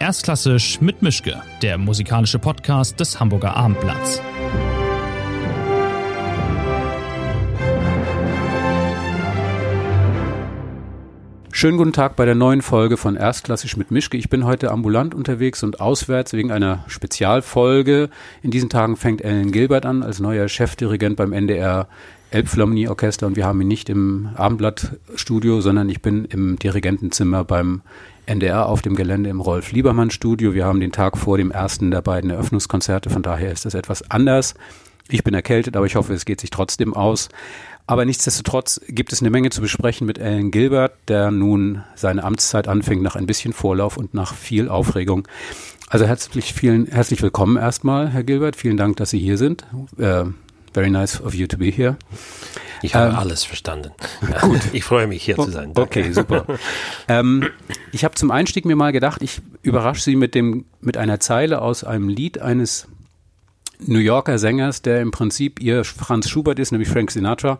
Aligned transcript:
Erstklassisch 0.00 0.80
mit 0.80 1.02
Mischke, 1.02 1.42
der 1.60 1.76
musikalische 1.76 2.38
Podcast 2.38 2.98
des 2.98 3.20
Hamburger 3.20 3.54
Abendblatts. 3.54 4.22
Schönen 11.52 11.76
guten 11.76 11.92
Tag 11.92 12.16
bei 12.16 12.24
der 12.24 12.34
neuen 12.34 12.62
Folge 12.62 12.96
von 12.96 13.14
Erstklassisch 13.14 13.76
mit 13.76 13.90
Mischke. 13.90 14.16
Ich 14.16 14.30
bin 14.30 14.46
heute 14.46 14.70
ambulant 14.70 15.14
unterwegs 15.14 15.62
und 15.62 15.82
auswärts 15.82 16.32
wegen 16.32 16.50
einer 16.50 16.82
Spezialfolge. 16.86 18.08
In 18.40 18.50
diesen 18.50 18.70
Tagen 18.70 18.96
fängt 18.96 19.20
Ellen 19.20 19.52
Gilbert 19.52 19.84
an 19.84 20.02
als 20.02 20.18
neuer 20.18 20.48
Chefdirigent 20.48 21.16
beim 21.16 21.34
NDR 21.34 21.88
Elbphilharmonie 22.30 22.88
Orchester 22.88 23.26
und 23.26 23.36
wir 23.36 23.46
haben 23.46 23.60
ihn 23.60 23.68
nicht 23.68 23.88
im 23.88 24.30
Abendblattstudio, 24.36 25.60
sondern 25.60 25.88
ich 25.88 26.00
bin 26.00 26.24
im 26.24 26.58
Dirigentenzimmer 26.58 27.44
beim 27.44 27.82
NDR 28.26 28.66
auf 28.66 28.82
dem 28.82 28.94
Gelände 28.94 29.30
im 29.30 29.40
Rolf 29.40 29.72
Liebermann 29.72 30.10
Studio. 30.10 30.54
Wir 30.54 30.64
haben 30.64 30.80
den 30.80 30.92
Tag 30.92 31.18
vor 31.18 31.38
dem 31.38 31.50
ersten 31.50 31.90
der 31.90 32.02
beiden 32.02 32.30
Eröffnungskonzerte, 32.30 33.10
von 33.10 33.22
daher 33.22 33.50
ist 33.50 33.64
das 33.64 33.74
etwas 33.74 34.08
anders. 34.10 34.54
Ich 35.08 35.24
bin 35.24 35.34
erkältet, 35.34 35.76
aber 35.76 35.86
ich 35.86 35.96
hoffe, 35.96 36.14
es 36.14 36.24
geht 36.24 36.40
sich 36.40 36.50
trotzdem 36.50 36.94
aus. 36.94 37.28
Aber 37.88 38.04
nichtsdestotrotz 38.04 38.80
gibt 38.86 39.12
es 39.12 39.20
eine 39.20 39.30
Menge 39.30 39.50
zu 39.50 39.60
besprechen 39.60 40.06
mit 40.06 40.20
Alan 40.20 40.52
Gilbert, 40.52 40.92
der 41.08 41.32
nun 41.32 41.82
seine 41.96 42.22
Amtszeit 42.22 42.68
anfängt 42.68 43.02
nach 43.02 43.16
ein 43.16 43.26
bisschen 43.26 43.52
Vorlauf 43.52 43.96
und 43.96 44.14
nach 44.14 44.34
viel 44.34 44.68
Aufregung. 44.68 45.26
Also 45.88 46.06
herzlich, 46.06 46.54
vielen, 46.54 46.86
herzlich 46.86 47.20
willkommen 47.20 47.56
erstmal, 47.56 48.08
Herr 48.10 48.22
Gilbert. 48.22 48.54
Vielen 48.54 48.76
Dank, 48.76 48.96
dass 48.98 49.10
Sie 49.10 49.18
hier 49.18 49.36
sind. 49.36 49.66
Uh, 49.98 50.26
very 50.72 50.90
nice 50.90 51.20
of 51.20 51.34
you 51.34 51.46
to 51.46 51.56
be 51.56 51.70
here. 51.70 51.96
Ich 52.82 52.94
habe 52.94 53.10
ähm, 53.10 53.16
alles 53.16 53.44
verstanden. 53.44 53.92
Gut. 54.40 54.60
Ich 54.72 54.84
freue 54.84 55.06
mich, 55.06 55.22
hier 55.22 55.36
zu 55.36 55.50
sein. 55.50 55.74
Danke. 55.74 56.00
Okay, 56.00 56.12
super. 56.12 56.46
ähm, 57.08 57.48
ich 57.92 58.04
habe 58.04 58.14
zum 58.14 58.30
Einstieg 58.30 58.64
mir 58.64 58.76
mal 58.76 58.92
gedacht, 58.92 59.22
ich 59.22 59.42
überrasche 59.62 60.02
Sie 60.02 60.16
mit, 60.16 60.34
dem, 60.34 60.64
mit 60.80 60.96
einer 60.96 61.20
Zeile 61.20 61.60
aus 61.60 61.84
einem 61.84 62.08
Lied 62.08 62.40
eines 62.40 62.88
New 63.86 63.98
Yorker 63.98 64.38
Sängers, 64.38 64.82
der 64.82 65.00
im 65.00 65.10
Prinzip 65.10 65.60
ihr 65.60 65.84
Franz 65.84 66.28
Schubert 66.28 66.58
ist, 66.58 66.72
nämlich 66.72 66.88
Frank 66.88 67.10
Sinatra. 67.10 67.58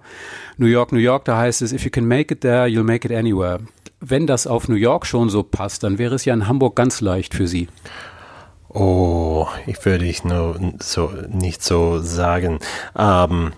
New 0.59 0.67
York, 0.67 0.93
New 0.93 0.99
York, 0.99 1.25
da 1.25 1.39
heißt 1.39 1.63
es, 1.63 1.73
if 1.73 1.85
you 1.85 1.91
can 1.91 2.07
make 2.07 2.33
it 2.33 2.43
there, 2.43 2.67
you'll 2.67 2.85
make 2.85 3.07
it 3.07 3.17
anywhere. 3.17 3.61
Wenn 4.01 4.27
das 4.27 4.47
auf 4.47 4.69
New 4.69 4.77
York 4.77 5.07
schon 5.07 5.29
so 5.29 5.43
passt, 5.43 5.83
dann 5.83 5.99
wäre 5.99 6.15
es 6.15 6.25
ja 6.25 6.35
in 6.35 6.49
Hamburg 6.49 6.77
ganz 6.77 7.01
leicht 7.01 7.35
für 7.35 7.47
Sie. 7.47 7.69
Oh, 8.73 9.49
ich 9.67 9.85
würde 9.85 10.05
ich 10.05 10.23
nur 10.23 10.59
so 10.81 11.13
nicht 11.29 11.63
so 11.63 12.01
sagen. 12.01 12.61
Ähm, 12.97 13.53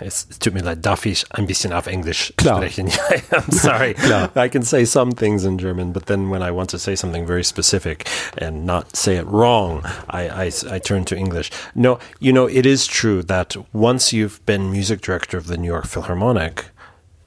es 0.00 0.28
tut 0.38 0.54
mir 0.54 0.62
leid, 0.62 0.86
darf 0.86 1.04
ich 1.06 1.24
ein 1.30 1.46
bisschen 1.46 1.72
auf 1.72 1.86
Englisch 1.86 2.32
Klar. 2.36 2.58
sprechen? 2.58 2.88
I'm 3.30 3.52
sorry. 3.52 3.94
Klar. 4.06 4.30
I 4.36 4.48
can 4.48 4.62
say 4.62 4.84
some 4.84 5.12
things 5.12 5.44
in 5.44 5.58
German, 5.58 5.92
but 5.92 6.06
then 6.06 6.30
when 6.30 6.42
I 6.42 6.50
want 6.52 6.70
to 6.70 6.78
say 6.78 6.94
something 6.94 7.26
very 7.26 7.44
specific 7.44 8.08
and 8.38 8.64
not 8.64 8.96
say 8.96 9.16
it 9.16 9.26
wrong, 9.26 9.82
I, 10.08 10.46
I, 10.46 10.52
I 10.70 10.78
turn 10.78 11.04
to 11.06 11.16
English. 11.16 11.50
No, 11.74 11.98
you 12.20 12.32
know, 12.32 12.46
it 12.46 12.64
is 12.64 12.86
true 12.86 13.22
that 13.24 13.56
once 13.72 14.12
you've 14.12 14.44
been 14.46 14.70
music 14.70 15.00
director 15.00 15.36
of 15.36 15.48
the 15.48 15.56
New 15.56 15.68
York 15.68 15.86
Philharmonic, 15.86 16.66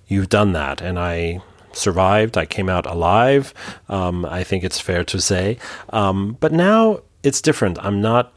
you've 0.08 0.30
done 0.30 0.54
that. 0.54 0.82
And 0.82 0.98
I 0.98 1.42
survived. 1.74 2.38
I 2.38 2.46
came 2.46 2.70
out 2.70 2.86
alive. 2.86 3.54
Um, 3.88 4.26
I 4.26 4.44
think 4.44 4.64
it's 4.64 4.80
fair 4.80 5.04
to 5.06 5.20
say. 5.20 5.58
Um, 5.90 6.38
but 6.40 6.52
now 6.52 7.02
it's 7.24 7.42
different. 7.42 7.78
I'm 7.84 8.02
not 8.02 8.34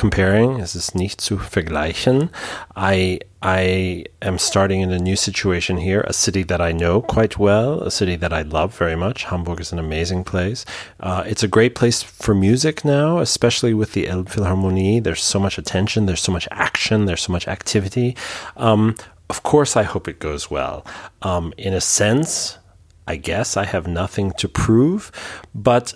comparing. 0.00 0.60
Es 0.60 0.74
ist 0.74 0.94
nicht 0.94 1.20
zu 1.20 1.36
vergleichen. 1.36 2.30
I 2.74 3.20
I 3.42 4.04
am 4.22 4.38
starting 4.38 4.80
in 4.82 4.90
a 4.92 4.98
new 4.98 5.16
situation 5.16 5.78
here, 5.78 6.00
a 6.06 6.12
city 6.12 6.42
that 6.44 6.60
I 6.60 6.72
know 6.72 7.00
quite 7.02 7.38
well, 7.38 7.82
a 7.82 7.90
city 7.90 8.16
that 8.16 8.32
I 8.32 8.42
love 8.42 8.76
very 8.76 8.96
much. 8.96 9.24
Hamburg 9.24 9.60
is 9.60 9.72
an 9.72 9.78
amazing 9.78 10.24
place. 10.24 10.64
Uh, 11.00 11.22
it's 11.26 11.42
a 11.42 11.48
great 11.48 11.74
place 11.74 12.02
for 12.02 12.34
music 12.34 12.84
now, 12.84 13.18
especially 13.18 13.72
with 13.74 13.92
the 13.92 14.06
Elbphilharmonie. 14.06 15.02
There's 15.02 15.22
so 15.22 15.38
much 15.38 15.58
attention, 15.58 16.06
there's 16.06 16.22
so 16.22 16.32
much 16.32 16.48
action, 16.50 17.06
there's 17.06 17.22
so 17.22 17.32
much 17.32 17.48
activity. 17.48 18.14
Um, 18.56 18.94
of 19.30 19.42
course, 19.44 19.76
I 19.76 19.84
hope 19.84 20.08
it 20.08 20.18
goes 20.18 20.50
well. 20.50 20.84
Um, 21.22 21.54
in 21.56 21.72
a 21.72 21.80
sense, 21.80 22.58
I 23.06 23.16
guess 23.16 23.56
I 23.56 23.64
have 23.64 23.86
nothing 23.86 24.32
to 24.32 24.48
prove, 24.48 25.12
but 25.54 25.94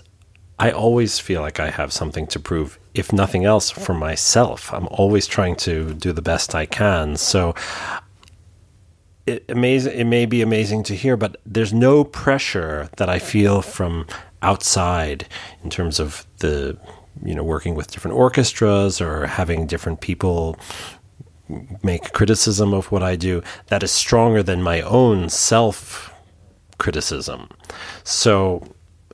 I 0.58 0.70
always 0.70 1.18
feel 1.18 1.40
like 1.40 1.58
I 1.58 1.70
have 1.70 1.92
something 1.92 2.28
to 2.28 2.38
prove, 2.38 2.78
if 2.94 3.12
nothing 3.12 3.44
else, 3.44 3.70
for 3.70 3.92
myself. 3.92 4.72
I'm 4.72 4.86
always 4.88 5.26
trying 5.26 5.56
to 5.56 5.94
do 5.94 6.12
the 6.12 6.22
best 6.22 6.54
I 6.54 6.64
can. 6.64 7.16
So 7.16 7.54
it, 9.26 9.44
it 9.48 10.06
may 10.06 10.26
be 10.26 10.40
amazing 10.40 10.84
to 10.84 10.94
hear, 10.94 11.16
but 11.16 11.36
there's 11.44 11.72
no 11.72 12.04
pressure 12.04 12.88
that 12.98 13.08
I 13.08 13.18
feel 13.18 13.62
from 13.62 14.06
outside 14.42 15.26
in 15.64 15.70
terms 15.70 15.98
of 15.98 16.24
the, 16.38 16.78
you 17.24 17.34
know, 17.34 17.42
working 17.42 17.74
with 17.74 17.90
different 17.90 18.16
orchestras 18.16 19.00
or 19.00 19.26
having 19.26 19.66
different 19.66 20.00
people 20.00 20.56
make 21.82 22.12
criticism 22.12 22.72
of 22.72 22.91
what 22.91 23.03
I 23.03 23.16
do 23.16 23.43
that 23.66 23.82
is 23.82 23.91
stronger 23.91 24.43
than 24.43 24.62
my 24.62 24.81
own 24.81 25.28
self 25.28 26.12
criticism. 26.78 27.49
So 28.03 28.66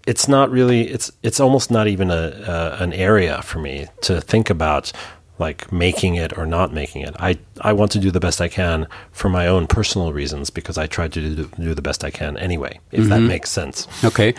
it's 0.06 0.28
not 0.28 0.50
really 0.50 0.88
it's 0.88 1.10
it's 1.22 1.40
almost 1.40 1.70
not 1.70 1.86
even 1.86 2.10
a, 2.10 2.76
a 2.78 2.82
an 2.82 2.92
area 2.92 3.42
for 3.42 3.58
me 3.58 3.86
to 4.02 4.20
think 4.20 4.50
about 4.50 4.92
like 5.38 5.72
making 5.72 6.16
it 6.16 6.36
or 6.36 6.46
not 6.46 6.72
making 6.72 7.02
it. 7.02 7.14
I 7.18 7.38
I 7.62 7.72
want 7.72 7.90
to 7.92 7.98
do 7.98 8.10
the 8.10 8.20
best 8.20 8.40
I 8.40 8.48
can 8.48 8.86
for 9.10 9.28
my 9.28 9.46
own 9.46 9.66
personal 9.66 10.12
reasons 10.12 10.50
because 10.50 10.76
I 10.78 10.86
try 10.86 11.08
to 11.08 11.34
do, 11.34 11.50
do 11.58 11.74
the 11.74 11.82
best 11.82 12.04
I 12.04 12.10
can 12.10 12.36
anyway. 12.36 12.78
If 12.92 13.06
mhm. 13.06 13.08
that 13.08 13.20
makes 13.20 13.50
sense. 13.50 13.88
Okay. 14.04 14.34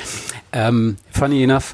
Um, 0.53 0.97
funny 1.09 1.43
enough, 1.43 1.73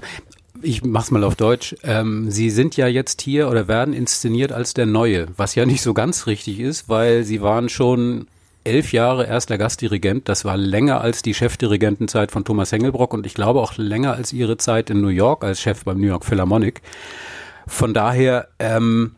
ich 0.62 0.84
mach's 0.84 1.12
mal 1.12 1.23
auf 1.23 1.35
Deutsch. 1.35 1.75
Ähm, 1.84 2.31
Sie 2.31 2.50
sind 2.50 2.78
ja 2.78 2.88
jetzt 2.88 3.22
hier 3.22 3.50
oder 3.50 3.68
werden 3.68 3.94
inszeniert 3.94 4.51
als 4.51 4.73
der 4.73 4.85
Neue, 4.85 5.28
was 5.35 5.56
ja 5.56 5.66
nicht 5.66 5.81
so 5.81 5.94
ganz 5.94 6.28
richtig 6.28 6.59
ist, 6.59 6.90
weil 6.90 7.23
Sie 7.23 7.41
waren 7.41 7.69
schon 7.69 8.28
elf 8.63 8.91
Jahre 8.91 9.25
erster 9.25 9.57
Gastdirigent. 9.57 10.28
Das 10.28 10.45
war 10.45 10.57
länger 10.57 11.01
als 11.01 11.22
die 11.22 11.34
Chefdirigentenzeit 11.34 12.31
von 12.31 12.44
Thomas 12.44 12.72
Hengelbrock 12.72 13.13
und 13.13 13.25
ich 13.25 13.34
glaube 13.34 13.62
auch 13.62 13.78
länger 13.78 14.13
als 14.13 14.34
Ihre 14.34 14.57
Zeit 14.57 14.90
in 14.90 15.01
New 15.01 15.07
York 15.07 15.44
als 15.44 15.62
Chef 15.62 15.85
beim 15.85 16.00
New 16.00 16.07
York 16.07 16.25
Philharmonic. 16.25 16.81
Von 17.66 17.94
daher, 17.94 18.50
ähm, 18.59 19.16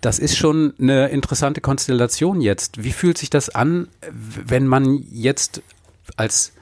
das 0.00 0.18
ist 0.18 0.36
schon 0.36 0.74
eine 0.80 1.08
interessante 1.08 1.60
Konstellation 1.60 2.40
jetzt. 2.40 2.82
Wie 2.82 2.92
fühlt 2.92 3.18
sich 3.18 3.30
das 3.30 3.48
an, 3.50 3.88
wenn 4.10 4.66
man 4.66 5.04
jetzt 5.10 5.62
als 6.16 6.52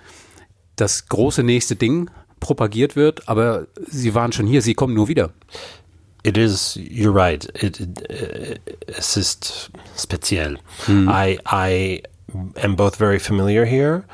das 0.76 1.08
große 1.08 1.42
nächste 1.42 1.76
Ding 1.76 2.10
propagiert 2.41 2.97
wird, 2.97 3.28
aber 3.28 3.66
Sie 3.87 4.15
waren 4.15 4.32
schon 4.32 4.47
hier, 4.47 4.62
Sie 4.62 4.75
kommen 4.75 4.94
nur 4.94 5.09
wieder? 5.09 5.31
It 6.25 6.37
is. 6.37 6.76
You're 6.76 7.15
right. 7.15 7.44
It, 7.62 7.81
it, 7.81 8.60
es 8.87 9.16
ist 9.16 9.71
speziell. 9.97 10.59
Mm. 10.87 11.09
I 11.09 11.38
I 11.47 12.03
am 12.62 12.77
both 12.77 12.97
very 12.97 13.19
familiar 13.19 13.65
here, 13.65 14.04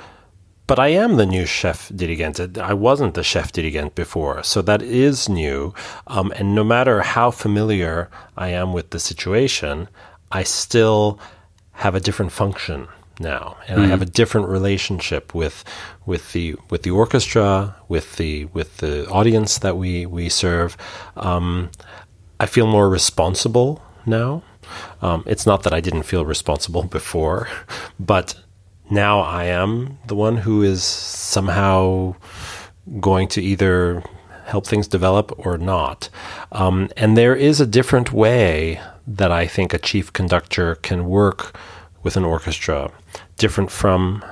but 0.67 0.79
I 0.79 0.89
am 0.89 1.17
the 1.17 1.27
new 1.27 1.47
chef 1.47 1.91
dirigent. 1.95 2.39
I 2.59 2.75
wasn't 2.75 3.15
the 3.15 3.25
chef 3.25 3.53
dirigent 3.53 3.95
before, 3.95 4.43
so 4.43 4.63
that 4.63 4.83
is 4.83 5.29
new. 5.29 5.73
Um, 6.07 6.33
and 6.37 6.55
no 6.55 6.63
matter 6.63 7.01
how 7.03 7.31
familiar 7.31 8.11
I 8.37 8.49
am 8.49 8.73
with 8.73 8.91
the 8.91 9.01
situation, 9.01 9.89
I 10.31 10.45
still 10.45 11.19
have 11.73 11.95
a 11.95 12.01
different 12.01 12.33
function 12.33 12.87
now, 13.19 13.57
and 13.69 13.79
mm. 13.79 13.85
I 13.85 13.87
have 13.87 14.03
a 14.03 14.07
different 14.07 14.49
relationship 14.49 15.35
with 15.35 15.65
with 16.07 16.33
the 16.33 16.57
with 16.71 16.83
the 16.83 16.91
orchestra, 16.91 17.77
with 17.89 18.17
the 18.17 18.47
with 18.47 18.79
the 18.79 19.09
audience 19.09 19.59
that 19.59 19.77
we 19.77 20.07
we 20.07 20.29
serve. 20.29 20.77
Um, 21.17 21.71
I 22.41 22.47
feel 22.47 22.67
more 22.67 22.89
responsible 22.89 23.83
now 24.07 24.43
um, 25.03 25.25
it's 25.27 25.47
not 25.47 25.63
that 25.63 25.73
I 25.73 25.81
didn't 25.81 26.05
feel 26.05 26.25
responsible 26.25 26.83
before, 26.99 27.49
but 27.99 28.35
now 28.91 29.21
I 29.21 29.45
am 29.45 29.99
the 30.07 30.15
one 30.15 30.39
who 30.39 30.63
is 30.63 30.83
somehow 30.83 32.17
going 33.01 33.28
to 33.28 33.43
either 33.43 34.03
help 34.45 34.67
things 34.67 34.87
develop 34.87 35.33
or 35.39 35.57
not. 35.57 36.10
Um, 36.53 36.91
and 36.97 37.17
there 37.17 37.34
is 37.34 37.60
a 37.60 37.67
different 37.67 38.13
way 38.13 38.81
that 39.07 39.33
I 39.33 39.47
think 39.47 39.72
a 39.72 39.78
chief 39.78 40.13
conductor 40.13 40.75
can 40.77 41.07
work 41.07 41.57
with 42.04 42.16
an 42.16 42.24
orchestra, 42.24 42.92
different 43.36 43.72
from 43.72 44.24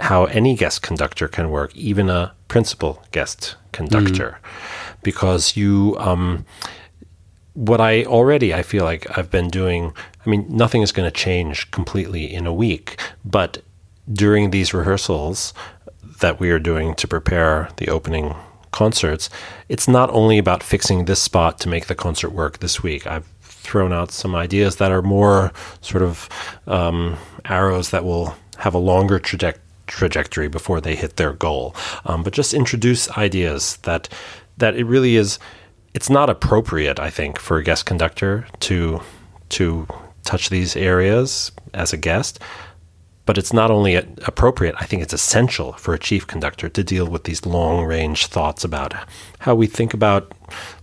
how 0.00 0.26
any 0.26 0.54
guest 0.54 0.82
conductor 0.82 1.28
can 1.28 1.50
work, 1.50 1.74
even 1.76 2.10
a 2.10 2.34
principal 2.48 3.02
guest 3.12 3.56
conductor, 3.72 4.38
mm. 4.42 5.02
because 5.02 5.56
you. 5.56 5.96
Um, 5.98 6.44
what 7.54 7.80
I 7.80 8.04
already 8.04 8.54
I 8.54 8.62
feel 8.62 8.84
like 8.84 9.18
I've 9.18 9.30
been 9.30 9.48
doing. 9.48 9.92
I 10.24 10.30
mean, 10.30 10.46
nothing 10.48 10.82
is 10.82 10.92
going 10.92 11.10
to 11.10 11.16
change 11.16 11.70
completely 11.70 12.32
in 12.32 12.46
a 12.46 12.54
week, 12.54 13.00
but 13.24 13.58
during 14.10 14.50
these 14.50 14.72
rehearsals 14.72 15.52
that 16.20 16.38
we 16.38 16.50
are 16.50 16.58
doing 16.58 16.94
to 16.94 17.08
prepare 17.08 17.68
the 17.76 17.88
opening 17.88 18.34
concerts, 18.70 19.28
it's 19.68 19.88
not 19.88 20.10
only 20.10 20.38
about 20.38 20.62
fixing 20.62 21.04
this 21.04 21.20
spot 21.20 21.58
to 21.60 21.68
make 21.68 21.86
the 21.86 21.94
concert 21.94 22.30
work 22.30 22.58
this 22.58 22.82
week. 22.82 23.06
I've 23.06 23.26
thrown 23.60 23.92
out 23.92 24.10
some 24.10 24.34
ideas 24.34 24.76
that 24.76 24.90
are 24.90 25.02
more 25.02 25.52
sort 25.80 26.02
of 26.02 26.28
um, 26.66 27.16
arrows 27.44 27.90
that 27.90 28.04
will 28.04 28.34
have 28.58 28.74
a 28.74 28.78
longer 28.78 29.18
trajectory 29.18 29.64
trajectory 29.90 30.46
before 30.48 30.80
they 30.80 30.94
hit 30.94 31.16
their 31.16 31.32
goal. 31.32 31.74
Um, 32.06 32.22
but 32.22 32.32
just 32.32 32.54
introduce 32.54 33.10
ideas 33.18 33.76
that 33.78 34.08
that 34.58 34.76
it 34.76 34.84
really 34.84 35.16
is. 35.16 35.38
It's 35.92 36.08
not 36.08 36.30
appropriate, 36.30 37.00
I 37.00 37.10
think, 37.10 37.40
for 37.40 37.58
a 37.58 37.64
guest 37.64 37.86
conductor 37.86 38.46
to 38.60 39.00
to 39.50 39.86
touch 40.22 40.48
these 40.48 40.76
areas 40.76 41.50
as 41.74 41.92
a 41.92 41.96
guest. 41.96 42.38
But 43.26 43.38
it's 43.38 43.52
not 43.52 43.70
only 43.70 43.94
appropriate, 43.94 44.74
I 44.78 44.86
think 44.86 45.02
it's 45.02 45.12
essential 45.12 45.72
for 45.74 45.94
a 45.94 45.98
chief 45.98 46.26
conductor 46.26 46.68
to 46.68 46.82
deal 46.82 47.06
with 47.06 47.24
these 47.24 47.46
long 47.46 47.84
range 47.84 48.26
thoughts 48.26 48.64
about 48.64 48.94
how 49.40 49.54
we 49.54 49.66
think 49.66 49.94
about 49.94 50.32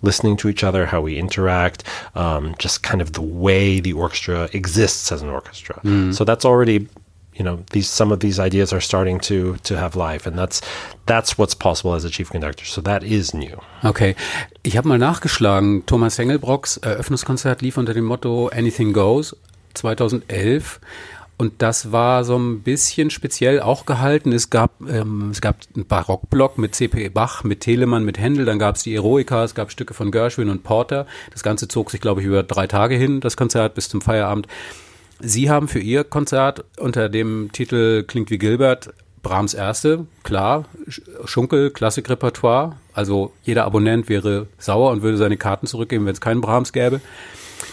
listening 0.02 0.38
to 0.38 0.48
each 0.48 0.64
other, 0.64 0.86
how 0.86 1.02
we 1.02 1.18
interact, 1.18 1.84
um, 2.16 2.56
just 2.58 2.84
kind 2.84 3.02
of 3.02 3.14
the 3.14 3.22
way 3.22 3.80
the 3.80 3.94
orchestra 3.94 4.50
exists 4.54 5.12
as 5.12 5.22
an 5.22 5.30
orchestra. 5.30 5.82
Mm. 5.84 6.14
So 6.14 6.24
that's 6.24 6.46
already 6.46 6.88
you 7.38 7.44
know 7.44 7.64
these 7.72 7.90
some 7.90 8.12
of 8.12 8.20
these 8.20 8.40
ideas 8.40 8.74
are 8.74 8.82
starting 8.82 9.20
to 9.20 9.58
to 9.64 9.78
have 9.78 9.96
life 9.96 10.26
and 10.26 10.38
that's 10.38 10.62
that's 11.06 11.38
what's 11.38 11.54
possible 11.54 11.94
as 11.94 12.04
a 12.04 12.10
chief 12.10 12.30
conductor. 12.30 12.66
So 12.66 12.82
that 12.82 13.04
is 13.04 13.34
new. 13.34 13.62
Okay. 13.84 14.16
Ich 14.64 14.76
habe 14.76 14.88
mal 14.88 14.98
nachgeschlagen. 14.98 15.86
Thomas 15.86 16.18
Hengelbrocks 16.18 16.78
Eröffnungskonzert 16.80 17.62
lief 17.62 17.78
unter 17.78 17.94
dem 17.94 18.06
Motto 18.06 18.48
Anything 18.50 18.92
Goes 18.92 19.36
2011 19.76 20.80
und 21.38 21.62
das 21.62 21.92
war 21.92 22.24
so 22.24 22.36
ein 22.36 22.62
bisschen 22.62 23.12
speziell 23.12 23.62
auch 23.62 23.86
gehalten. 23.86 24.32
Es 24.32 24.50
gab, 24.50 24.72
ähm, 24.90 25.30
es 25.32 25.40
gab 25.40 25.58
einen 25.76 25.86
Barockblock 25.86 26.58
mit 26.58 26.74
C.P. 26.74 27.10
Bach, 27.10 27.44
mit 27.44 27.62
Telemann, 27.62 28.04
mit 28.04 28.18
Händel, 28.18 28.46
dann 28.46 28.58
gab 28.58 28.76
es 28.76 28.84
die 28.84 28.96
Eroica, 28.96 29.44
es 29.44 29.54
gab 29.54 29.72
Stücke 29.72 29.94
von 29.94 30.10
Gershwin 30.10 30.50
und 30.50 30.64
Porter. 30.64 31.06
Das 31.32 31.44
Ganze 31.44 31.68
zog 31.68 31.92
sich, 31.92 32.02
glaube 32.02 32.22
ich, 32.22 32.28
über 32.28 32.42
drei 32.42 32.66
Tage 32.66 32.96
hin, 32.96 33.20
das 33.20 33.38
Konzert 33.38 33.76
bis 33.76 33.88
zum 33.88 34.02
Feierabend. 34.02 34.48
Sie 35.20 35.50
haben 35.50 35.68
für 35.68 35.80
Ihr 35.80 36.04
Konzert 36.04 36.66
unter 36.80 37.08
dem 37.08 37.52
Titel 37.52 38.04
Klingt 38.04 38.32
wie 38.32 38.40
Gilbert 38.40 38.94
Brahms 39.22 39.54
Erste, 39.54 40.08
klar, 40.24 40.66
Schunkel, 41.26 41.70
Klassikrepertoire. 41.70 42.78
Also 42.94 43.32
jeder 43.44 43.66
Abonnent 43.66 44.10
wäre 44.10 44.48
sauer 44.58 44.92
und 44.92 45.02
würde 45.02 45.18
seine 45.18 45.38
Karten 45.38 45.68
zurückgeben, 45.68 46.06
wenn 46.06 46.14
es 46.14 46.22
keinen 46.22 46.42
Brahms 46.42 46.72
gäbe. 46.72 47.02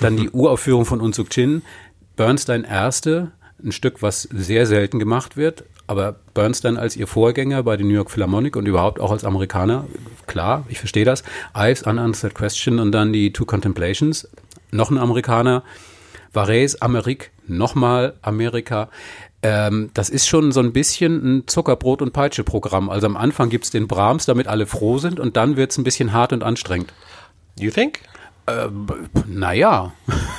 Dann 0.00 0.16
die 0.16 0.30
Uraufführung 0.32 0.84
von 0.84 1.00
Unsuk 1.00 1.30
Chin, 1.30 1.62
Bernstein 2.16 2.64
Erste, 2.64 3.32
ein 3.64 3.72
Stück, 3.72 4.02
was 4.02 4.22
sehr 4.22 4.66
selten 4.66 4.98
gemacht 4.98 5.36
wird. 5.36 5.64
Aber 5.86 6.16
Bernstein 6.32 6.76
als 6.76 6.96
ihr 6.96 7.06
Vorgänger 7.06 7.62
bei 7.62 7.76
den 7.76 7.88
New 7.88 7.94
York 7.94 8.10
Philharmonic 8.10 8.56
und 8.56 8.66
überhaupt 8.66 9.00
auch 9.00 9.10
als 9.10 9.24
Amerikaner, 9.24 9.86
klar, 10.26 10.64
ich 10.68 10.78
verstehe 10.78 11.04
das. 11.04 11.22
Ives 11.56 11.82
Unanswered 11.82 12.34
Question 12.34 12.78
und 12.78 12.92
dann 12.92 13.12
die 13.12 13.32
Two 13.32 13.44
Contemplations, 13.44 14.28
noch 14.70 14.90
ein 14.90 14.98
Amerikaner. 14.98 15.62
Varese, 16.32 16.82
Amerik, 16.82 17.30
nochmal 17.46 18.14
Amerika. 18.22 18.88
Ähm, 19.42 19.90
das 19.94 20.10
ist 20.10 20.26
schon 20.26 20.52
so 20.52 20.60
ein 20.60 20.72
bisschen 20.72 21.22
ein 21.22 21.46
Zuckerbrot- 21.46 22.02
und 22.02 22.12
Peitsche-Programm. 22.12 22.90
Also 22.90 23.06
am 23.06 23.16
Anfang 23.16 23.50
gibt 23.50 23.64
es 23.64 23.70
den 23.70 23.86
Brahms, 23.86 24.26
damit 24.26 24.48
alle 24.48 24.66
froh 24.66 24.98
sind 24.98 25.20
und 25.20 25.36
dann 25.36 25.56
wird 25.56 25.70
es 25.70 25.78
ein 25.78 25.84
bisschen 25.84 26.12
hart 26.12 26.32
und 26.32 26.42
anstrengend. 26.42 26.92
You 27.58 27.70
think? 27.70 28.00
Äh, 28.46 28.68
naja, 29.26 29.92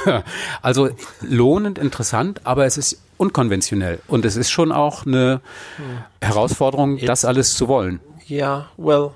also 0.61 0.89
lohnend, 1.21 1.79
interessant, 1.79 2.41
aber 2.43 2.65
es 2.65 2.77
ist 2.77 3.01
unkonventionell 3.17 3.99
und 4.07 4.25
es 4.25 4.35
ist 4.35 4.49
schon 4.51 4.71
auch 4.71 5.05
eine 5.05 5.41
Herausforderung, 6.21 6.97
It, 6.97 7.07
das 7.07 7.25
alles 7.25 7.55
zu 7.55 7.67
wollen. 7.67 7.99
Yeah, 8.29 8.67
well, 8.77 9.11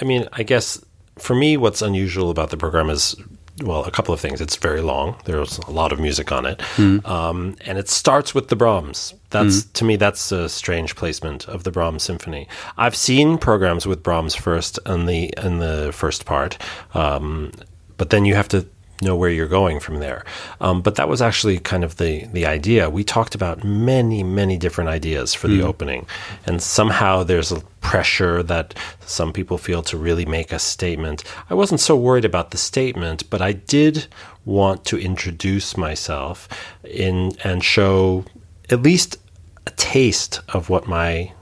I 0.00 0.04
mean, 0.04 0.26
I 0.36 0.44
guess 0.44 0.82
for 1.16 1.36
me, 1.36 1.56
what's 1.56 1.82
unusual 1.82 2.30
about 2.30 2.50
the 2.50 2.56
program 2.56 2.90
is 2.90 3.16
well, 3.62 3.84
a 3.84 3.90
couple 3.90 4.14
of 4.14 4.20
things. 4.20 4.40
It's 4.40 4.56
very 4.56 4.80
long. 4.80 5.16
There's 5.24 5.58
a 5.58 5.70
lot 5.70 5.92
of 5.92 5.98
music 5.98 6.30
on 6.30 6.46
it, 6.46 6.58
mm. 6.76 7.04
um, 7.06 7.56
and 7.66 7.78
it 7.78 7.88
starts 7.88 8.34
with 8.34 8.48
the 8.48 8.56
Brahms. 8.56 9.14
That's 9.30 9.62
mm. 9.62 9.72
to 9.74 9.84
me, 9.84 9.96
that's 9.96 10.32
a 10.32 10.48
strange 10.48 10.94
placement 10.96 11.48
of 11.48 11.64
the 11.64 11.70
Brahms 11.70 12.02
symphony. 12.02 12.48
I've 12.76 12.94
seen 12.94 13.38
programs 13.38 13.86
with 13.86 14.02
Brahms 14.02 14.34
first 14.34 14.78
in 14.86 15.06
the 15.06 15.32
in 15.42 15.58
the 15.58 15.90
first 15.92 16.24
part, 16.24 16.58
um, 16.94 17.52
but 17.96 18.10
then 18.10 18.24
you 18.24 18.34
have 18.34 18.48
to 18.48 18.66
know 19.02 19.16
where 19.16 19.30
you're 19.30 19.48
going 19.48 19.80
from 19.80 19.98
there. 19.98 20.24
Um, 20.60 20.82
but 20.82 20.96
that 20.96 21.08
was 21.08 21.22
actually 21.22 21.58
kind 21.58 21.84
of 21.84 21.96
the 21.96 22.26
the 22.26 22.46
idea. 22.46 22.90
We 22.90 23.04
talked 23.04 23.34
about 23.34 23.64
many 23.64 24.22
many 24.22 24.56
different 24.56 24.90
ideas 24.90 25.34
for 25.34 25.48
the 25.48 25.60
mm. 25.60 25.64
opening, 25.64 26.06
and 26.46 26.62
somehow 26.62 27.22
there's 27.22 27.52
a 27.52 27.60
pressure 27.80 28.42
that 28.42 28.74
some 29.06 29.32
people 29.32 29.58
feel 29.58 29.82
to 29.82 29.96
really 29.96 30.26
make 30.26 30.52
a 30.52 30.58
statement. 30.58 31.24
I 31.48 31.54
wasn't 31.54 31.80
so 31.80 31.96
worried 31.96 32.24
about 32.24 32.50
the 32.50 32.58
statement, 32.58 33.28
but 33.30 33.40
I 33.40 33.52
did 33.52 34.06
want 34.44 34.84
to 34.86 34.98
introduce 34.98 35.76
myself 35.76 36.48
in 36.84 37.32
and 37.44 37.62
show 37.62 38.24
at 38.70 38.82
least 38.82 39.18
a 39.66 39.70
taste 39.70 40.40
of 40.48 40.70
what 40.70 40.86
my 40.86 41.32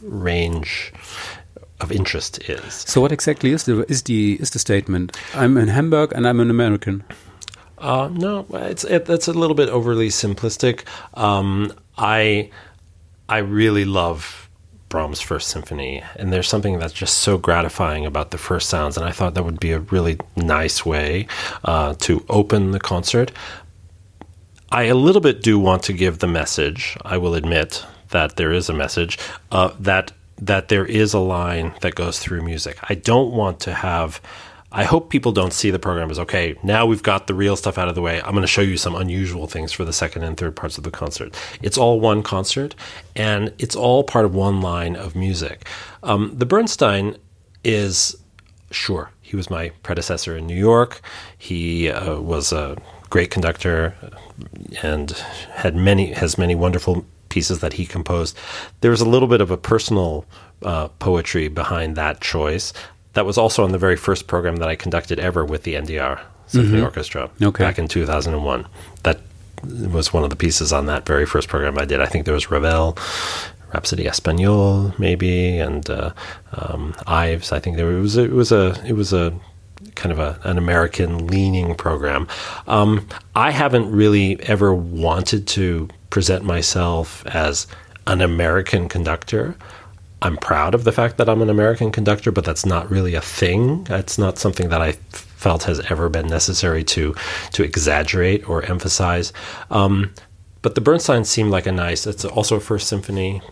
range 0.00 0.92
of 1.82 1.92
interest 1.92 2.48
is. 2.48 2.72
So, 2.72 3.00
what 3.00 3.12
exactly 3.12 3.50
is 3.50 3.64
the 3.64 3.84
is 3.90 4.02
the 4.02 4.38
is 4.40 4.50
the 4.50 4.58
statement? 4.58 5.16
I'm 5.34 5.56
in 5.56 5.68
Hamburg 5.68 6.12
and 6.14 6.26
I'm 6.26 6.40
an 6.40 6.50
American. 6.50 7.04
Uh, 7.78 8.08
no, 8.12 8.46
it's 8.52 8.84
it, 8.84 9.06
that's 9.06 9.28
a 9.28 9.32
little 9.32 9.56
bit 9.56 9.68
overly 9.68 10.08
simplistic. 10.08 10.84
Um, 11.14 11.72
I 11.98 12.50
I 13.28 13.38
really 13.38 13.84
love 13.84 14.48
Brahms' 14.88 15.20
First 15.20 15.48
Symphony, 15.48 16.02
and 16.16 16.32
there's 16.32 16.48
something 16.48 16.78
that's 16.78 16.92
just 16.92 17.18
so 17.18 17.38
gratifying 17.38 18.06
about 18.06 18.30
the 18.30 18.38
first 18.38 18.68
sounds, 18.68 18.96
and 18.96 19.06
I 19.06 19.10
thought 19.10 19.34
that 19.34 19.44
would 19.44 19.58
be 19.58 19.72
a 19.72 19.80
really 19.80 20.18
nice 20.36 20.86
way 20.86 21.26
uh, 21.64 21.94
to 22.00 22.24
open 22.28 22.70
the 22.70 22.80
concert. 22.80 23.32
I 24.70 24.84
a 24.84 24.94
little 24.94 25.20
bit 25.20 25.42
do 25.42 25.58
want 25.58 25.82
to 25.84 25.92
give 25.92 26.20
the 26.20 26.26
message. 26.28 26.96
I 27.04 27.18
will 27.18 27.34
admit 27.34 27.84
that 28.10 28.36
there 28.36 28.52
is 28.52 28.68
a 28.68 28.72
message 28.72 29.18
uh, 29.50 29.72
that 29.80 30.12
that 30.46 30.68
there 30.68 30.84
is 30.84 31.14
a 31.14 31.20
line 31.20 31.72
that 31.82 31.94
goes 31.94 32.18
through 32.18 32.42
music. 32.42 32.76
I 32.82 32.94
don't 32.94 33.32
want 33.32 33.60
to 33.60 33.72
have. 33.72 34.20
I 34.74 34.84
hope 34.84 35.10
people 35.10 35.32
don't 35.32 35.52
see 35.52 35.70
the 35.70 35.78
program 35.78 36.10
as 36.10 36.18
okay. 36.18 36.58
Now 36.62 36.86
we've 36.86 37.02
got 37.02 37.26
the 37.26 37.34
real 37.34 37.56
stuff 37.56 37.76
out 37.78 37.88
of 37.88 37.94
the 37.94 38.00
way. 38.00 38.20
I'm 38.22 38.30
going 38.30 38.42
to 38.42 38.46
show 38.46 38.62
you 38.62 38.76
some 38.76 38.94
unusual 38.94 39.46
things 39.46 39.70
for 39.70 39.84
the 39.84 39.92
second 39.92 40.22
and 40.24 40.36
third 40.36 40.56
parts 40.56 40.78
of 40.78 40.84
the 40.84 40.90
concert. 40.90 41.36
It's 41.60 41.76
all 41.76 42.00
one 42.00 42.22
concert, 42.22 42.74
and 43.14 43.52
it's 43.58 43.76
all 43.76 44.02
part 44.02 44.24
of 44.24 44.34
one 44.34 44.60
line 44.60 44.96
of 44.96 45.14
music. 45.14 45.66
Um, 46.02 46.32
the 46.34 46.46
Bernstein 46.46 47.16
is 47.62 48.16
sure 48.70 49.10
he 49.20 49.36
was 49.36 49.48
my 49.48 49.70
predecessor 49.82 50.36
in 50.36 50.46
New 50.46 50.56
York. 50.56 51.00
He 51.38 51.90
uh, 51.90 52.18
was 52.20 52.52
a 52.52 52.76
great 53.10 53.30
conductor 53.30 53.94
and 54.82 55.10
had 55.52 55.76
many 55.76 56.12
has 56.12 56.38
many 56.38 56.54
wonderful 56.54 57.04
pieces 57.32 57.60
that 57.60 57.72
he 57.72 57.86
composed. 57.86 58.36
There 58.82 58.90
was 58.90 59.00
a 59.00 59.08
little 59.08 59.26
bit 59.26 59.40
of 59.40 59.50
a 59.50 59.56
personal 59.56 60.26
uh, 60.62 60.88
poetry 60.98 61.48
behind 61.48 61.96
that 61.96 62.20
choice. 62.20 62.74
That 63.14 63.24
was 63.24 63.38
also 63.38 63.64
on 63.64 63.72
the 63.72 63.78
very 63.78 63.96
first 63.96 64.26
program 64.26 64.56
that 64.56 64.68
I 64.68 64.76
conducted 64.76 65.18
ever 65.18 65.42
with 65.42 65.62
the 65.62 65.74
NDR 65.74 66.20
Symphony 66.46 66.76
mm-hmm. 66.76 66.84
Orchestra 66.84 67.30
okay. 67.42 67.64
back 67.64 67.78
in 67.78 67.88
2001. 67.88 68.66
That 69.04 69.20
was 69.64 70.12
one 70.12 70.24
of 70.24 70.30
the 70.30 70.36
pieces 70.36 70.74
on 70.74 70.84
that 70.86 71.06
very 71.06 71.24
first 71.24 71.48
program 71.48 71.78
I 71.78 71.86
did. 71.86 72.00
I 72.02 72.06
think 72.06 72.26
there 72.26 72.34
was 72.34 72.50
Ravel, 72.50 72.98
Rhapsody 73.72 74.04
Espagnole, 74.04 74.98
maybe, 74.98 75.56
and 75.58 75.88
uh, 75.88 76.12
um, 76.52 76.94
Ives. 77.06 77.50
I 77.50 77.60
think 77.60 77.76
there 77.76 77.86
was 77.86 78.18
a, 78.18 78.24
it 78.24 78.32
was 78.32 78.52
a 78.52 78.82
it 78.86 78.92
was 78.92 79.14
a 79.14 79.32
kind 79.94 80.12
of 80.12 80.18
a, 80.18 80.38
an 80.44 80.58
American 80.58 81.26
leaning 81.26 81.74
program. 81.74 82.28
Um, 82.66 83.06
I 83.34 83.50
haven't 83.50 83.90
really 83.90 84.40
ever 84.42 84.74
wanted 84.74 85.46
to 85.48 85.88
present 86.10 86.44
myself 86.44 87.24
as 87.26 87.66
an 88.06 88.20
American 88.20 88.88
conductor. 88.88 89.54
I'm 90.20 90.36
proud 90.36 90.74
of 90.74 90.84
the 90.84 90.92
fact 90.92 91.16
that 91.18 91.28
I'm 91.28 91.42
an 91.42 91.50
American 91.50 91.90
conductor, 91.90 92.30
but 92.30 92.44
that's 92.44 92.64
not 92.64 92.90
really 92.90 93.14
a 93.14 93.20
thing. 93.20 93.86
It's 93.90 94.18
not 94.18 94.38
something 94.38 94.68
that 94.68 94.80
I 94.80 94.92
felt 95.10 95.64
has 95.64 95.80
ever 95.90 96.08
been 96.08 96.28
necessary 96.28 96.84
to 96.84 97.14
to 97.52 97.64
exaggerate 97.64 98.48
or 98.48 98.62
emphasize. 98.62 99.32
Um, 99.70 100.14
but 100.62 100.76
the 100.76 100.80
Bernstein 100.80 101.24
seemed 101.24 101.50
like 101.50 101.66
a 101.66 101.72
nice. 101.72 102.06
It's 102.06 102.24
also 102.24 102.56
a 102.56 102.60
first 102.60 102.86
symphony, 102.88 103.42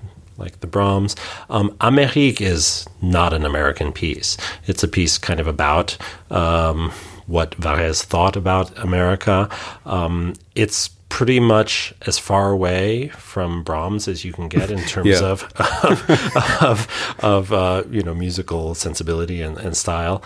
like 0.41 0.61
the 0.61 0.67
Brahms. 0.67 1.15
Um, 1.49 1.71
Amérique 1.81 2.41
is 2.41 2.87
not 3.01 3.33
an 3.33 3.45
American 3.45 3.93
piece. 3.93 4.37
It's 4.67 4.83
a 4.83 4.89
piece 4.89 5.19
kind 5.19 5.39
of 5.39 5.47
about 5.47 5.97
um, 6.31 6.91
what 7.27 7.53
Varese 7.53 8.03
thought 8.03 8.37
about 8.37 8.77
America. 8.83 9.49
Um, 9.85 10.35
it's 10.55 10.91
pretty 11.11 11.41
much 11.41 11.93
as 12.07 12.19
far 12.19 12.51
away 12.51 13.09
from 13.09 13.63
Brahms 13.63 14.09
as 14.09 14.25
you 14.25 14.33
can 14.33 14.49
get 14.49 14.71
in 14.71 14.81
terms 14.85 15.21
of 15.21 15.45
of, 15.85 16.63
of, 16.63 17.17
of 17.19 17.53
uh, 17.53 17.83
you 17.91 18.03
know 18.03 18.15
musical 18.15 18.75
sensibility 18.75 19.43
and, 19.43 19.59
and, 19.59 19.77
style, 19.77 20.23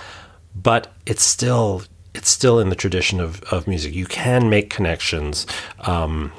but 0.55 0.93
it's 1.05 1.25
still 1.25 1.83
it's 2.15 2.31
still 2.31 2.61
in 2.61 2.69
the 2.69 2.77
tradition 2.77 3.19
of, 3.19 3.43
of 3.45 3.67
music. 3.67 3.93
You 3.95 4.07
can 4.07 4.49
make 4.49 4.71
connections, 4.71 5.47
um, 5.81 6.33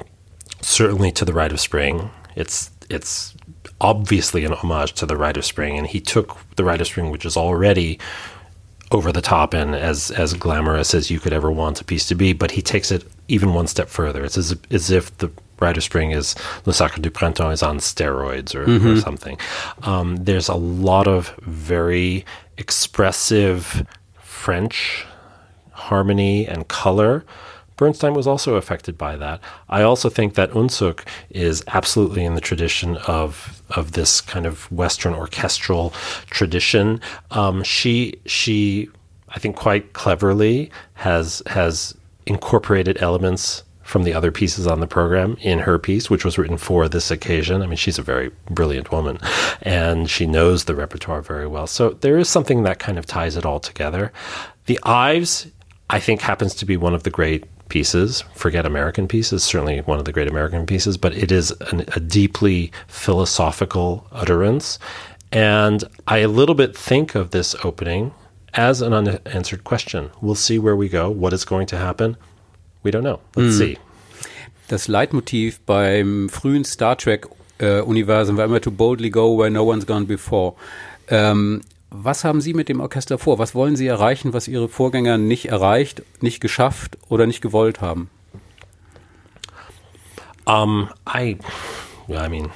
certainly 0.62 1.12
to 1.12 1.24
the 1.24 1.34
Rite 1.34 1.52
of 1.52 1.60
Spring. 1.60 2.10
It's 2.34 2.70
it's 2.88 3.34
obviously 3.80 4.44
an 4.44 4.52
homage 4.52 4.92
to 4.94 5.06
the 5.06 5.16
Rite 5.16 5.36
of 5.36 5.44
Spring, 5.44 5.78
and 5.78 5.86
he 5.86 6.00
took 6.00 6.36
the 6.56 6.64
Rite 6.64 6.80
of 6.80 6.86
Spring, 6.86 7.10
which 7.10 7.26
is 7.26 7.36
already 7.36 7.98
over 8.92 9.10
the 9.10 9.20
top 9.20 9.52
and 9.52 9.74
as 9.74 10.12
as 10.12 10.32
glamorous 10.34 10.94
as 10.94 11.10
you 11.10 11.18
could 11.18 11.32
ever 11.32 11.50
want 11.50 11.80
a 11.80 11.84
piece 11.84 12.06
to 12.08 12.14
be, 12.14 12.32
but 12.32 12.52
he 12.52 12.62
takes 12.62 12.90
it 12.90 13.04
even 13.28 13.52
one 13.52 13.66
step 13.66 13.88
further. 13.88 14.24
It's 14.24 14.38
as, 14.38 14.56
as 14.70 14.90
if 14.90 15.16
the 15.18 15.30
Rite 15.58 15.76
of 15.76 15.82
Spring 15.82 16.12
is 16.12 16.34
Le 16.66 16.72
Sacre 16.72 17.00
du 17.00 17.10
Printemps 17.10 17.52
is 17.52 17.62
on 17.62 17.78
steroids 17.78 18.54
or, 18.54 18.66
mm-hmm. 18.66 18.86
or 18.86 19.00
something. 19.00 19.38
Um, 19.82 20.16
there's 20.16 20.48
a 20.48 20.54
lot 20.54 21.08
of 21.08 21.34
very 21.42 22.24
expressive 22.58 23.86
French 24.20 25.04
harmony 25.72 26.46
and 26.46 26.68
color. 26.68 27.24
Bernstein 27.76 28.14
was 28.14 28.26
also 28.26 28.54
affected 28.54 28.96
by 28.96 29.16
that. 29.16 29.40
I 29.68 29.82
also 29.82 30.08
think 30.08 30.34
that 30.34 30.50
Unsuk 30.50 31.06
is 31.30 31.62
absolutely 31.68 32.24
in 32.24 32.34
the 32.34 32.40
tradition 32.40 32.96
of 33.08 33.62
of 33.70 33.92
this 33.92 34.20
kind 34.20 34.46
of 34.46 34.70
Western 34.72 35.14
orchestral 35.14 35.90
tradition. 36.30 37.00
Um, 37.30 37.62
she 37.62 38.14
she 38.26 38.88
I 39.28 39.38
think 39.38 39.56
quite 39.56 39.92
cleverly 39.92 40.70
has 40.94 41.42
has 41.46 41.94
incorporated 42.26 43.00
elements 43.02 43.62
from 43.82 44.02
the 44.02 44.12
other 44.12 44.32
pieces 44.32 44.66
on 44.66 44.80
the 44.80 44.86
program 44.86 45.36
in 45.40 45.60
her 45.60 45.78
piece, 45.78 46.10
which 46.10 46.24
was 46.24 46.36
written 46.36 46.58
for 46.58 46.88
this 46.88 47.10
occasion. 47.12 47.62
I 47.62 47.66
mean, 47.66 47.76
she's 47.76 48.00
a 48.00 48.02
very 48.02 48.32
brilliant 48.50 48.90
woman 48.90 49.18
and 49.62 50.10
she 50.10 50.26
knows 50.26 50.64
the 50.64 50.74
repertoire 50.74 51.22
very 51.22 51.46
well. 51.46 51.68
So 51.68 51.90
there 51.90 52.18
is 52.18 52.28
something 52.28 52.64
that 52.64 52.80
kind 52.80 52.98
of 52.98 53.06
ties 53.06 53.36
it 53.36 53.46
all 53.46 53.60
together. 53.60 54.12
The 54.66 54.80
Ives, 54.82 55.46
I 55.88 56.00
think, 56.00 56.20
happens 56.20 56.52
to 56.56 56.66
be 56.66 56.76
one 56.76 56.94
of 56.94 57.04
the 57.04 57.10
great 57.10 57.44
pieces. 57.68 58.24
Forget 58.34 58.66
American 58.66 59.08
pieces, 59.08 59.42
certainly 59.42 59.80
one 59.80 59.98
of 59.98 60.04
the 60.04 60.12
great 60.12 60.28
American 60.28 60.66
pieces, 60.66 60.96
but 60.96 61.14
it 61.14 61.30
is 61.32 61.50
an, 61.72 61.84
a 61.94 62.00
deeply 62.00 62.72
philosophical 62.86 64.06
utterance. 64.12 64.78
And 65.32 65.84
I 66.06 66.18
a 66.18 66.28
little 66.28 66.54
bit 66.54 66.76
think 66.76 67.14
of 67.14 67.30
this 67.30 67.54
opening 67.64 68.12
as 68.54 68.80
an 68.80 68.92
unanswered 68.92 69.64
question. 69.64 70.10
We'll 70.20 70.34
see 70.34 70.58
where 70.58 70.76
we 70.76 70.88
go, 70.88 71.10
what 71.10 71.32
is 71.32 71.44
going 71.44 71.66
to 71.68 71.76
happen. 71.76 72.16
We 72.82 72.90
don't 72.90 73.04
know. 73.04 73.20
Let's 73.34 73.56
mm. 73.56 73.58
see. 73.58 73.78
Das 74.68 74.88
Leitmotiv 74.88 75.60
beim 75.66 76.28
frühen 76.28 76.64
Star 76.64 76.96
Trek 76.96 77.26
äh, 77.58 77.82
Universum 77.82 78.36
war 78.36 78.44
immer 78.44 78.60
to 78.60 78.70
boldly 78.70 79.10
go 79.10 79.32
where 79.36 79.50
no 79.50 79.64
one's 79.64 79.86
gone 79.86 80.06
before. 80.06 80.54
Ähm, 81.08 81.62
was 82.04 82.24
haben 82.24 82.40
Sie 82.40 82.54
mit 82.54 82.68
dem 82.68 82.80
Orchester 82.80 83.18
vor? 83.18 83.38
Was 83.38 83.54
wollen 83.54 83.76
Sie 83.76 83.86
erreichen, 83.86 84.32
was 84.32 84.48
Ihre 84.48 84.68
Vorgänger 84.68 85.18
nicht 85.18 85.46
erreicht, 85.46 86.02
nicht 86.20 86.40
geschafft 86.40 86.98
oder 87.08 87.26
nicht 87.26 87.40
gewollt 87.40 87.80
haben? 87.80 88.10
Um, 90.46 90.90
I, 91.08 91.38
I 92.08 92.28
mean, 92.28 92.50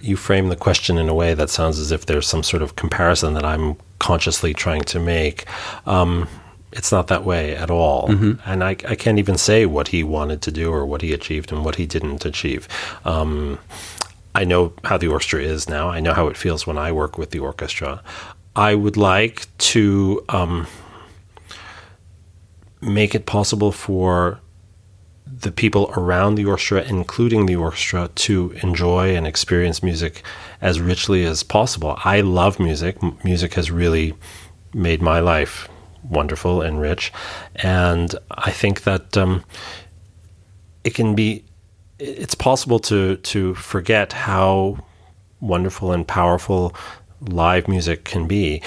you 0.00 0.16
frame 0.16 0.50
the 0.50 0.56
question 0.56 0.98
in 0.98 1.08
a 1.08 1.14
way 1.14 1.34
that 1.34 1.48
sounds 1.48 1.78
as 1.78 1.90
if 1.90 2.04
there's 2.04 2.26
some 2.26 2.42
sort 2.42 2.62
of 2.62 2.76
comparison 2.76 3.34
that 3.34 3.44
I'm 3.44 3.76
consciously 3.98 4.52
trying 4.52 4.84
to 4.84 5.00
make. 5.00 5.46
Um, 5.86 6.28
it's 6.72 6.92
not 6.92 7.08
that 7.08 7.24
way 7.24 7.56
at 7.56 7.70
all. 7.70 8.08
Mm-hmm. 8.08 8.32
And 8.44 8.62
I, 8.62 8.70
I, 8.88 8.94
can't 8.94 9.18
even 9.18 9.36
say 9.36 9.66
what 9.66 9.88
he 9.88 10.04
wanted 10.04 10.40
to 10.42 10.52
do 10.52 10.70
or 10.70 10.86
what 10.86 11.02
he 11.02 11.12
achieved 11.12 11.50
and 11.52 11.64
what 11.64 11.76
he 11.76 11.86
didn't 11.86 12.24
achieve. 12.24 12.68
Um, 13.04 13.58
I 14.34 14.44
know 14.44 14.72
how 14.84 14.96
the 14.96 15.08
orchestra 15.08 15.40
is 15.40 15.68
now. 15.68 15.88
I 15.88 16.00
know 16.00 16.14
how 16.14 16.28
it 16.28 16.36
feels 16.36 16.66
when 16.66 16.78
I 16.78 16.92
work 16.92 17.18
with 17.18 17.30
the 17.30 17.40
orchestra. 17.40 18.02
I 18.56 18.74
would 18.74 18.96
like 18.96 19.46
to 19.58 20.24
um, 20.28 20.66
make 22.80 23.14
it 23.14 23.26
possible 23.26 23.72
for 23.72 24.40
the 25.26 25.52
people 25.52 25.92
around 25.96 26.34
the 26.34 26.44
orchestra, 26.44 26.82
including 26.82 27.46
the 27.46 27.56
orchestra, 27.56 28.10
to 28.14 28.52
enjoy 28.62 29.14
and 29.14 29.26
experience 29.26 29.82
music 29.82 30.22
as 30.60 30.80
richly 30.80 31.24
as 31.24 31.42
possible. 31.42 31.96
I 32.04 32.20
love 32.20 32.58
music. 32.58 32.98
M- 33.02 33.16
music 33.24 33.54
has 33.54 33.70
really 33.70 34.14
made 34.74 35.00
my 35.00 35.20
life 35.20 35.68
wonderful 36.02 36.62
and 36.62 36.80
rich. 36.80 37.12
And 37.56 38.14
I 38.30 38.50
think 38.50 38.82
that 38.82 39.16
um, 39.16 39.44
it 40.84 40.94
can 40.94 41.14
be, 41.14 41.44
it's 41.98 42.34
possible 42.34 42.78
to, 42.80 43.16
to 43.16 43.54
forget 43.54 44.12
how 44.12 44.78
wonderful 45.40 45.92
and 45.92 46.06
powerful 46.06 46.74
live 47.20 47.68
music 47.68 48.04
can 48.04 48.26
be. 48.26 48.62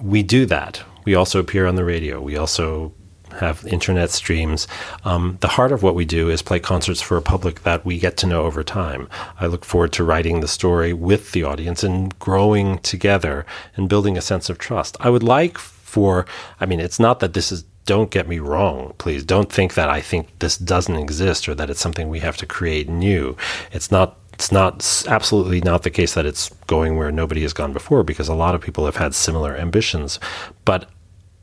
We 0.00 0.22
do 0.22 0.46
that. 0.46 0.82
We 1.04 1.14
also 1.14 1.40
appear 1.40 1.66
on 1.66 1.74
the 1.74 1.84
radio. 1.84 2.20
We 2.20 2.36
also 2.36 2.92
have 3.38 3.64
internet 3.66 4.10
streams. 4.10 4.68
Um, 5.04 5.38
the 5.40 5.48
heart 5.48 5.72
of 5.72 5.82
what 5.82 5.94
we 5.94 6.04
do 6.04 6.28
is 6.28 6.42
play 6.42 6.60
concerts 6.60 7.00
for 7.00 7.16
a 7.16 7.22
public 7.22 7.62
that 7.62 7.84
we 7.84 7.98
get 7.98 8.16
to 8.18 8.26
know 8.26 8.42
over 8.42 8.62
time. 8.62 9.08
I 9.40 9.46
look 9.46 9.64
forward 9.64 9.92
to 9.94 10.04
writing 10.04 10.40
the 10.40 10.48
story 10.48 10.92
with 10.92 11.32
the 11.32 11.44
audience 11.44 11.82
and 11.82 12.16
growing 12.18 12.78
together 12.80 13.46
and 13.76 13.88
building 13.88 14.16
a 14.16 14.22
sense 14.22 14.50
of 14.50 14.58
trust. 14.58 14.96
I 15.00 15.10
would 15.10 15.22
like 15.22 15.58
for, 15.58 16.26
I 16.60 16.66
mean, 16.66 16.80
it's 16.80 17.00
not 17.00 17.20
that 17.20 17.34
this 17.34 17.50
is, 17.50 17.64
don't 17.84 18.10
get 18.10 18.28
me 18.28 18.38
wrong, 18.38 18.94
please. 18.98 19.24
Don't 19.24 19.50
think 19.52 19.74
that 19.74 19.88
I 19.88 20.00
think 20.00 20.38
this 20.38 20.56
doesn't 20.56 20.96
exist 20.96 21.48
or 21.48 21.54
that 21.54 21.70
it's 21.70 21.80
something 21.80 22.08
we 22.08 22.20
have 22.20 22.36
to 22.36 22.46
create 22.46 22.88
new. 22.88 23.36
It's 23.72 23.90
not 23.90 24.18
it's 24.42 24.50
not 24.50 25.04
absolutely 25.06 25.60
not 25.60 25.84
the 25.84 25.90
case 25.90 26.14
that 26.14 26.26
it's 26.26 26.48
going 26.66 26.96
where 26.96 27.12
nobody 27.12 27.42
has 27.42 27.52
gone 27.52 27.72
before 27.72 28.02
because 28.02 28.26
a 28.26 28.34
lot 28.34 28.56
of 28.56 28.60
people 28.60 28.86
have 28.86 28.96
had 28.96 29.14
similar 29.14 29.56
ambitions. 29.56 30.18
But 30.64 30.90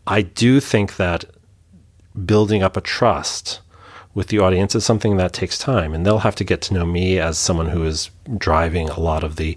I 0.06 0.22
do 0.22 0.60
think 0.60 0.98
that 0.98 1.24
building 2.26 2.62
up 2.62 2.76
a 2.76 2.82
trust 2.82 3.62
with 4.14 4.28
the 4.28 4.40
audience 4.40 4.76
is 4.76 4.84
something 4.84 5.16
that 5.16 5.32
takes 5.32 5.58
time 5.58 5.94
and 5.94 6.06
they'll 6.06 6.28
have 6.28 6.36
to 6.36 6.44
get 6.44 6.62
to 6.64 6.74
know 6.74 6.86
me 6.86 7.18
as 7.20 7.38
someone 7.38 7.70
who 7.70 7.86
is 7.86 8.10
driving 8.38 8.90
a 8.90 9.00
lot 9.00 9.24
of 9.24 9.38
the 9.38 9.56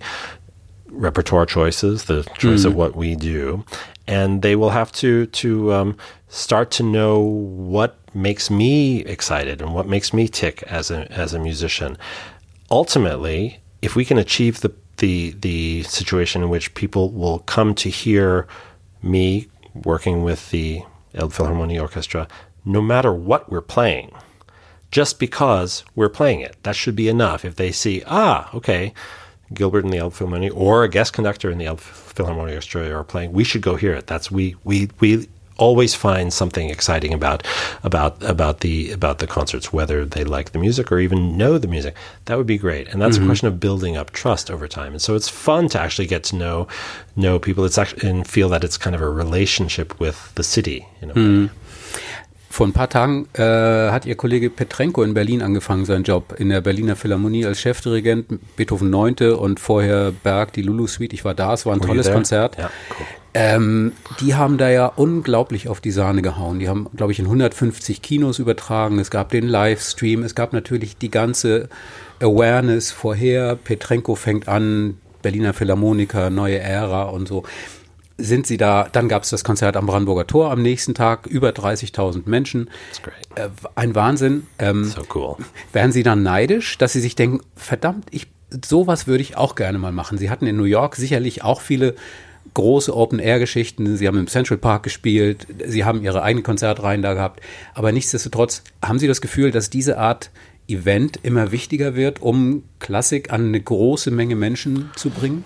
repertoire 0.87 1.45
choices, 1.45 2.05
the 2.05 2.23
choice 2.39 2.63
mm. 2.63 2.67
of 2.67 2.77
what 2.77 2.95
we 2.95 3.17
do, 3.17 3.65
and 4.07 4.43
they 4.43 4.55
will 4.55 4.71
have 4.71 4.93
to 4.93 5.27
to 5.27 5.73
um, 5.73 5.97
start 6.29 6.71
to 6.73 6.85
know 6.85 7.19
what 7.19 7.99
makes 8.15 8.51
me 8.51 9.01
excited 9.01 9.61
and 9.61 9.75
what 9.75 9.89
makes 9.89 10.13
me 10.13 10.29
tick 10.29 10.63
as 10.69 10.93
a 10.93 11.11
as 11.11 11.35
a 11.35 11.41
musician. 11.41 11.99
Ultimately, 12.73 13.61
if 13.83 13.95
we 13.95 14.07
can 14.07 14.17
achieve 14.17 14.63
the 14.63 14.73
the 14.97 15.33
the 15.39 15.83
situation 15.83 16.43
in 16.43 16.49
which 16.49 16.73
people 16.73 17.11
will 17.11 17.41
come 17.41 17.75
to 17.75 17.91
hear 17.91 18.47
me 19.03 19.49
working 19.75 20.23
with 20.23 20.51
the 20.51 20.83
Elbphilharmonie 21.15 21.79
Orchestra, 21.79 22.27
no 22.65 22.81
matter 22.81 23.13
what 23.13 23.51
we're 23.51 23.61
playing, 23.61 24.11
just 24.91 25.19
because 25.19 25.85
we're 25.95 26.09
playing 26.09 26.41
it, 26.41 26.57
that 26.63 26.75
should 26.75 26.97
be 26.97 27.09
enough. 27.09 27.45
If 27.45 27.57
they 27.57 27.73
see, 27.73 28.03
ah, 28.07 28.49
okay, 28.55 28.95
Gilbert 29.53 29.85
and 29.85 29.93
the 29.93 29.99
Elbphilharmonie 29.99 30.51
or 30.55 30.83
a 30.83 30.89
guest 30.89 31.13
conductor 31.13 31.51
in 31.51 31.59
the 31.59 31.67
Elbphilharmonie 31.67 32.55
Orchestra 32.55 32.91
are 32.91 33.05
playing, 33.05 33.33
we 33.33 33.45
should 33.45 33.61
go 33.61 33.77
hear 33.77 33.93
it. 33.93 34.07
That's 34.07 34.31
we 34.31 34.57
we 34.65 34.89
we 34.99 35.29
always 35.63 35.95
find 35.95 36.33
something 36.33 36.71
exciting 36.71 37.13
about 37.15 37.47
about 37.83 38.13
about 38.35 38.57
the 38.61 38.77
about 38.99 39.17
the 39.19 39.27
concerts, 39.27 39.73
whether 39.73 40.05
they 40.05 40.25
like 40.25 40.51
the 40.53 40.59
music 40.59 40.91
or 40.93 40.99
even 40.99 41.37
know 41.37 41.59
the 41.59 41.69
music. 41.69 41.95
That 42.27 42.37
would 42.39 42.51
be 42.57 42.59
great, 42.59 42.89
and 42.89 43.01
that's 43.01 43.17
mm-hmm. 43.17 43.25
a 43.25 43.31
question 43.31 43.49
of 43.49 43.55
building 43.61 43.97
up 43.97 44.11
trust 44.11 44.51
over 44.51 44.67
time. 44.69 44.93
And 44.93 45.03
so 45.03 45.15
it's 45.15 45.29
fun 45.29 45.69
to 45.69 45.79
actually 45.81 46.09
get 46.09 46.23
to 46.31 46.37
know 46.37 46.67
know 47.15 47.39
people. 47.39 47.65
It's 47.65 47.79
actually 47.79 48.09
and 48.11 48.27
feel 48.27 48.49
that 48.49 48.65
it's 48.65 48.79
kind 48.85 48.95
of 48.97 49.03
a 49.03 49.11
relationship 49.25 49.89
with 50.01 50.19
the 50.35 50.43
city 50.43 50.87
in 51.01 51.11
a 51.11 51.15
mm-hmm. 51.15 51.45
way. 51.45 51.51
Vor 52.53 52.67
ein 52.67 52.75
paar 52.75 52.91
Tagen 52.91 53.29
äh, 53.33 53.91
hat 53.91 54.05
Ihr 54.05 54.15
Kollege 54.15 54.51
Petrenko 54.51 55.03
in 55.03 55.15
Berlin 55.15 55.41
angefangen, 55.41 55.87
seinen 55.87 56.05
Job 56.05 56.35
in 56.37 56.51
der 56.51 56.61
Berliner 56.61 56.97
Philharmonie 56.97 57.47
als 57.47 57.63
Chefdirigent, 57.63 58.27
Beethoven 58.57 58.91
9. 58.91 59.33
und 59.39 59.59
vorher 59.59 60.13
Berg, 60.13 60.53
die 60.53 60.61
Lulu 60.61 60.87
Suite. 60.87 61.15
Ich 61.15 61.25
war 61.25 61.33
da, 61.33 61.55
es 61.55 61.65
war 61.65 61.73
ein 61.73 61.81
Were 61.81 61.87
tolles 61.87 62.13
Konzert. 62.13 62.59
Ja, 62.59 62.71
cool. 62.91 63.07
Ähm, 63.35 63.93
die 64.21 64.35
haben 64.35 64.59
da 64.59 64.69
ja 64.69 64.87
unglaublich 64.87 65.69
auf 65.69 65.81
die 65.81 65.91
Sahne 65.91 66.21
gehauen. 66.21 66.59
Die 66.59 66.69
haben, 66.69 66.89
glaube 66.95 67.13
ich, 67.13 67.19
in 67.19 67.25
150 67.25 68.03
Kinos 68.03 68.39
übertragen. 68.39 68.99
Es 68.99 69.11
gab 69.11 69.31
den 69.31 69.49
Livestream. 69.49 70.23
Es 70.23 70.35
gab 70.35 70.53
natürlich 70.53 70.99
die 70.99 71.11
ganze 71.11 71.69
Awareness 72.21 72.91
vorher. 72.91 73.57
Petrenko 73.57 74.17
fängt 74.17 74.49
an, 74.49 74.99
Berliner 75.23 75.55
Philharmoniker, 75.55 76.31
neue 76.31 76.59
Ära 76.59 77.05
und 77.05 77.29
so 77.29 77.45
sind 78.19 78.47
sie 78.47 78.57
da, 78.57 78.89
dann 78.93 79.09
gab 79.09 79.25
es 79.25 79.31
das 79.31 79.43
Konzert 79.43 79.77
am 79.77 79.87
Brandenburger 79.87 80.27
Tor 80.27 80.51
am 80.51 80.63
nächsten 80.63 80.95
Tag, 80.95 81.27
über 81.27 81.51
30.000 81.51 82.23
Menschen. 82.27 82.71
Äh, 83.35 83.49
ein 83.75 83.95
Wahnsinn. 83.95 84.47
Ähm, 84.59 84.85
so 84.85 85.03
cool. 85.15 85.37
Wären 85.73 85.93
Sie 85.93 86.03
dann 86.03 86.23
neidisch, 86.23 86.79
dass 86.79 86.93
Sie 86.93 87.01
sich 87.01 87.17
denken, 87.17 87.41
verdammt, 87.57 88.07
ich, 88.11 88.29
sowas 88.65 89.07
würde 89.07 89.23
ich 89.23 89.37
auch 89.37 89.55
gerne 89.55 89.79
mal 89.79 89.93
machen. 89.93 90.19
Sie 90.19 90.31
hatten 90.31 90.47
in 90.47 90.57
New 90.57 90.65
York 90.65 90.97
sicherlich 90.97 91.43
auch 91.43 91.61
viele 91.61 91.95
große 92.55 92.95
Open-Air-Geschichten. 92.95 93.97
Sie 93.97 94.07
haben 94.07 94.19
im 94.19 94.27
Central 94.27 94.59
Park 94.59 94.83
gespielt, 94.83 95.47
Sie 95.67 95.85
haben 95.85 96.03
Ihre 96.03 96.23
eigenen 96.23 96.45
Konzertreihen 96.45 97.03
da 97.03 97.15
gehabt. 97.15 97.41
Aber 97.75 97.93
nichtsdestotrotz, 97.93 98.63
haben 98.83 98.99
Sie 98.99 99.09
das 99.09 99.21
Gefühl, 99.21 99.51
dass 99.51 99.71
diese 99.71 99.99
Art 99.99 100.31
Event 100.69 101.19
immer 101.23 101.53
wichtiger 101.53 101.95
wird, 101.95 102.23
um 102.23 102.65
Klassik 102.79 103.33
an 103.33 103.49
eine 103.49 103.61
große 103.61 104.11
Menge 104.11 104.37
Menschen 104.37 104.91
zu 104.97 105.11
bringen? 105.11 105.45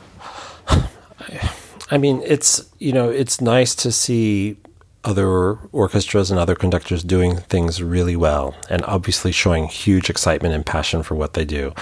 I 1.91 1.99
mean, 1.99 2.21
it's 2.23 2.71
you 2.79 2.93
know, 2.93 3.11
it's 3.11 3.41
nice 3.41 3.75
to 3.77 3.91
see 3.91 4.57
other 5.05 5.59
orchestras 5.73 6.31
and 6.31 6.41
other 6.41 6.57
conductors 6.57 7.05
doing 7.05 7.39
things 7.49 7.81
really 7.81 8.17
well, 8.17 8.55
and 8.69 8.85
obviously 8.85 9.33
showing 9.33 9.69
huge 9.69 10.11
excitement 10.11 10.55
and 10.55 10.67
passion 10.67 11.03
for 11.03 11.17
what 11.17 11.35
they 11.35 11.45
do. 11.45 11.73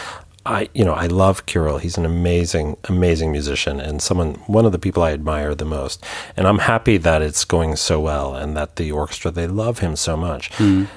I, 0.47 0.69
you 0.75 0.85
know, 0.85 0.93
I 0.93 1.07
love 1.07 1.47
Kirill. 1.47 1.79
He's 1.79 1.97
an 1.97 2.05
amazing, 2.05 2.77
amazing 2.85 3.33
musician 3.33 3.81
and 3.81 4.03
someone, 4.03 4.35
one 4.47 4.67
of 4.67 4.73
the 4.73 4.79
people 4.79 5.03
I 5.03 5.13
admire 5.13 5.55
the 5.55 5.65
most. 5.65 6.05
And 6.37 6.47
I'm 6.47 6.59
happy 6.59 6.99
that 6.99 7.23
it's 7.23 7.45
going 7.45 7.77
so 7.77 7.99
well 7.99 8.35
and 8.35 8.57
that 8.57 8.77
the 8.77 8.93
orchestra, 8.93 9.31
they 9.31 9.47
love 9.47 9.79
him 9.79 9.97
so 9.97 10.17
much. 10.17 10.51
Mm. 10.53 10.89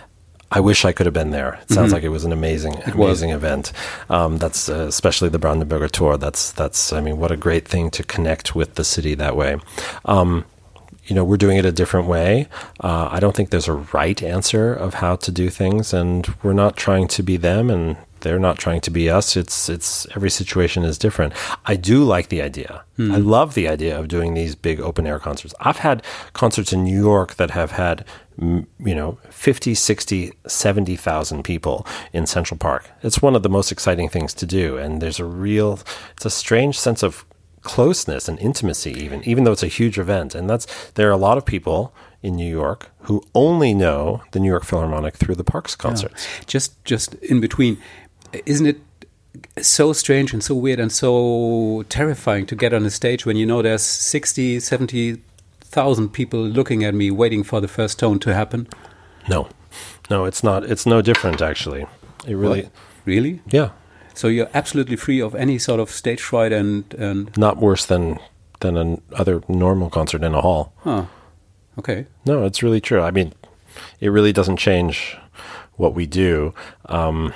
I 0.49 0.59
wish 0.61 0.85
I 0.85 0.93
could 0.93 1.05
have 1.05 1.13
been 1.13 1.31
there. 1.31 1.59
It 1.61 1.69
sounds 1.71 1.87
mm-hmm. 1.87 1.95
like 1.95 2.03
it 2.03 2.09
was 2.09 2.23
an 2.23 2.31
amazing, 2.31 2.75
it 2.75 2.95
amazing 2.95 3.29
was. 3.29 3.37
event. 3.37 3.73
Um, 4.09 4.37
that's 4.37 4.69
uh, 4.69 4.85
especially 4.87 5.27
the 5.29 5.39
Brandenburger 5.39 5.91
Tor. 5.91 6.17
That's 6.17 6.53
that's. 6.53 6.93
I 6.93 7.01
mean, 7.01 7.17
what 7.17 7.33
a 7.33 7.37
great 7.37 7.67
thing 7.67 7.89
to 7.91 8.03
connect 8.03 8.55
with 8.55 8.75
the 8.75 8.85
city 8.85 9.13
that 9.15 9.35
way. 9.35 9.57
Um, 10.05 10.45
you 11.05 11.15
know, 11.15 11.25
we're 11.25 11.37
doing 11.37 11.57
it 11.57 11.65
a 11.65 11.71
different 11.71 12.07
way. 12.07 12.47
Uh, 12.79 13.09
I 13.11 13.19
don't 13.19 13.35
think 13.35 13.49
there's 13.49 13.67
a 13.67 13.73
right 13.73 14.21
answer 14.23 14.73
of 14.73 14.95
how 14.95 15.17
to 15.17 15.31
do 15.31 15.49
things, 15.49 15.93
and 15.93 16.27
we're 16.43 16.53
not 16.53 16.77
trying 16.77 17.09
to 17.09 17.23
be 17.23 17.35
them, 17.35 17.69
and 17.69 17.97
they're 18.21 18.39
not 18.39 18.57
trying 18.57 18.81
to 18.81 18.91
be 18.91 19.09
us. 19.09 19.35
It's 19.35 19.69
it's 19.69 20.07
every 20.15 20.29
situation 20.29 20.83
is 20.83 20.97
different. 20.97 21.33
I 21.65 21.75
do 21.75 22.03
like 22.03 22.29
the 22.29 22.41
idea. 22.41 22.83
Mm. 22.97 23.13
I 23.13 23.17
love 23.17 23.53
the 23.53 23.67
idea 23.67 23.99
of 23.99 24.07
doing 24.07 24.33
these 24.33 24.55
big 24.55 24.79
open 24.79 25.05
air 25.05 25.19
concerts. 25.19 25.53
I've 25.59 25.77
had 25.77 26.03
concerts 26.33 26.73
in 26.73 26.83
New 26.83 26.99
York 26.99 27.35
that 27.35 27.51
have 27.51 27.71
had 27.71 28.05
you 28.39 28.95
know 28.95 29.17
50, 29.29 29.73
60, 29.73 30.31
70,000 30.45 31.43
people 31.43 31.87
in 32.13 32.27
Central 32.27 32.57
Park. 32.57 32.89
It's 33.01 33.21
one 33.21 33.35
of 33.35 33.43
the 33.43 33.49
most 33.49 33.71
exciting 33.71 34.09
things 34.09 34.33
to 34.35 34.45
do 34.45 34.77
and 34.77 35.01
there's 35.01 35.19
a 35.19 35.25
real 35.25 35.79
it's 36.11 36.25
a 36.25 36.29
strange 36.29 36.77
sense 36.79 37.01
of 37.01 37.25
closeness 37.61 38.29
and 38.29 38.39
intimacy 38.39 38.91
even 38.91 39.23
even 39.23 39.43
though 39.43 39.51
it's 39.51 39.63
a 39.63 39.67
huge 39.67 39.97
event 39.97 40.35
and 40.35 40.49
that's 40.49 40.91
there 40.91 41.09
are 41.09 41.11
a 41.11 41.17
lot 41.17 41.37
of 41.37 41.45
people 41.45 41.93
in 42.21 42.35
New 42.35 42.49
York 42.49 42.91
who 43.01 43.23
only 43.33 43.73
know 43.73 44.21
the 44.31 44.39
New 44.39 44.47
York 44.47 44.63
Philharmonic 44.63 45.15
through 45.15 45.35
the 45.35 45.43
Parks 45.43 45.75
concerts. 45.75 46.27
Yeah. 46.27 46.43
Just 46.45 46.83
just 46.83 47.13
in 47.15 47.39
between 47.39 47.77
isn't 48.45 48.65
it 48.67 48.81
so 49.61 49.93
strange 49.93 50.33
and 50.33 50.43
so 50.43 50.55
weird 50.55 50.79
and 50.79 50.91
so 50.91 51.83
terrifying 51.89 52.45
to 52.47 52.55
get 52.55 52.73
on 52.73 52.85
a 52.85 52.89
stage 52.89 53.25
when 53.25 53.37
you 53.37 53.45
know 53.45 53.61
there's 53.61 53.81
60 53.81 54.59
70,000 54.59 56.09
people 56.09 56.39
looking 56.39 56.83
at 56.83 56.93
me 56.93 57.11
waiting 57.11 57.43
for 57.43 57.61
the 57.61 57.67
first 57.67 57.99
tone 57.99 58.19
to 58.19 58.33
happen? 58.33 58.67
No. 59.29 59.49
No, 60.09 60.25
it's 60.25 60.43
not 60.43 60.63
it's 60.63 60.85
no 60.85 61.01
different 61.01 61.41
actually. 61.41 61.85
It 62.25 62.35
really 62.35 62.63
what? 62.63 62.71
Really? 63.05 63.41
Yeah. 63.47 63.71
So 64.13 64.27
you're 64.27 64.49
absolutely 64.53 64.95
free 64.95 65.21
of 65.21 65.35
any 65.35 65.59
sort 65.59 65.79
of 65.79 65.89
stage 65.91 66.21
fright 66.21 66.51
and, 66.51 66.91
and 66.95 67.35
not 67.37 67.57
worse 67.57 67.85
than 67.85 68.19
than 68.61 68.75
another 68.77 69.43
normal 69.47 69.89
concert 69.89 70.23
in 70.23 70.33
a 70.33 70.41
hall. 70.41 70.73
Huh. 70.77 71.05
Okay. 71.77 72.07
No, 72.25 72.43
it's 72.43 72.63
really 72.63 72.81
true. 72.81 73.01
I 73.01 73.11
mean, 73.11 73.33
it 73.99 74.09
really 74.09 74.33
doesn't 74.33 74.57
change 74.57 75.15
what 75.75 75.93
we 75.93 76.07
do. 76.07 76.53
Um, 76.85 77.33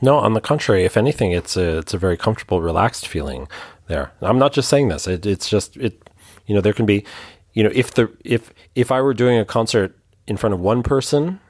no, 0.00 0.16
on 0.16 0.34
the 0.34 0.40
contrary, 0.40 0.84
if 0.84 0.96
anything, 0.96 1.32
it's 1.32 1.56
a 1.56 1.78
it's 1.78 1.94
a 1.94 1.98
very 1.98 2.16
comfortable, 2.16 2.60
relaxed 2.62 3.06
feeling 3.06 3.48
there. 3.86 4.12
I'm 4.20 4.38
not 4.38 4.52
just 4.52 4.68
saying 4.68 4.88
this. 4.88 5.06
It, 5.06 5.26
it's 5.26 5.48
just 5.48 5.76
it. 5.76 6.08
You 6.46 6.54
know, 6.54 6.60
there 6.60 6.72
can 6.72 6.86
be, 6.86 7.04
you 7.52 7.62
know, 7.62 7.70
if 7.74 7.92
the 7.92 8.10
if 8.24 8.52
if 8.74 8.90
I 8.90 9.00
were 9.00 9.14
doing 9.14 9.38
a 9.38 9.44
concert 9.44 9.96
in 10.26 10.36
front 10.36 10.54
of 10.54 10.60
one 10.60 10.82
person 10.82 11.40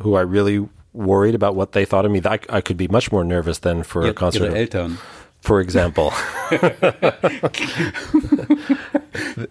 who 0.00 0.14
I 0.14 0.20
really 0.20 0.68
worried 0.92 1.34
about 1.34 1.54
what 1.54 1.72
they 1.72 1.84
thought 1.84 2.04
of 2.04 2.10
me, 2.10 2.20
I, 2.24 2.38
I 2.48 2.60
could 2.60 2.76
be 2.76 2.88
much 2.88 3.12
more 3.12 3.24
nervous 3.24 3.58
than 3.58 3.82
for 3.82 4.06
a 4.06 4.14
concert. 4.14 4.52
Ihre 4.52 4.66
Eltern. 4.66 4.98
For 5.44 5.60
example, 5.60 6.10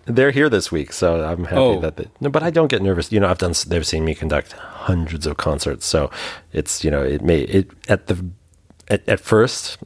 they're 0.06 0.32
here 0.32 0.50
this 0.50 0.72
week, 0.72 0.92
so 0.92 1.24
I'm 1.24 1.44
happy 1.44 1.56
oh. 1.56 1.80
that. 1.82 1.98
They, 1.98 2.08
no, 2.20 2.32
but 2.32 2.42
I 2.42 2.50
don't 2.50 2.68
get 2.68 2.82
nervous. 2.82 3.12
You 3.12 3.20
know, 3.20 3.28
I've 3.28 3.38
done. 3.38 3.54
They've 3.68 3.86
seen 3.86 4.04
me 4.04 4.16
conduct 4.16 4.54
hundreds 4.54 5.28
of 5.28 5.38
concerts, 5.38 5.86
so 5.86 6.10
it's 6.52 6.84
you 6.84 6.90
know 6.90 7.04
it 7.04 7.22
may 7.22 7.42
it 7.42 7.70
at 7.88 8.08
the 8.08 8.26
at, 8.88 9.08
at 9.08 9.20
first 9.20 9.78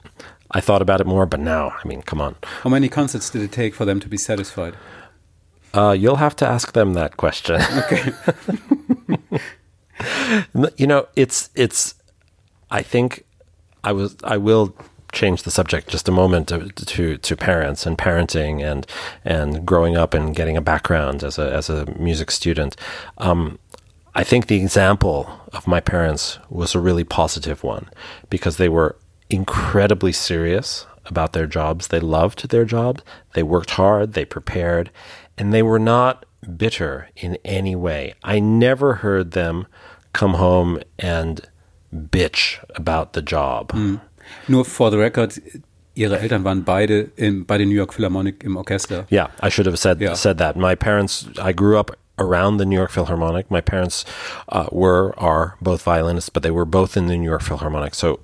I 0.51 0.61
thought 0.61 0.81
about 0.81 1.01
it 1.01 1.07
more, 1.07 1.25
but 1.25 1.41
now 1.41 1.75
I 1.83 1.85
mean, 1.85 2.01
come 2.01 2.21
on. 2.21 2.35
How 2.63 2.69
many 2.69 2.87
concerts 2.87 3.29
did 3.29 3.41
it 3.41 3.51
take 3.51 3.75
for 3.75 3.83
them 3.83 3.99
to 3.99 4.07
be 4.07 4.17
satisfied? 4.17 4.75
Uh, 5.73 5.91
you'll 5.91 6.15
have 6.15 6.37
to 6.37 6.47
ask 6.47 6.71
them 6.71 6.93
that 6.93 7.17
question. 7.17 7.61
Okay. 7.79 8.13
you 10.77 10.87
know, 10.87 11.07
it's 11.17 11.49
it's. 11.53 11.95
I 12.71 12.81
think 12.81 13.25
I 13.83 13.91
was. 13.91 14.15
I 14.23 14.37
will 14.37 14.73
change 15.11 15.43
the 15.43 15.51
subject 15.51 15.89
just 15.89 16.09
a 16.09 16.11
moment 16.11 16.49
to, 16.49 16.69
to, 16.69 17.17
to 17.17 17.35
parents 17.35 17.85
and 17.85 17.97
parenting 17.97 18.61
and 18.61 18.85
and 19.23 19.65
growing 19.65 19.95
up 19.95 20.13
and 20.13 20.35
getting 20.35 20.57
a 20.57 20.61
background 20.61 21.23
as 21.23 21.37
a 21.37 21.51
as 21.51 21.69
a 21.69 21.85
music 21.97 22.31
student. 22.31 22.75
Um, 23.17 23.59
I 24.15 24.23
think 24.23 24.47
the 24.47 24.59
example 24.59 25.29
of 25.53 25.67
my 25.67 25.79
parents 25.79 26.39
was 26.49 26.73
a 26.73 26.79
really 26.79 27.03
positive 27.03 27.63
one 27.63 27.89
because 28.29 28.57
they 28.57 28.69
were 28.69 28.97
incredibly 29.29 30.11
serious 30.11 30.85
about 31.05 31.33
their 31.33 31.47
jobs. 31.47 31.87
They 31.87 31.99
loved 31.99 32.49
their 32.49 32.65
job. 32.65 33.01
They 33.33 33.43
worked 33.43 33.71
hard. 33.71 34.13
They 34.13 34.25
prepared, 34.25 34.89
and 35.37 35.53
they 35.53 35.63
were 35.63 35.79
not 35.79 36.25
bitter 36.57 37.09
in 37.15 37.37
any 37.45 37.75
way. 37.75 38.13
I 38.23 38.39
never 38.39 38.95
heard 38.95 39.31
them 39.31 39.67
come 40.13 40.35
home 40.35 40.81
and 40.97 41.41
bitch 41.93 42.63
about 42.75 43.13
the 43.13 43.21
job. 43.21 43.71
Mm. 43.71 44.01
Nur 44.47 44.65
for 44.65 44.91
the 44.91 44.97
record, 44.97 45.41
ihre 45.95 46.19
Eltern 46.19 46.43
waren 46.43 46.63
beide 46.63 47.11
in, 47.15 47.43
bei 47.43 47.57
den 47.57 47.69
New 47.69 47.75
York 47.75 47.93
Philharmonic 47.93 48.43
im 48.43 48.55
Orchester. 48.55 49.05
Yeah, 49.09 49.27
I 49.41 49.49
should 49.49 49.65
have 49.65 49.77
said 49.77 49.99
yeah. 49.99 50.15
said 50.15 50.37
that. 50.37 50.55
My 50.55 50.75
parents, 50.75 51.27
I 51.41 51.53
grew 51.53 51.77
up 51.77 51.91
around 52.19 52.57
the 52.57 52.65
New 52.65 52.75
York 52.75 52.91
Philharmonic. 52.91 53.49
My 53.51 53.61
parents 53.61 54.05
uh, 54.49 54.67
were 54.71 55.13
are 55.17 55.55
both 55.61 55.81
violinists, 55.83 56.29
but 56.29 56.43
they 56.43 56.51
were 56.51 56.65
both 56.65 56.97
in 56.97 57.07
the 57.07 57.17
New 57.17 57.29
York 57.29 57.41
Philharmonic. 57.41 57.95
So 57.95 58.19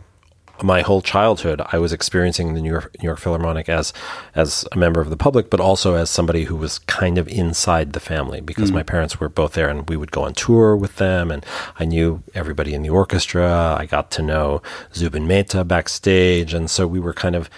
my 0.63 0.82
whole 0.82 1.02
childhood, 1.02 1.62
I 1.71 1.78
was 1.78 1.91
experiencing 1.91 2.54
the 2.54 2.62
New 2.62 2.71
York, 2.71 2.95
New 3.02 3.08
York 3.08 3.19
Philharmonic 3.19 3.67
as 3.69 3.93
as 4.34 4.65
a 4.71 4.78
member 4.78 5.02
of 5.02 5.10
the 5.10 5.17
public, 5.17 5.49
but 5.49 5.60
also 5.60 5.95
as 5.95 6.10
somebody 6.10 6.45
who 6.45 6.56
was 6.56 6.80
kind 6.80 7.17
of 7.17 7.28
inside 7.28 7.93
the 7.93 7.99
family 7.99 8.41
because 8.41 8.71
mm. 8.71 8.76
my 8.76 8.84
parents 8.84 9.19
were 9.19 9.30
both 9.30 9.54
there, 9.54 9.69
and 9.69 9.89
we 9.89 9.97
would 9.97 10.12
go 10.12 10.23
on 10.23 10.34
tour 10.34 10.76
with 10.76 10.95
them, 10.95 11.30
and 11.30 11.45
I 11.80 11.86
knew 11.86 12.23
everybody 12.34 12.73
in 12.73 12.82
the 12.82 12.89
orchestra. 12.89 13.76
I 13.78 13.86
got 13.86 14.10
to 14.12 14.21
know 14.21 14.62
Zubin 14.95 15.28
Mehta 15.28 15.63
backstage, 15.63 16.54
and 16.54 16.69
so 16.69 16.88
we 16.88 16.99
were 16.99 17.13
kind 17.13 17.36
of 17.36 17.49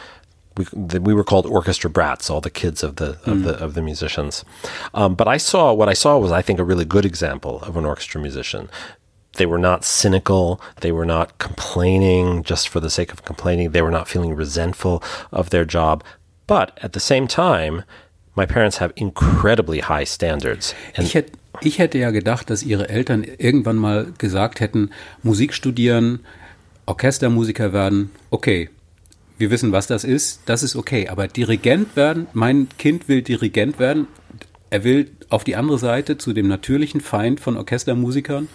we, 0.57 0.65
we 0.99 1.13
were 1.13 1.23
called 1.23 1.45
orchestra 1.45 1.89
brats, 1.89 2.29
all 2.29 2.41
the 2.41 2.49
kids 2.49 2.83
of 2.83 2.95
the 2.95 3.11
of 3.25 3.37
mm. 3.37 3.43
the 3.43 3.63
of 3.63 3.73
the 3.75 3.81
musicians. 3.81 4.43
Um, 4.93 5.15
but 5.15 5.27
I 5.27 5.37
saw 5.37 5.73
what 5.73 5.89
I 5.89 5.93
saw 5.93 6.17
was, 6.17 6.31
I 6.31 6.41
think, 6.41 6.59
a 6.59 6.63
really 6.63 6.85
good 6.85 7.05
example 7.05 7.61
of 7.61 7.77
an 7.77 7.85
orchestra 7.85 8.19
musician 8.19 8.69
they 9.35 9.45
were 9.45 9.59
not 9.59 9.83
cynical. 9.83 10.59
They 10.81 10.91
were 10.91 11.05
not 11.05 11.37
complaining 11.37 12.43
just 12.43 12.69
for 12.69 12.79
the 12.81 12.89
sake 12.89 13.13
of 13.13 13.23
complaining. 13.23 13.71
They 13.71 13.81
were 13.81 13.91
not 13.91 14.07
feeling 14.07 14.35
resentful 14.35 15.01
of 15.31 15.49
their 15.49 15.65
job. 15.65 16.03
But 16.47 16.77
at 16.81 16.93
the 16.93 16.99
same 16.99 17.27
time, 17.27 17.83
my 18.35 18.45
parents 18.45 18.77
have 18.77 18.93
incredibly 18.95 19.79
high 19.79 20.05
standards. 20.05 20.75
ich, 20.97 21.13
hätte, 21.15 21.31
ich 21.61 21.79
hätte 21.79 21.97
ja 21.97 22.11
gedacht, 22.11 22.49
dass 22.49 22.63
ihre 22.63 22.89
Eltern 22.89 23.23
irgendwann 23.23 23.77
mal 23.77 24.13
gesagt 24.17 24.59
hätten, 24.59 24.91
Musik 25.23 25.53
studieren, 25.53 26.19
Orchestermusiker 26.85 27.73
werden, 27.73 28.11
okay. 28.29 28.69
Wir 29.37 29.51
wissen, 29.51 29.73
was 29.73 29.87
das 29.87 30.05
ist, 30.05 30.41
das 30.45 30.63
ist 30.63 30.77
okay. 30.77 31.09
Aber 31.09 31.27
Dirigent 31.27 31.95
werden, 31.95 32.27
mein 32.33 32.69
Kind 32.77 33.09
will 33.09 33.21
Dirigent 33.21 33.79
werden, 33.79 34.07
er 34.69 34.83
will 34.83 35.11
auf 35.29 35.43
die 35.43 35.55
andere 35.55 35.77
Seite 35.77 36.17
zu 36.17 36.33
dem 36.33 36.47
natürlichen 36.47 37.01
Feind 37.01 37.39
von 37.39 37.57
Orchestermusikern. 37.57 38.47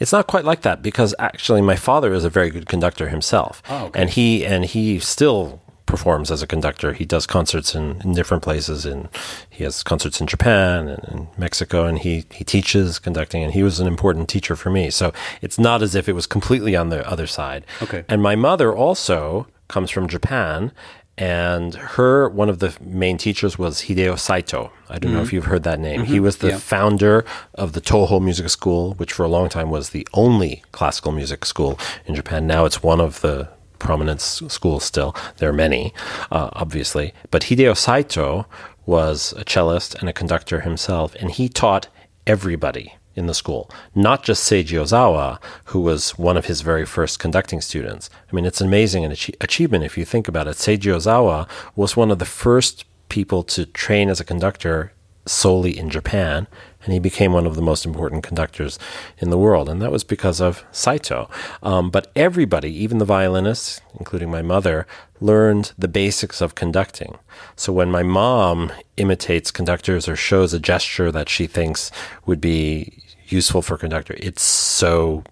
It's 0.00 0.12
not 0.12 0.26
quite 0.26 0.44
like 0.44 0.62
that 0.62 0.82
because 0.82 1.14
actually 1.18 1.62
my 1.62 1.76
father 1.76 2.12
is 2.12 2.24
a 2.24 2.30
very 2.30 2.50
good 2.50 2.66
conductor 2.66 3.10
himself, 3.10 3.62
oh, 3.68 3.86
okay. 3.86 4.00
and 4.00 4.10
he 4.10 4.44
and 4.44 4.64
he 4.64 4.98
still 4.98 5.60
performs 5.90 6.30
as 6.30 6.40
a 6.40 6.46
conductor. 6.46 6.92
He 6.92 7.04
does 7.04 7.26
concerts 7.26 7.74
in, 7.74 8.00
in 8.02 8.14
different 8.14 8.42
places. 8.42 8.86
And 8.86 9.08
he 9.50 9.64
has 9.64 9.82
concerts 9.82 10.20
in 10.20 10.26
Japan 10.26 10.88
and 10.88 11.04
in 11.04 11.28
Mexico, 11.36 11.84
and 11.84 11.98
he 11.98 12.24
he 12.32 12.44
teaches 12.44 12.98
conducting. 12.98 13.42
And 13.42 13.52
he 13.52 13.62
was 13.62 13.80
an 13.80 13.86
important 13.86 14.28
teacher 14.28 14.56
for 14.56 14.70
me. 14.70 14.90
So 14.90 15.12
it's 15.42 15.58
not 15.58 15.82
as 15.82 15.94
if 15.94 16.08
it 16.08 16.14
was 16.14 16.26
completely 16.26 16.74
on 16.76 16.88
the 16.88 17.06
other 17.08 17.26
side. 17.26 17.66
Okay. 17.82 18.04
And 18.08 18.22
my 18.22 18.36
mother 18.36 18.74
also 18.74 19.46
comes 19.68 19.90
from 19.90 20.08
Japan, 20.08 20.72
and 21.20 21.74
her 21.74 22.30
one 22.30 22.48
of 22.48 22.60
the 22.60 22.74
main 22.80 23.18
teachers 23.18 23.58
was 23.58 23.82
Hideo 23.82 24.18
Saito. 24.18 24.72
I 24.88 24.98
don't 24.98 25.10
mm-hmm. 25.10 25.18
know 25.18 25.22
if 25.22 25.34
you've 25.34 25.44
heard 25.44 25.64
that 25.64 25.78
name. 25.78 26.00
Mm-hmm. 26.00 26.12
He 26.12 26.18
was 26.18 26.38
the 26.38 26.48
yeah. 26.48 26.58
founder 26.58 27.26
of 27.54 27.74
the 27.74 27.80
Toho 27.80 28.22
Music 28.22 28.48
School, 28.48 28.94
which 28.94 29.12
for 29.12 29.24
a 29.24 29.28
long 29.28 29.50
time 29.50 29.68
was 29.68 29.90
the 29.90 30.08
only 30.14 30.64
classical 30.72 31.12
music 31.12 31.44
school 31.44 31.78
in 32.06 32.14
Japan. 32.14 32.46
Now 32.46 32.64
it's 32.64 32.82
one 32.82 33.00
of 33.00 33.20
the 33.20 33.50
prominent 33.78 34.22
schools 34.22 34.82
still. 34.82 35.14
There 35.36 35.50
are 35.50 35.54
many, 35.54 35.92
uh, 36.30 36.48
obviously. 36.54 37.12
But 37.30 37.42
Hideo 37.42 37.76
Saito 37.76 38.46
was 38.86 39.34
a 39.36 39.44
cellist 39.44 39.94
and 39.96 40.08
a 40.08 40.14
conductor 40.14 40.60
himself, 40.60 41.14
and 41.16 41.30
he 41.30 41.50
taught 41.50 41.88
everybody 42.26 42.94
in 43.14 43.26
the 43.26 43.34
school, 43.34 43.70
not 43.94 44.22
just 44.22 44.48
Seiji 44.48 44.78
Ozawa, 44.78 45.38
who 45.66 45.80
was 45.80 46.18
one 46.18 46.36
of 46.36 46.46
his 46.46 46.60
very 46.60 46.86
first 46.86 47.18
conducting 47.18 47.60
students. 47.60 48.08
I 48.30 48.34
mean, 48.34 48.46
it's 48.46 48.60
amazing 48.60 49.04
an 49.04 49.12
achievement 49.40 49.84
if 49.84 49.98
you 49.98 50.04
think 50.04 50.28
about 50.28 50.46
it. 50.46 50.56
Seiji 50.56 50.92
Ozawa 50.92 51.48
was 51.74 51.96
one 51.96 52.10
of 52.10 52.18
the 52.18 52.24
first 52.24 52.84
people 53.08 53.42
to 53.42 53.66
train 53.66 54.08
as 54.08 54.20
a 54.20 54.24
conductor 54.24 54.92
solely 55.26 55.76
in 55.76 55.90
Japan, 55.90 56.46
and 56.84 56.92
he 56.92 56.98
became 56.98 57.32
one 57.32 57.46
of 57.46 57.56
the 57.56 57.62
most 57.62 57.84
important 57.84 58.22
conductors 58.22 58.78
in 59.18 59.30
the 59.30 59.38
world. 59.38 59.68
And 59.68 59.82
that 59.82 59.92
was 59.92 60.04
because 60.04 60.40
of 60.40 60.64
Saito. 60.72 61.28
Um, 61.62 61.90
but 61.90 62.10
everybody, 62.16 62.72
even 62.82 62.98
the 62.98 63.04
violinists, 63.04 63.80
including 63.98 64.30
my 64.30 64.42
mother, 64.42 64.86
learned 65.20 65.72
the 65.78 65.88
basics 65.88 66.40
of 66.40 66.54
conducting. 66.54 67.18
So 67.56 67.72
when 67.72 67.90
my 67.90 68.02
mom 68.02 68.72
imitates 68.96 69.50
conductors 69.50 70.08
or 70.08 70.16
shows 70.16 70.54
a 70.54 70.58
gesture 70.58 71.12
that 71.12 71.28
she 71.28 71.46
thinks 71.46 71.90
would 72.24 72.40
be 72.40 73.02
useful 73.32 73.62
for 73.62 73.74
a 73.74 73.78
conductor. 73.78 74.16
It's 74.18 74.42
so 74.42 75.24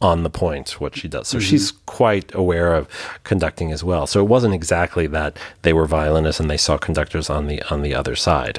on 0.00 0.22
the 0.22 0.30
point 0.30 0.80
what 0.80 0.96
she 0.96 1.08
does. 1.08 1.28
So 1.28 1.38
mm-hmm. 1.38 1.46
she's 1.46 1.72
quite 1.72 2.34
aware 2.34 2.74
of 2.74 2.88
conducting 3.24 3.70
as 3.70 3.84
well. 3.84 4.06
So 4.06 4.20
it 4.20 4.28
wasn't 4.28 4.54
exactly 4.54 5.06
that 5.08 5.36
they 5.62 5.72
were 5.72 5.86
violinists 5.86 6.40
and 6.40 6.50
they 6.50 6.56
saw 6.56 6.78
conductors 6.78 7.28
on 7.28 7.48
the 7.48 7.62
on 7.70 7.82
the 7.82 7.94
other 7.94 8.16
side. 8.16 8.58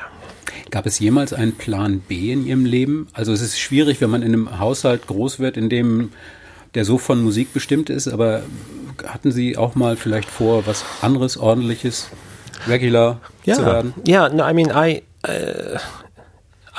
Gab 0.70 0.86
es 0.86 1.00
jemals 1.00 1.34
einen 1.34 1.54
Plan 1.54 2.00
B 2.00 2.32
in 2.32 2.46
Ihrem 2.46 2.66
Leben? 2.66 3.08
Also 3.14 3.34
es 3.34 3.42
ist 3.42 3.60
schwierig, 3.60 4.02
wenn 4.02 4.10
man 4.10 4.22
in 4.22 4.34
einem 4.34 4.60
Haushalt 4.60 5.08
groß 5.08 5.40
wird, 5.40 5.58
in 5.58 5.70
dem 5.70 6.12
der 6.74 6.86
so 6.86 6.98
von 6.98 7.22
Musik 7.22 7.54
bestimmt 7.54 7.90
ist, 7.90 8.08
aber 8.08 8.44
hatten 9.06 9.32
Sie 9.32 9.58
auch 9.58 9.76
mal 9.76 9.98
vielleicht 9.98 10.30
vor, 10.30 10.66
was 10.68 10.86
anderes, 11.02 11.38
ordentliches, 11.38 12.10
regular 12.68 13.20
yeah. 13.46 13.56
zu 13.56 13.66
werden? 13.66 13.94
Yeah, 14.08 14.30
no, 14.30 14.48
I 14.48 14.54
mean, 14.54 14.70
I, 14.70 15.04
uh, 15.28 15.78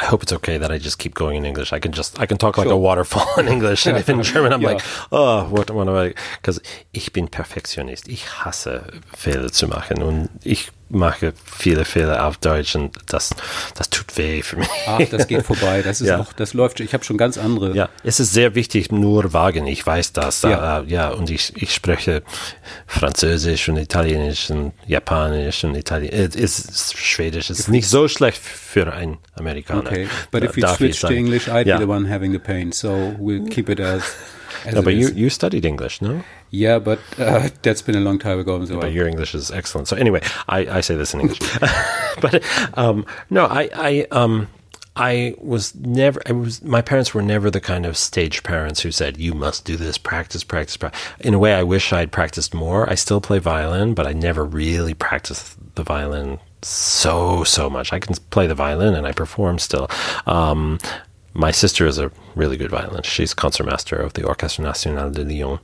I 0.01 0.07
hope 0.07 0.23
it's 0.23 0.33
okay 0.33 0.59
that 0.59 0.71
I 0.71 0.79
just 0.79 0.99
keep 0.99 1.15
going 1.15 1.37
in 1.37 1.45
English. 1.45 1.73
I 1.73 1.79
can 1.79 1.93
just 1.93 2.19
I 2.19 2.27
can 2.27 2.39
talk 2.39 2.57
like 2.57 2.67
sure. 2.67 2.75
a 2.75 2.79
waterfall 2.79 3.39
in 3.39 3.49
English, 3.49 3.87
and 3.87 3.99
if 3.99 4.09
in 4.09 4.23
German 4.33 4.53
I'm 4.53 4.63
yeah. 4.63 4.73
like, 4.73 4.83
oh, 5.11 5.45
what, 5.51 5.71
what 5.71 5.89
am 5.89 5.95
I? 5.95 6.15
Because 6.41 6.61
ich 6.93 7.13
bin 7.13 7.29
Perfektionist. 7.29 8.09
Ich 8.09 8.27
hasse 8.45 8.85
Fehler 9.15 9.53
zu 9.53 9.69
machen 9.69 10.03
und 10.03 10.31
ich 10.43 10.71
mache 10.93 11.33
viele 11.45 11.85
Fehler 11.85 12.27
auf 12.27 12.37
Deutsch 12.37 12.77
und 12.77 12.97
das, 13.07 13.35
das 13.75 13.91
tut 13.91 14.17
weh 14.17 14.43
für 14.43 14.57
mich. 14.57 14.69
Ach, 14.87 15.01
das 15.11 15.27
geht 15.27 15.45
vorbei. 15.45 15.83
Das 15.83 16.01
ist 16.01 16.09
ja. 16.09 16.19
auch, 16.19 16.33
das 16.33 16.55
läuft. 16.55 16.81
Ich 16.81 16.93
habe 16.95 17.03
schon 17.05 17.17
ganz 17.17 17.39
andere. 17.39 17.75
Ja, 17.75 17.89
es 18.05 18.21
ist 18.21 18.33
sehr 18.33 18.55
wichtig, 18.55 18.93
nur 18.93 19.33
wagen. 19.33 19.67
Ich 19.67 19.85
weiß 19.85 20.13
das. 20.13 20.43
Ja, 20.43 20.81
uh, 20.81 20.85
ja 20.87 21.09
und 21.11 21.31
ich, 21.31 21.53
ich 21.57 21.75
spreche 21.75 22.23
Französisch 22.87 23.69
und 23.69 23.79
Italienisch 23.79 24.51
und 24.51 24.73
Japanisch 24.87 25.65
und 25.65 25.75
Italienisch. 25.75 26.37
Es 26.37 26.59
ist 26.59 26.97
Schwedisch. 26.97 27.51
Es 27.51 27.61
ist 27.61 27.69
nicht 27.69 27.89
so 27.89 28.07
schlecht 28.09 28.41
für 28.41 28.93
einen 28.93 29.19
Amerikaner. 29.35 29.81
Okay, 29.81 30.09
but 30.31 30.45
if 30.45 30.57
you 30.57 30.67
switch 30.69 31.01
to 31.01 31.09
English, 31.09 31.49
I'd 31.49 31.65
be 31.65 31.79
the 31.79 31.89
one 31.89 32.09
having 32.09 32.33
the 32.33 32.39
pain. 32.39 32.73
So 32.73 33.15
we'll 33.19 33.49
keep 33.49 33.69
it 33.69 33.81
as 33.81 34.03
no, 34.71 34.83
but 34.83 34.95
you, 34.95 35.09
you 35.09 35.31
studied 35.31 35.65
English, 35.65 36.03
no? 36.03 36.23
Yeah, 36.51 36.79
but 36.79 37.01
uh, 37.19 37.49
that's 37.63 37.83
been 37.83 37.97
a 37.97 38.01
long 38.01 38.19
time 38.19 38.39
ago. 38.39 38.65
So 38.65 38.81
but 38.81 38.93
your 38.93 39.09
English 39.09 39.35
is 39.35 39.51
excellent. 39.51 39.89
So 39.89 39.97
anyway, 39.97 40.21
I, 40.49 40.79
I 40.79 40.81
say 40.81 40.95
this 40.95 41.15
in 41.15 41.21
English, 41.21 41.41
but 42.21 42.43
um, 42.79 43.07
no, 43.31 43.47
I 43.47 43.71
I 43.75 44.07
um, 44.11 44.49
I 44.95 45.35
was 45.39 45.75
never. 45.75 46.21
I 46.27 46.33
was. 46.33 46.63
My 46.63 46.83
parents 46.83 47.15
were 47.15 47.23
never 47.23 47.51
the 47.51 47.61
kind 47.61 47.87
of 47.87 47.97
stage 47.97 48.43
parents 48.43 48.81
who 48.81 48.91
said 48.91 49.17
you 49.17 49.33
must 49.33 49.65
do 49.65 49.77
this, 49.77 49.97
practice, 49.97 50.45
practice, 50.45 50.77
practice. 50.77 51.01
In 51.21 51.33
a 51.33 51.39
way, 51.39 51.55
I 51.55 51.63
wish 51.63 51.93
I'd 51.93 52.13
practiced 52.13 52.53
more. 52.53 52.89
I 52.91 52.95
still 52.95 53.21
play 53.21 53.39
violin, 53.39 53.95
but 53.95 54.07
I 54.07 54.13
never 54.13 54.45
really 54.45 54.93
practiced 54.93 55.57
the 55.77 55.83
violin 55.83 56.41
so 56.61 57.43
so 57.45 57.71
much. 57.71 57.93
I 57.93 57.99
can 58.01 58.15
play 58.31 58.47
the 58.47 58.55
violin 58.55 58.95
and 58.95 59.07
I 59.07 59.13
perform 59.13 59.59
still. 59.59 59.89
Um, 60.27 60.79
my 61.35 61.51
sister 61.51 61.87
is 61.87 61.99
a 61.99 62.11
really 62.35 62.57
good 62.57 62.71
violinist. 62.71 63.09
She's 63.09 63.35
concertmaster 63.35 63.97
of 63.97 64.15
the 64.15 64.25
Orchestre 64.25 64.63
National 64.63 65.11
de 65.11 65.25
Lyon. 65.25 65.59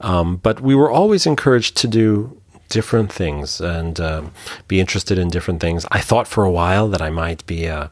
Um, 0.00 0.36
but 0.36 0.60
we 0.60 0.74
were 0.74 0.90
always 0.90 1.26
encouraged 1.26 1.76
to 1.78 1.88
do 1.88 2.40
different 2.68 3.12
things 3.12 3.60
and 3.60 4.00
um, 4.00 4.32
be 4.66 4.80
interested 4.80 5.18
in 5.18 5.28
different 5.28 5.60
things. 5.60 5.84
I 5.92 6.00
thought 6.00 6.26
for 6.26 6.44
a 6.44 6.50
while 6.50 6.88
that 6.88 7.02
I 7.02 7.10
might 7.10 7.46
be 7.46 7.66
a, 7.66 7.90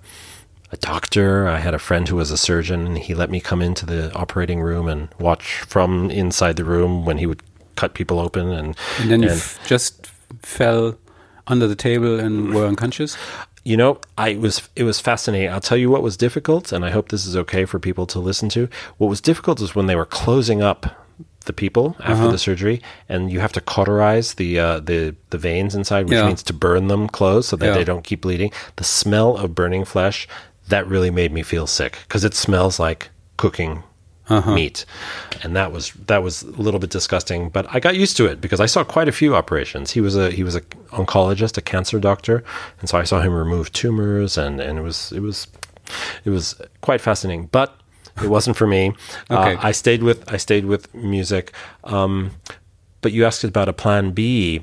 a 0.72 0.76
doctor. 0.78 1.46
I 1.46 1.58
had 1.58 1.74
a 1.74 1.78
friend 1.78 2.08
who 2.08 2.16
was 2.16 2.30
a 2.30 2.38
surgeon, 2.38 2.86
and 2.86 2.98
he 2.98 3.14
let 3.14 3.30
me 3.30 3.40
come 3.40 3.62
into 3.62 3.84
the 3.84 4.12
operating 4.14 4.60
room 4.60 4.88
and 4.88 5.08
watch 5.18 5.60
from 5.60 6.10
inside 6.10 6.56
the 6.56 6.64
room 6.64 7.04
when 7.04 7.18
he 7.18 7.26
would 7.26 7.42
cut 7.76 7.94
people 7.94 8.18
open. 8.18 8.48
And, 8.48 8.76
and 8.98 9.10
then 9.10 9.24
and 9.24 9.32
you 9.32 9.40
just 9.66 10.06
fell 10.42 10.96
under 11.46 11.66
the 11.66 11.74
table 11.74 12.18
and 12.18 12.54
were 12.54 12.66
unconscious? 12.66 13.16
You 13.64 13.76
know, 13.76 14.00
I 14.16 14.36
was 14.36 14.68
it 14.76 14.84
was 14.84 15.00
fascinating. 15.00 15.50
I'll 15.50 15.60
tell 15.60 15.78
you 15.78 15.90
what 15.90 16.02
was 16.02 16.16
difficult, 16.16 16.72
and 16.72 16.84
I 16.84 16.90
hope 16.90 17.08
this 17.08 17.26
is 17.26 17.36
okay 17.36 17.64
for 17.64 17.78
people 17.78 18.06
to 18.06 18.18
listen 18.18 18.48
to. 18.50 18.68
What 18.98 19.08
was 19.08 19.20
difficult 19.20 19.60
is 19.60 19.74
when 19.74 19.86
they 19.86 19.96
were 19.96 20.06
closing 20.06 20.62
up 20.62 20.86
the 21.46 21.52
people 21.52 21.96
after 22.00 22.12
uh-huh. 22.12 22.30
the 22.30 22.38
surgery, 22.38 22.82
and 23.08 23.30
you 23.30 23.40
have 23.40 23.52
to 23.52 23.60
cauterize 23.60 24.34
the 24.34 24.58
uh, 24.58 24.80
the 24.80 25.14
the 25.30 25.38
veins 25.38 25.74
inside, 25.74 26.04
which 26.04 26.16
yeah. 26.16 26.26
means 26.26 26.42
to 26.44 26.52
burn 26.52 26.88
them 26.88 27.08
closed 27.08 27.48
so 27.48 27.56
that 27.56 27.66
yeah. 27.66 27.74
they 27.74 27.84
don't 27.84 28.04
keep 28.04 28.22
bleeding. 28.22 28.52
The 28.76 28.84
smell 28.84 29.36
of 29.36 29.54
burning 29.54 29.84
flesh 29.84 30.26
that 30.68 30.86
really 30.86 31.10
made 31.10 31.32
me 31.32 31.42
feel 31.42 31.66
sick 31.66 31.98
because 32.02 32.24
it 32.24 32.34
smells 32.34 32.78
like 32.78 33.10
cooking 33.36 33.82
uh-huh. 34.30 34.54
meat, 34.54 34.86
and 35.42 35.54
that 35.56 35.72
was 35.72 35.92
that 36.06 36.22
was 36.22 36.42
a 36.42 36.50
little 36.62 36.80
bit 36.80 36.90
disgusting. 36.90 37.50
But 37.50 37.66
I 37.74 37.80
got 37.80 37.96
used 37.96 38.16
to 38.18 38.26
it 38.26 38.40
because 38.40 38.60
I 38.60 38.66
saw 38.66 38.84
quite 38.84 39.08
a 39.08 39.12
few 39.12 39.34
operations. 39.34 39.90
He 39.90 40.00
was 40.00 40.16
a 40.16 40.30
he 40.30 40.42
was 40.42 40.56
a 40.56 40.62
oncologist, 40.92 41.58
a 41.58 41.62
cancer 41.62 41.98
doctor, 41.98 42.42
and 42.80 42.88
so 42.88 42.98
I 42.98 43.04
saw 43.04 43.20
him 43.20 43.34
remove 43.34 43.72
tumors, 43.72 44.38
and 44.38 44.60
and 44.60 44.78
it 44.78 44.82
was 44.82 45.12
it 45.12 45.20
was 45.20 45.46
it 46.24 46.30
was 46.30 46.60
quite 46.80 47.00
fascinating. 47.00 47.46
But 47.46 47.76
it 48.22 48.28
wasn't 48.28 48.56
for 48.56 48.66
me. 48.66 48.94
okay. 49.30 49.54
Uh, 49.54 49.58
I 49.60 49.72
stayed 49.72 50.02
with 50.02 50.32
I 50.32 50.36
stayed 50.36 50.64
with 50.64 50.94
music. 50.94 51.52
Um, 51.84 52.32
but 53.00 53.12
you 53.12 53.24
asked 53.24 53.44
about 53.44 53.68
a 53.68 53.72
plan 53.72 54.10
B. 54.12 54.62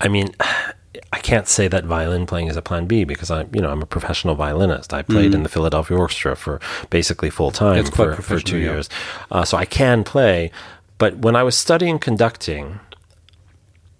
I 0.00 0.08
mean, 0.08 0.34
I 1.12 1.18
can't 1.18 1.48
say 1.48 1.68
that 1.68 1.84
violin 1.84 2.26
playing 2.26 2.48
is 2.48 2.56
a 2.56 2.62
plan 2.62 2.86
B 2.86 3.04
because 3.04 3.30
I'm, 3.30 3.48
you 3.54 3.60
know, 3.60 3.70
I'm 3.70 3.82
a 3.82 3.86
professional 3.86 4.34
violinist. 4.34 4.92
I 4.92 5.02
played 5.02 5.32
mm. 5.32 5.36
in 5.36 5.42
the 5.42 5.48
Philadelphia 5.48 5.96
Orchestra 5.96 6.36
for 6.36 6.60
basically 6.90 7.30
full 7.30 7.50
time 7.50 7.84
for, 7.84 8.16
for 8.16 8.40
two 8.40 8.58
yeah. 8.58 8.72
years. 8.72 8.88
Uh, 9.30 9.44
so 9.44 9.56
I 9.56 9.64
can 9.64 10.04
play. 10.04 10.50
But 10.98 11.18
when 11.18 11.36
I 11.36 11.42
was 11.42 11.56
studying 11.56 11.98
conducting, 11.98 12.80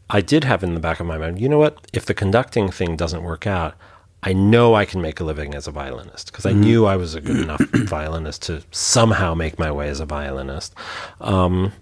I 0.08 0.20
did 0.20 0.44
have 0.44 0.62
in 0.62 0.74
the 0.74 0.80
back 0.80 1.00
of 1.00 1.06
my 1.06 1.18
mind, 1.18 1.40
you 1.40 1.48
know 1.48 1.58
what? 1.58 1.78
If 1.92 2.06
the 2.06 2.14
conducting 2.14 2.70
thing 2.70 2.96
doesn't 2.96 3.22
work 3.22 3.46
out, 3.46 3.74
I 4.22 4.32
know 4.32 4.74
I 4.74 4.84
can 4.84 5.00
make 5.00 5.20
a 5.20 5.24
living 5.24 5.54
as 5.54 5.66
a 5.66 5.70
violinist 5.70 6.32
because 6.32 6.46
I 6.46 6.52
mm 6.52 6.56
knew 6.56 6.86
I 6.86 6.96
was 6.96 7.14
a 7.14 7.20
good 7.20 7.38
enough 7.38 7.60
violinist 7.74 8.42
to 8.42 8.62
somehow 8.70 9.34
make 9.34 9.58
my 9.58 9.70
way 9.70 9.88
as 9.88 10.00
a 10.00 10.06
violinist. 10.06 10.74
Um, 11.20 11.72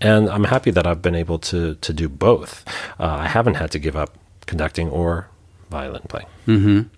and 0.00 0.28
I'm 0.28 0.44
happy 0.44 0.70
that 0.72 0.86
I've 0.86 1.02
been 1.02 1.14
able 1.14 1.38
to 1.50 1.76
to 1.76 1.92
do 1.92 2.08
both. 2.08 2.64
Uh, 2.98 3.18
I 3.20 3.28
haven't 3.28 3.54
had 3.54 3.70
to 3.72 3.78
give 3.78 3.94
up 3.94 4.16
conducting 4.46 4.90
or 4.90 5.26
violin 5.70 6.02
playing. 6.08 6.28
Mhm. 6.46 6.90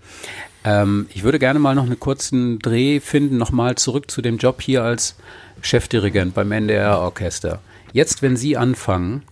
Ähm, 0.64 1.06
ich 1.12 1.22
würde 1.22 1.38
gerne 1.38 1.58
mal 1.58 1.74
noch 1.74 1.84
einen 1.84 2.00
kurzen 2.00 2.58
Dreh 2.58 3.00
finden, 3.00 3.36
nochmal 3.36 3.74
zurück 3.76 4.10
zu 4.10 4.22
dem 4.22 4.38
Job 4.38 4.62
hier 4.62 4.82
als 4.82 5.16
Chefdirigent 5.60 6.34
beim 6.34 6.50
NDR-Orchester. 6.52 7.60
Jetzt, 7.92 8.22
wenn 8.22 8.36
Sie 8.36 8.56
anfangen, 8.56 9.22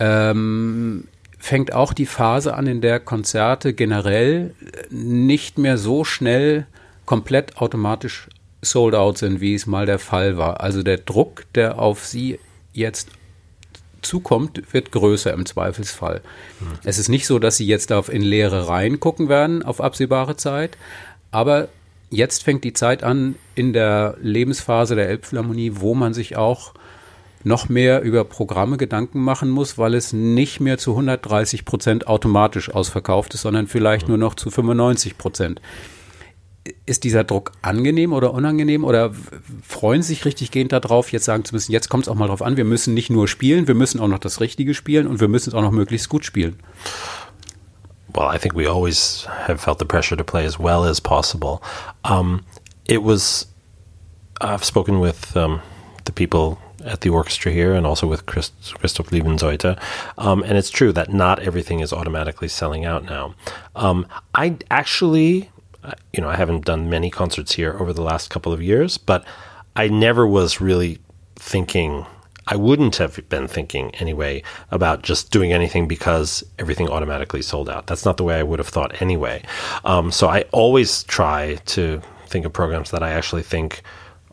ähm, 0.00 1.06
fängt 1.38 1.72
auch 1.72 1.92
die 1.92 2.06
Phase 2.06 2.54
an, 2.54 2.66
in 2.66 2.80
der 2.80 3.00
Konzerte 3.00 3.72
generell 3.72 4.54
nicht 4.90 5.58
mehr 5.58 5.78
so 5.78 6.04
schnell 6.04 6.66
komplett 7.06 7.56
automatisch 7.58 8.28
sold 8.62 8.94
out 8.94 9.18
sind, 9.18 9.40
wie 9.40 9.54
es 9.54 9.66
mal 9.66 9.86
der 9.86 9.98
Fall 9.98 10.36
war. 10.36 10.60
Also 10.60 10.82
der 10.82 10.98
Druck, 10.98 11.44
der 11.54 11.78
auf 11.78 12.04
Sie 12.06 12.38
jetzt 12.72 13.08
zukommt, 14.02 14.72
wird 14.72 14.92
größer 14.92 15.32
im 15.32 15.46
Zweifelsfall. 15.46 16.20
Mhm. 16.60 16.66
Es 16.84 16.98
ist 16.98 17.08
nicht 17.08 17.26
so, 17.26 17.38
dass 17.38 17.56
sie 17.56 17.66
jetzt 17.66 17.92
auf 17.92 18.12
in 18.12 18.22
leere 18.22 18.68
Reihen 18.68 19.00
gucken 19.00 19.28
werden 19.28 19.62
auf 19.62 19.80
absehbare 19.80 20.36
Zeit, 20.36 20.76
aber 21.30 21.68
jetzt 22.10 22.42
fängt 22.42 22.64
die 22.64 22.72
Zeit 22.72 23.02
an 23.02 23.36
in 23.54 23.72
der 23.72 24.16
Lebensphase 24.20 24.96
der 24.96 25.08
Elbphilharmonie, 25.08 25.72
wo 25.76 25.94
man 25.94 26.14
sich 26.14 26.36
auch 26.36 26.74
noch 27.42 27.68
mehr 27.68 28.02
über 28.02 28.24
Programme 28.24 28.76
Gedanken 28.76 29.20
machen 29.20 29.48
muss, 29.48 29.78
weil 29.78 29.94
es 29.94 30.12
nicht 30.12 30.60
mehr 30.60 30.76
zu 30.76 30.90
130 30.90 31.64
Prozent 31.64 32.06
automatisch 32.06 32.70
ausverkauft 32.70 33.34
ist, 33.34 33.42
sondern 33.42 33.66
vielleicht 33.66 34.08
nur 34.08 34.18
noch 34.18 34.34
zu 34.34 34.50
95 34.50 35.16
Prozent 35.16 35.60
ist 36.86 37.04
dieser 37.04 37.24
Druck 37.24 37.52
angenehm 37.62 38.12
oder 38.12 38.32
unangenehm 38.32 38.84
oder 38.84 39.12
freuen 39.66 40.02
sich 40.02 40.24
richtig 40.24 40.50
gehend 40.50 40.72
darauf, 40.72 41.12
jetzt 41.12 41.24
sagen 41.24 41.44
zu 41.44 41.54
müssen, 41.54 41.72
jetzt 41.72 41.88
kommt 41.88 42.04
es 42.04 42.08
auch 42.08 42.14
mal 42.14 42.28
drauf 42.28 42.42
an, 42.42 42.56
wir 42.56 42.64
müssen 42.64 42.94
nicht 42.94 43.10
nur 43.10 43.28
spielen, 43.28 43.68
wir 43.68 43.74
müssen 43.74 44.00
auch 44.00 44.08
noch 44.08 44.18
das 44.18 44.40
Richtige 44.40 44.74
spielen 44.74 45.06
und 45.06 45.20
wir 45.20 45.28
müssen 45.28 45.50
es 45.50 45.54
auch 45.54 45.62
noch 45.62 45.70
möglichst 45.70 46.08
gut 46.08 46.24
spielen? 46.24 46.58
Well, 48.12 48.34
I 48.34 48.38
think 48.38 48.56
we 48.56 48.68
always 48.68 49.26
have 49.46 49.58
felt 49.58 49.78
the 49.78 49.84
pressure 49.84 50.16
to 50.16 50.24
play 50.24 50.44
as 50.44 50.58
well 50.58 50.84
as 50.84 51.00
possible. 51.00 51.60
Um, 52.04 52.42
it 52.86 53.04
was, 53.04 53.46
I've 54.40 54.64
spoken 54.64 55.00
with 55.00 55.36
um, 55.36 55.60
the 56.06 56.12
people 56.12 56.58
at 56.84 57.02
the 57.02 57.10
orchestra 57.10 57.52
here 57.52 57.74
and 57.74 57.86
also 57.86 58.06
with 58.06 58.26
Christ, 58.26 58.52
Christoph 58.78 59.10
Liebenzeute. 59.10 59.78
Um, 60.18 60.42
and 60.42 60.56
it's 60.56 60.70
true 60.70 60.92
that 60.92 61.12
not 61.12 61.38
everything 61.40 61.80
is 61.80 61.92
automatically 61.92 62.48
selling 62.48 62.84
out 62.84 63.04
now. 63.04 63.34
Um, 63.76 64.06
I 64.34 64.56
actually 64.70 65.50
you 66.12 66.20
know, 66.20 66.28
I 66.28 66.36
haven't 66.36 66.64
done 66.64 66.90
many 66.90 67.10
concerts 67.10 67.54
here 67.54 67.76
over 67.78 67.92
the 67.92 68.02
last 68.02 68.30
couple 68.30 68.52
of 68.52 68.62
years, 68.62 68.98
but 68.98 69.24
I 69.76 69.88
never 69.88 70.26
was 70.26 70.60
really 70.60 70.98
thinking, 71.36 72.04
I 72.46 72.56
wouldn't 72.56 72.96
have 72.96 73.28
been 73.28 73.48
thinking 73.48 73.94
anyway 73.96 74.42
about 74.70 75.02
just 75.02 75.30
doing 75.30 75.52
anything 75.52 75.88
because 75.88 76.44
everything 76.58 76.88
automatically 76.88 77.42
sold 77.42 77.68
out. 77.68 77.86
That's 77.86 78.04
not 78.04 78.16
the 78.16 78.24
way 78.24 78.38
I 78.38 78.42
would 78.42 78.58
have 78.58 78.68
thought 78.68 79.00
anyway. 79.00 79.42
Um, 79.84 80.10
so 80.10 80.28
I 80.28 80.42
always 80.52 81.04
try 81.04 81.56
to 81.66 82.02
think 82.26 82.44
of 82.44 82.52
programs 82.52 82.90
that 82.90 83.02
I 83.02 83.10
actually 83.10 83.42
think 83.42 83.82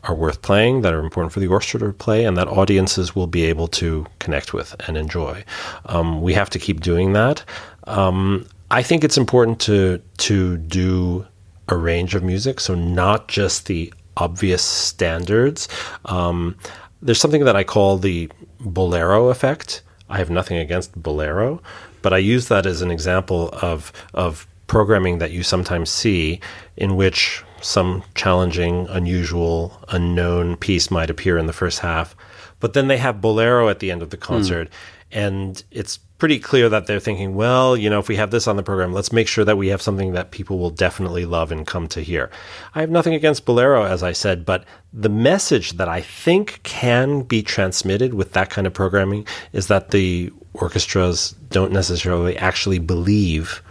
are 0.04 0.14
worth 0.14 0.42
playing, 0.42 0.82
that 0.82 0.94
are 0.94 1.00
important 1.00 1.32
for 1.32 1.40
the 1.40 1.48
orchestra 1.48 1.80
to 1.80 1.92
play, 1.92 2.24
and 2.24 2.36
that 2.36 2.48
audiences 2.48 3.16
will 3.16 3.26
be 3.26 3.44
able 3.44 3.68
to 3.68 4.06
connect 4.20 4.52
with 4.52 4.74
and 4.86 4.96
enjoy. 4.96 5.44
Um, 5.86 6.22
we 6.22 6.34
have 6.34 6.50
to 6.50 6.58
keep 6.58 6.80
doing 6.80 7.14
that. 7.14 7.44
Um, 7.84 8.46
I 8.70 8.82
think 8.82 9.02
it's 9.02 9.16
important 9.16 9.60
to 9.60 10.00
to 10.18 10.56
do 10.58 11.26
a 11.68 11.76
range 11.76 12.14
of 12.14 12.22
music. 12.22 12.60
So 12.60 12.74
not 12.74 13.28
just 13.28 13.66
the 13.66 13.92
obvious 14.16 14.62
standards. 14.62 15.68
Um, 16.04 16.56
there's 17.00 17.20
something 17.20 17.44
that 17.44 17.56
I 17.56 17.64
call 17.64 17.98
the 17.98 18.30
bolero 18.60 19.28
effect. 19.28 19.82
I 20.08 20.18
have 20.18 20.30
nothing 20.30 20.56
against 20.56 21.00
bolero, 21.00 21.62
but 22.02 22.12
I 22.12 22.18
use 22.18 22.48
that 22.48 22.66
as 22.66 22.82
an 22.82 22.90
example 22.90 23.50
of 23.62 23.92
of 24.14 24.46
programming 24.66 25.18
that 25.18 25.30
you 25.30 25.42
sometimes 25.42 25.90
see 25.90 26.40
in 26.76 26.96
which 26.96 27.42
some 27.60 28.02
challenging, 28.14 28.86
unusual, 28.88 29.82
unknown 29.88 30.56
piece 30.56 30.90
might 30.90 31.10
appear 31.10 31.38
in 31.38 31.46
the 31.46 31.52
first 31.52 31.80
half, 31.80 32.14
but 32.60 32.72
then 32.74 32.88
they 32.88 32.98
have 32.98 33.20
bolero 33.20 33.68
at 33.68 33.78
the 33.80 33.90
end 33.90 34.02
of 34.02 34.10
the 34.10 34.16
concert, 34.16 34.68
mm. 34.68 34.72
And 35.10 35.62
it's 35.70 35.98
pretty 36.18 36.38
clear 36.38 36.68
that 36.68 36.86
they're 36.86 37.00
thinking, 37.00 37.34
well, 37.34 37.76
you 37.76 37.88
know, 37.88 38.00
if 38.00 38.08
we 38.08 38.16
have 38.16 38.30
this 38.30 38.48
on 38.48 38.56
the 38.56 38.62
program, 38.62 38.92
let's 38.92 39.12
make 39.12 39.28
sure 39.28 39.44
that 39.44 39.56
we 39.56 39.68
have 39.68 39.80
something 39.80 40.12
that 40.12 40.32
people 40.32 40.58
will 40.58 40.70
definitely 40.70 41.24
love 41.24 41.52
and 41.52 41.66
come 41.66 41.86
to 41.88 42.00
hear. 42.00 42.28
I 42.74 42.80
have 42.80 42.90
nothing 42.90 43.14
against 43.14 43.46
Bolero, 43.46 43.84
as 43.84 44.02
I 44.02 44.12
said, 44.12 44.44
but 44.44 44.64
the 44.92 45.08
message 45.08 45.72
that 45.72 45.88
I 45.88 46.00
think 46.00 46.60
can 46.64 47.22
be 47.22 47.42
transmitted 47.42 48.14
with 48.14 48.32
that 48.32 48.50
kind 48.50 48.66
of 48.66 48.74
programming 48.74 49.26
is 49.52 49.68
that 49.68 49.92
the 49.92 50.32
orchestras 50.54 51.32
don't 51.50 51.72
necessarily 51.72 52.36
actually 52.36 52.80
believe 52.80 53.62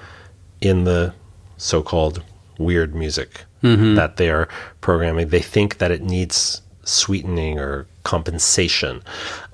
in 0.62 0.86
the 0.86 1.13
so 1.58 1.84
called 1.84 2.23
weird 2.58 2.95
music 2.95 3.43
mm-hmm. 3.62 3.95
that 3.95 4.17
they're 4.17 4.47
programming. 4.80 5.28
They 5.28 5.41
think 5.41 5.80
that 5.80 5.91
it 5.91 6.02
needs 6.02 6.62
sweetening 6.84 7.60
or 7.60 7.88
compensation. 8.04 9.04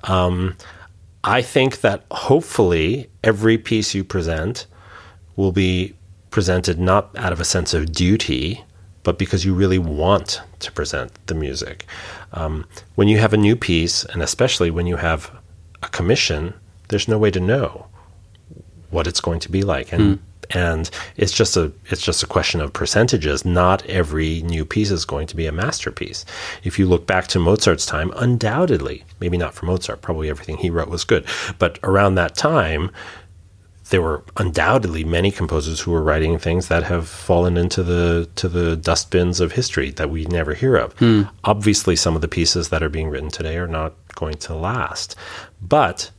Um, 0.04 0.56
I 1.24 1.40
think 1.40 1.80
that 1.80 2.04
hopefully 2.10 3.08
every 3.22 3.56
piece 3.56 3.94
you 3.94 4.04
present 4.04 4.66
will 5.36 5.52
be 5.52 5.94
presented 6.30 6.78
not 6.78 7.16
out 7.16 7.32
of 7.32 7.40
a 7.40 7.44
sense 7.44 7.72
of 7.72 7.92
duty, 7.92 8.62
but 9.02 9.18
because 9.18 9.44
you 9.44 9.54
really 9.54 9.78
want 9.78 10.42
to 10.60 10.70
present 10.70 11.12
the 11.26 11.34
music. 11.34 11.86
Um, 12.34 12.66
when 12.94 13.08
you 13.08 13.18
have 13.18 13.32
a 13.32 13.38
new 13.38 13.56
piece, 13.56 14.04
and 14.04 14.22
especially 14.22 14.70
when 14.70 14.86
you 14.86 14.96
have 14.96 15.30
a 15.82 15.88
commission, 15.88 16.54
there's 16.88 17.08
no 17.08 17.18
way 17.18 17.30
to 17.30 17.40
know 17.40 17.86
what 18.90 19.06
it's 19.06 19.20
going 19.20 19.40
to 19.40 19.50
be 19.50 19.62
like. 19.62 19.92
And 19.92 20.18
mm 20.18 20.20
and 20.50 20.90
it's 21.16 21.32
just 21.32 21.56
a 21.56 21.72
it's 21.90 22.02
just 22.02 22.22
a 22.22 22.26
question 22.26 22.60
of 22.60 22.72
percentages 22.72 23.44
not 23.44 23.84
every 23.86 24.42
new 24.42 24.64
piece 24.64 24.90
is 24.90 25.04
going 25.04 25.26
to 25.26 25.36
be 25.36 25.46
a 25.46 25.52
masterpiece 25.52 26.24
if 26.62 26.78
you 26.78 26.86
look 26.86 27.06
back 27.06 27.26
to 27.26 27.38
mozart's 27.38 27.86
time 27.86 28.12
undoubtedly 28.16 29.04
maybe 29.20 29.36
not 29.36 29.54
for 29.54 29.66
mozart 29.66 30.02
probably 30.02 30.28
everything 30.28 30.56
he 30.56 30.70
wrote 30.70 30.88
was 30.88 31.04
good 31.04 31.24
but 31.58 31.78
around 31.82 32.14
that 32.14 32.34
time 32.34 32.90
there 33.90 34.00
were 34.00 34.24
undoubtedly 34.38 35.04
many 35.04 35.30
composers 35.30 35.80
who 35.80 35.90
were 35.90 36.02
writing 36.02 36.38
things 36.38 36.68
that 36.68 36.82
have 36.84 37.06
fallen 37.06 37.56
into 37.56 37.82
the 37.82 38.28
to 38.36 38.48
the 38.48 38.76
dustbins 38.76 39.40
of 39.40 39.52
history 39.52 39.90
that 39.90 40.08
we 40.08 40.24
never 40.24 40.54
hear 40.54 40.76
of. 40.76 40.94
Hmm. 40.94 41.24
Obviously, 41.44 41.94
some 41.94 42.14
of 42.14 42.22
the 42.22 42.28
pieces 42.28 42.70
that 42.70 42.82
are 42.82 42.88
being 42.88 43.10
written 43.10 43.28
today 43.28 43.56
are 43.58 43.68
not 43.68 43.92
going 44.14 44.36
to 44.38 44.54
last, 44.54 45.16
but 45.60 46.10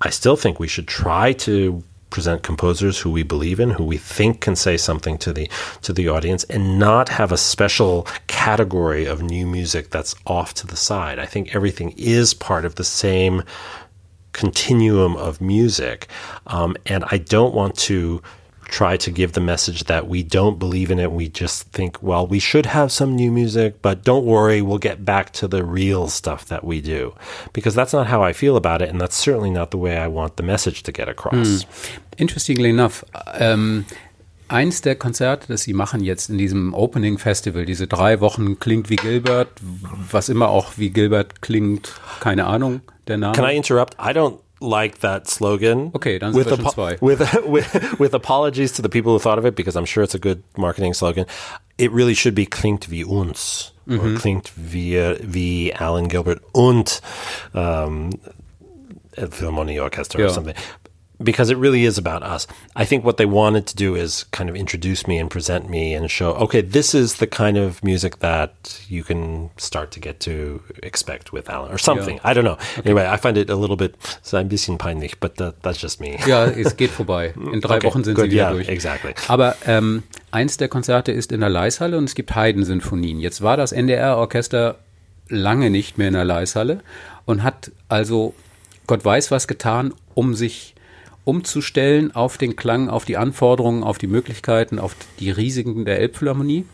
I 0.00 0.10
still 0.10 0.36
think 0.36 0.58
we 0.58 0.68
should 0.68 0.88
try 0.88 1.32
to 1.32 1.82
present 2.14 2.44
composers 2.44 3.00
who 3.00 3.10
we 3.10 3.24
believe 3.24 3.58
in, 3.58 3.70
who 3.70 3.82
we 3.82 3.98
think 3.98 4.40
can 4.40 4.54
say 4.54 4.76
something 4.76 5.18
to 5.18 5.32
the 5.32 5.50
to 5.82 5.92
the 5.92 6.08
audience, 6.08 6.44
and 6.44 6.78
not 6.78 7.08
have 7.08 7.32
a 7.32 7.36
special 7.36 8.06
category 8.28 9.04
of 9.04 9.20
new 9.20 9.44
music 9.44 9.90
that's 9.90 10.14
off 10.24 10.54
to 10.54 10.64
the 10.64 10.76
side. 10.76 11.18
I 11.18 11.26
think 11.26 11.56
everything 11.56 11.92
is 11.96 12.32
part 12.32 12.64
of 12.64 12.76
the 12.76 12.84
same 12.84 13.42
continuum 14.30 15.16
of 15.16 15.40
music, 15.40 16.06
um, 16.46 16.76
and 16.86 17.04
I 17.10 17.18
don't 17.18 17.52
want 17.52 17.76
to 17.90 18.22
try 18.64 18.96
to 18.96 19.10
give 19.10 19.32
the 19.32 19.40
message 19.40 19.84
that 19.84 20.08
we 20.08 20.22
don't 20.22 20.58
believe 20.58 20.90
in 20.90 20.98
it. 20.98 21.12
We 21.12 21.28
just 21.28 21.70
think, 21.72 22.02
well, 22.02 22.26
we 22.26 22.38
should 22.38 22.66
have 22.66 22.90
some 22.90 23.14
new 23.14 23.30
music, 23.30 23.82
but 23.82 24.04
don't 24.04 24.24
worry, 24.24 24.62
we'll 24.62 24.78
get 24.78 25.04
back 25.04 25.32
to 25.34 25.48
the 25.48 25.64
real 25.64 26.08
stuff 26.08 26.46
that 26.46 26.64
we 26.64 26.80
do. 26.80 27.14
Because 27.52 27.74
that's 27.74 27.92
not 27.92 28.06
how 28.06 28.22
I 28.22 28.32
feel 28.32 28.56
about 28.56 28.82
it, 28.82 28.88
and 28.88 29.00
that's 29.00 29.16
certainly 29.16 29.50
not 29.50 29.70
the 29.70 29.78
way 29.78 29.96
I 29.96 30.08
want 30.08 30.36
the 30.36 30.42
message 30.42 30.82
to 30.84 30.92
get 30.92 31.08
across. 31.08 31.62
Hmm. 31.62 31.68
Interestingly 32.16 32.70
enough, 32.70 33.04
ähm, 33.38 33.84
eins 34.48 34.80
der 34.82 34.94
Konzerte, 34.94 35.48
das 35.48 35.62
Sie 35.62 35.72
machen 35.72 36.02
jetzt 36.02 36.30
in 36.30 36.38
diesem 36.38 36.74
Opening 36.74 37.18
Festival, 37.18 37.64
diese 37.64 37.86
drei 37.86 38.20
Wochen 38.20 38.58
klingt 38.58 38.90
wie 38.90 38.96
Gilbert, 38.96 39.48
was 40.10 40.28
immer 40.28 40.48
auch 40.48 40.74
wie 40.76 40.90
Gilbert 40.90 41.42
klingt, 41.42 41.92
keine 42.20 42.46
Ahnung, 42.46 42.82
der 43.08 43.18
Name. 43.18 43.34
Can 43.34 43.44
I 43.44 43.56
interrupt? 43.56 43.94
I 43.94 44.12
don't 44.12 44.43
like 44.64 45.00
that 45.00 45.28
slogan. 45.28 45.92
Okay, 45.94 46.18
dann 46.18 46.32
with, 46.32 46.52
apo- 46.52 46.96
with, 47.00 47.20
with 47.46 47.98
with 47.98 48.14
apologies 48.14 48.72
to 48.72 48.82
the 48.82 48.88
people 48.88 49.12
who 49.12 49.18
thought 49.18 49.38
of 49.38 49.46
it 49.46 49.54
because 49.54 49.76
I'm 49.76 49.84
sure 49.84 50.02
it's 50.02 50.14
a 50.14 50.18
good 50.18 50.42
marketing 50.56 50.94
slogan. 50.94 51.26
It 51.78 51.90
really 51.92 52.14
should 52.14 52.34
be 52.34 52.46
klingt 52.46 52.88
wie 52.90 53.04
uns 53.04 53.72
mm-hmm. 53.86 54.16
or 54.16 54.18
klingt 54.18 54.52
wie 54.56 54.98
wie 55.22 55.72
Alan 55.74 56.08
Gilbert 56.08 56.40
und 56.52 57.00
um, 57.52 58.10
Philharmonie 59.16 59.80
Orchestra 59.80 60.20
yeah. 60.20 60.28
or 60.28 60.32
something 60.32 60.54
because 61.22 61.50
it 61.50 61.56
really 61.56 61.84
is 61.84 61.96
about 61.98 62.22
us. 62.22 62.46
I 62.74 62.84
think 62.84 63.04
what 63.04 63.16
they 63.16 63.26
wanted 63.26 63.66
to 63.68 63.76
do 63.76 63.94
is 63.94 64.24
kind 64.32 64.50
of 64.50 64.56
introduce 64.56 65.06
me 65.06 65.18
and 65.18 65.30
present 65.30 65.68
me 65.70 65.94
and 65.94 66.10
show, 66.10 66.32
okay, 66.34 66.60
this 66.60 66.94
is 66.94 67.16
the 67.16 67.26
kind 67.26 67.56
of 67.56 67.82
music 67.84 68.18
that 68.18 68.84
you 68.88 69.04
can 69.04 69.50
start 69.56 69.90
to 69.92 70.00
get 70.00 70.20
to 70.20 70.62
expect 70.82 71.32
with 71.32 71.48
Alan 71.48 71.72
or 71.72 71.78
something. 71.78 72.16
Yeah. 72.16 72.30
I 72.30 72.34
don't 72.34 72.44
know. 72.44 72.58
Okay. 72.78 72.82
Anyway, 72.84 73.06
I 73.06 73.16
find 73.16 73.38
it 73.38 73.48
a 73.48 73.56
little 73.56 73.76
bit 73.76 73.94
so 74.22 74.36
ein 74.36 74.48
bisschen 74.48 74.78
peinlich, 74.78 75.20
but 75.20 75.36
that, 75.36 75.62
that's 75.62 75.80
just 75.80 76.00
me. 76.00 76.18
Ja, 76.26 76.46
es 76.46 76.76
geht 76.76 76.90
vorbei. 76.90 77.32
In 77.52 77.60
drei 77.60 77.76
okay, 77.76 77.86
Wochen 77.86 78.04
sind 78.04 78.14
good, 78.14 78.24
sie 78.24 78.32
wieder 78.32 78.44
yeah, 78.44 78.52
durch. 78.52 78.68
Exactly. 78.68 79.14
Aber 79.28 79.54
ähm, 79.66 80.02
eins 80.30 80.56
der 80.56 80.68
Konzerte 80.68 81.12
ist 81.12 81.32
in 81.32 81.40
der 81.40 81.48
Leishalle 81.48 81.96
und 81.96 82.04
es 82.04 82.14
gibt 82.14 82.34
Haydn-Sinfonien. 82.34 83.20
Jetzt 83.20 83.42
war 83.42 83.56
das 83.56 83.72
NDR-Orchester 83.72 84.78
lange 85.28 85.70
nicht 85.70 85.96
mehr 85.96 86.08
in 86.08 86.14
der 86.14 86.24
Leishalle 86.24 86.80
und 87.24 87.42
hat 87.42 87.70
also 87.88 88.34
Gott 88.86 89.04
weiß 89.04 89.30
was 89.30 89.48
getan, 89.48 89.94
um 90.14 90.34
sich 90.34 90.73
umzustellen 91.24 92.14
auf 92.14 92.38
den 92.38 92.56
Klang, 92.56 92.88
auf 92.88 93.04
die 93.04 93.16
Anforderungen, 93.16 93.82
auf 93.82 93.98
die 93.98 94.06
Möglichkeiten, 94.06 94.78
auf 94.78 94.94
die 95.18 95.30
Risiken 95.30 95.84
der 95.84 96.00
Elbphilharmonie. 96.00 96.64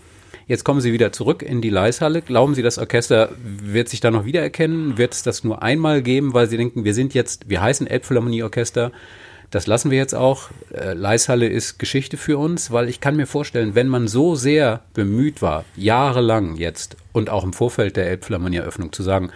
Jetzt 0.46 0.64
kommen 0.64 0.80
Sie 0.80 0.92
wieder 0.92 1.12
zurück 1.12 1.42
in 1.42 1.60
die 1.60 1.70
Leishalle. 1.70 2.22
Glauben 2.22 2.56
Sie, 2.56 2.62
das 2.62 2.78
Orchester 2.78 3.30
wird 3.44 3.88
sich 3.88 4.00
da 4.00 4.10
noch 4.10 4.24
wiedererkennen? 4.24 4.98
Wird 4.98 5.14
es 5.14 5.22
das 5.22 5.44
nur 5.44 5.62
einmal 5.62 6.02
geben, 6.02 6.34
weil 6.34 6.48
Sie 6.48 6.56
denken, 6.56 6.84
wir 6.84 6.94
sind 6.94 7.14
jetzt, 7.14 7.48
wir 7.48 7.62
heißen 7.62 7.86
Elbphilharmonie-Orchester, 7.86 8.90
das 9.50 9.66
lassen 9.66 9.90
wir 9.90 9.98
jetzt 9.98 10.14
auch. 10.14 10.50
Äh, 10.72 10.94
Leishalle 10.94 11.48
ist 11.48 11.78
Geschichte 11.78 12.16
für 12.16 12.38
uns, 12.38 12.70
weil 12.70 12.88
ich 12.88 13.00
kann 13.00 13.16
mir 13.16 13.26
vorstellen, 13.26 13.74
wenn 13.74 13.88
man 13.88 14.06
so 14.06 14.34
sehr 14.34 14.82
bemüht 14.94 15.42
war, 15.42 15.64
jahrelang 15.76 16.56
jetzt 16.56 16.96
und 17.12 17.30
auch 17.30 17.44
im 17.44 17.52
Vorfeld 17.52 17.96
der 17.96 18.08
Elbphilharmonie-Eröffnung 18.08 18.92
zu 18.92 19.02
sagen, 19.02 19.30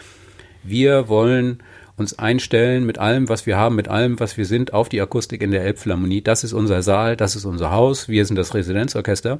wir 0.62 1.08
wollen 1.08 1.62
uns 1.96 2.18
einstellen 2.18 2.84
mit 2.84 2.98
allem, 2.98 3.28
was 3.28 3.46
wir 3.46 3.56
haben, 3.56 3.76
mit 3.76 3.88
allem, 3.88 4.18
was 4.18 4.36
wir 4.36 4.46
sind, 4.46 4.72
auf 4.72 4.88
die 4.88 5.00
Akustik 5.00 5.42
in 5.42 5.50
der 5.50 5.62
Elbphilharmonie. 5.62 6.22
Das 6.22 6.42
ist 6.42 6.52
unser 6.52 6.82
Saal, 6.82 7.16
das 7.16 7.36
ist 7.36 7.44
unser 7.44 7.70
Haus, 7.70 8.08
wir 8.08 8.26
sind 8.26 8.36
das 8.36 8.54
Residenzorchester. 8.54 9.38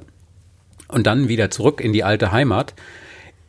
Und 0.87 1.07
dann 1.07 1.27
wieder 1.27 1.49
zurück 1.49 1.81
in 1.81 1.93
die 1.93 2.03
alte 2.03 2.31
Heimat 2.31 2.73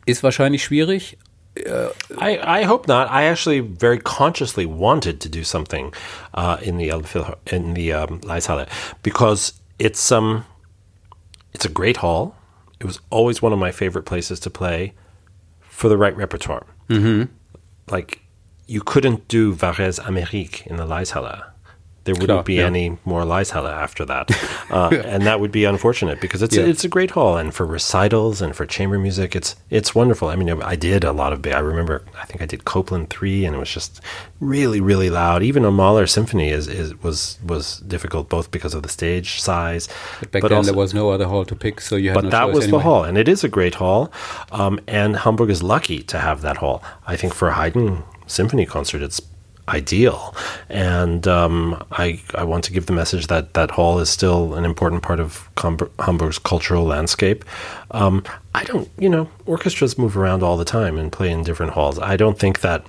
ist 0.05 0.23
wahrscheinlich 0.23 0.63
schwierig. 0.63 1.17
Uh, 1.65 1.89
I, 2.19 2.61
I 2.61 2.65
hope 2.65 2.87
not. 2.87 3.07
I 3.09 3.25
actually 3.25 3.61
very 3.61 3.97
consciously 3.97 4.65
wanted 4.65 5.19
to 5.21 5.29
do 5.29 5.43
something 5.43 5.91
uh, 6.35 6.57
in 6.61 6.77
the 6.77 6.91
in 7.51 7.73
the 7.73 7.93
um, 7.93 8.21
Leishalle 8.21 8.67
because 9.01 9.53
it's 9.79 10.11
um 10.11 10.43
it's 11.53 11.65
a 11.65 11.69
great 11.69 11.97
hall. 11.97 12.35
It 12.79 12.85
was 12.85 12.99
always 13.09 13.41
one 13.41 13.53
of 13.53 13.59
my 13.59 13.71
favorite 13.71 14.05
places 14.05 14.39
to 14.41 14.51
play 14.51 14.93
for 15.61 15.89
the 15.89 15.97
right 15.97 16.15
repertoire. 16.15 16.63
Mm 16.89 17.03
-hmm. 17.03 17.27
Like 17.95 18.19
you 18.67 18.81
couldn't 18.81 19.27
do 19.27 19.55
Varese 19.55 19.99
Amérique 20.01 20.67
in 20.67 20.77
the 20.77 20.85
Laeiszhalle. 20.85 21.45
There 22.07 22.15
wouldn't 22.15 22.45
be 22.45 22.53
yeah. 22.55 22.65
any 22.65 22.97
more 23.03 23.23
Laeiszhalle 23.23 23.69
after 23.69 24.05
that, 24.05 24.31
uh, 24.71 24.87
and 25.03 25.23
that 25.23 25.41
would 25.41 25.51
be 25.51 25.65
unfortunate 25.65 26.21
because 26.21 26.41
it's 26.41 26.55
yeah. 26.55 26.63
it's 26.63 26.85
a 26.85 26.87
great 26.87 27.11
hall, 27.11 27.35
and 27.35 27.53
for 27.53 27.65
recitals 27.65 28.41
and 28.41 28.55
for 28.55 28.65
chamber 28.65 28.97
music, 28.97 29.35
it's 29.35 29.57
it's 29.69 29.93
wonderful. 29.93 30.29
I 30.29 30.37
mean, 30.37 30.49
I 30.63 30.77
did 30.77 31.03
a 31.03 31.11
lot 31.11 31.33
of. 31.33 31.45
I 31.45 31.59
remember, 31.59 32.05
I 32.17 32.25
think 32.25 32.41
I 32.41 32.45
did 32.45 32.63
Copland 32.63 33.09
three, 33.09 33.43
and 33.43 33.53
it 33.57 33.59
was 33.59 33.69
just 33.69 33.99
really 34.39 34.79
really 34.79 35.09
loud. 35.09 35.43
Even 35.43 35.65
a 35.65 35.71
Mahler 35.71 36.07
symphony 36.07 36.47
is, 36.47 36.69
is 36.69 36.95
was 37.03 37.39
was 37.45 37.79
difficult 37.79 38.29
both 38.29 38.51
because 38.51 38.73
of 38.73 38.83
the 38.83 38.89
stage 38.89 39.41
size. 39.41 39.89
But 40.21 40.31
back 40.31 40.41
but 40.43 40.47
then 40.47 40.59
also, 40.59 40.71
there 40.71 40.77
was 40.77 40.93
no 40.93 41.09
other 41.09 41.25
hall 41.25 41.43
to 41.43 41.55
pick, 41.57 41.81
so 41.81 41.97
you 41.97 42.11
had. 42.11 42.15
But 42.15 42.23
no 42.23 42.29
that 42.29 42.47
was 42.53 42.63
anyway. 42.63 42.71
the 42.71 42.83
hall, 42.83 43.03
and 43.03 43.17
it 43.17 43.27
is 43.27 43.43
a 43.43 43.49
great 43.49 43.75
hall, 43.75 44.13
um, 44.53 44.79
and 44.87 45.17
Hamburg 45.17 45.49
is 45.49 45.61
lucky 45.61 46.03
to 46.03 46.19
have 46.19 46.39
that 46.39 46.55
hall. 46.55 46.81
I 47.05 47.17
think 47.17 47.33
for 47.33 47.51
Haydn 47.51 48.05
symphony 48.27 48.65
concert, 48.65 49.01
it's 49.01 49.21
ideal. 49.67 50.35
And 50.69 51.27
um, 51.27 51.83
I, 51.91 52.21
I 52.33 52.43
want 52.43 52.63
to 52.65 52.73
give 52.73 52.85
the 52.85 52.93
message 52.93 53.27
that 53.27 53.53
that 53.53 53.71
hall 53.71 53.99
is 53.99 54.09
still 54.09 54.53
an 54.53 54.65
important 54.65 55.03
part 55.03 55.19
of 55.19 55.49
Hamburg's 55.99 56.39
cultural 56.39 56.85
landscape. 56.85 57.43
Um, 57.91 58.23
I 58.55 58.63
don't, 58.63 58.89
you 58.97 59.09
know, 59.09 59.29
orchestras 59.45 59.97
move 59.97 60.17
around 60.17 60.43
all 60.43 60.57
the 60.57 60.65
time 60.65 60.97
and 60.97 61.11
play 61.11 61.31
in 61.31 61.43
different 61.43 61.73
halls. 61.73 61.99
I 61.99 62.15
don't 62.17 62.39
think 62.39 62.61
that 62.61 62.85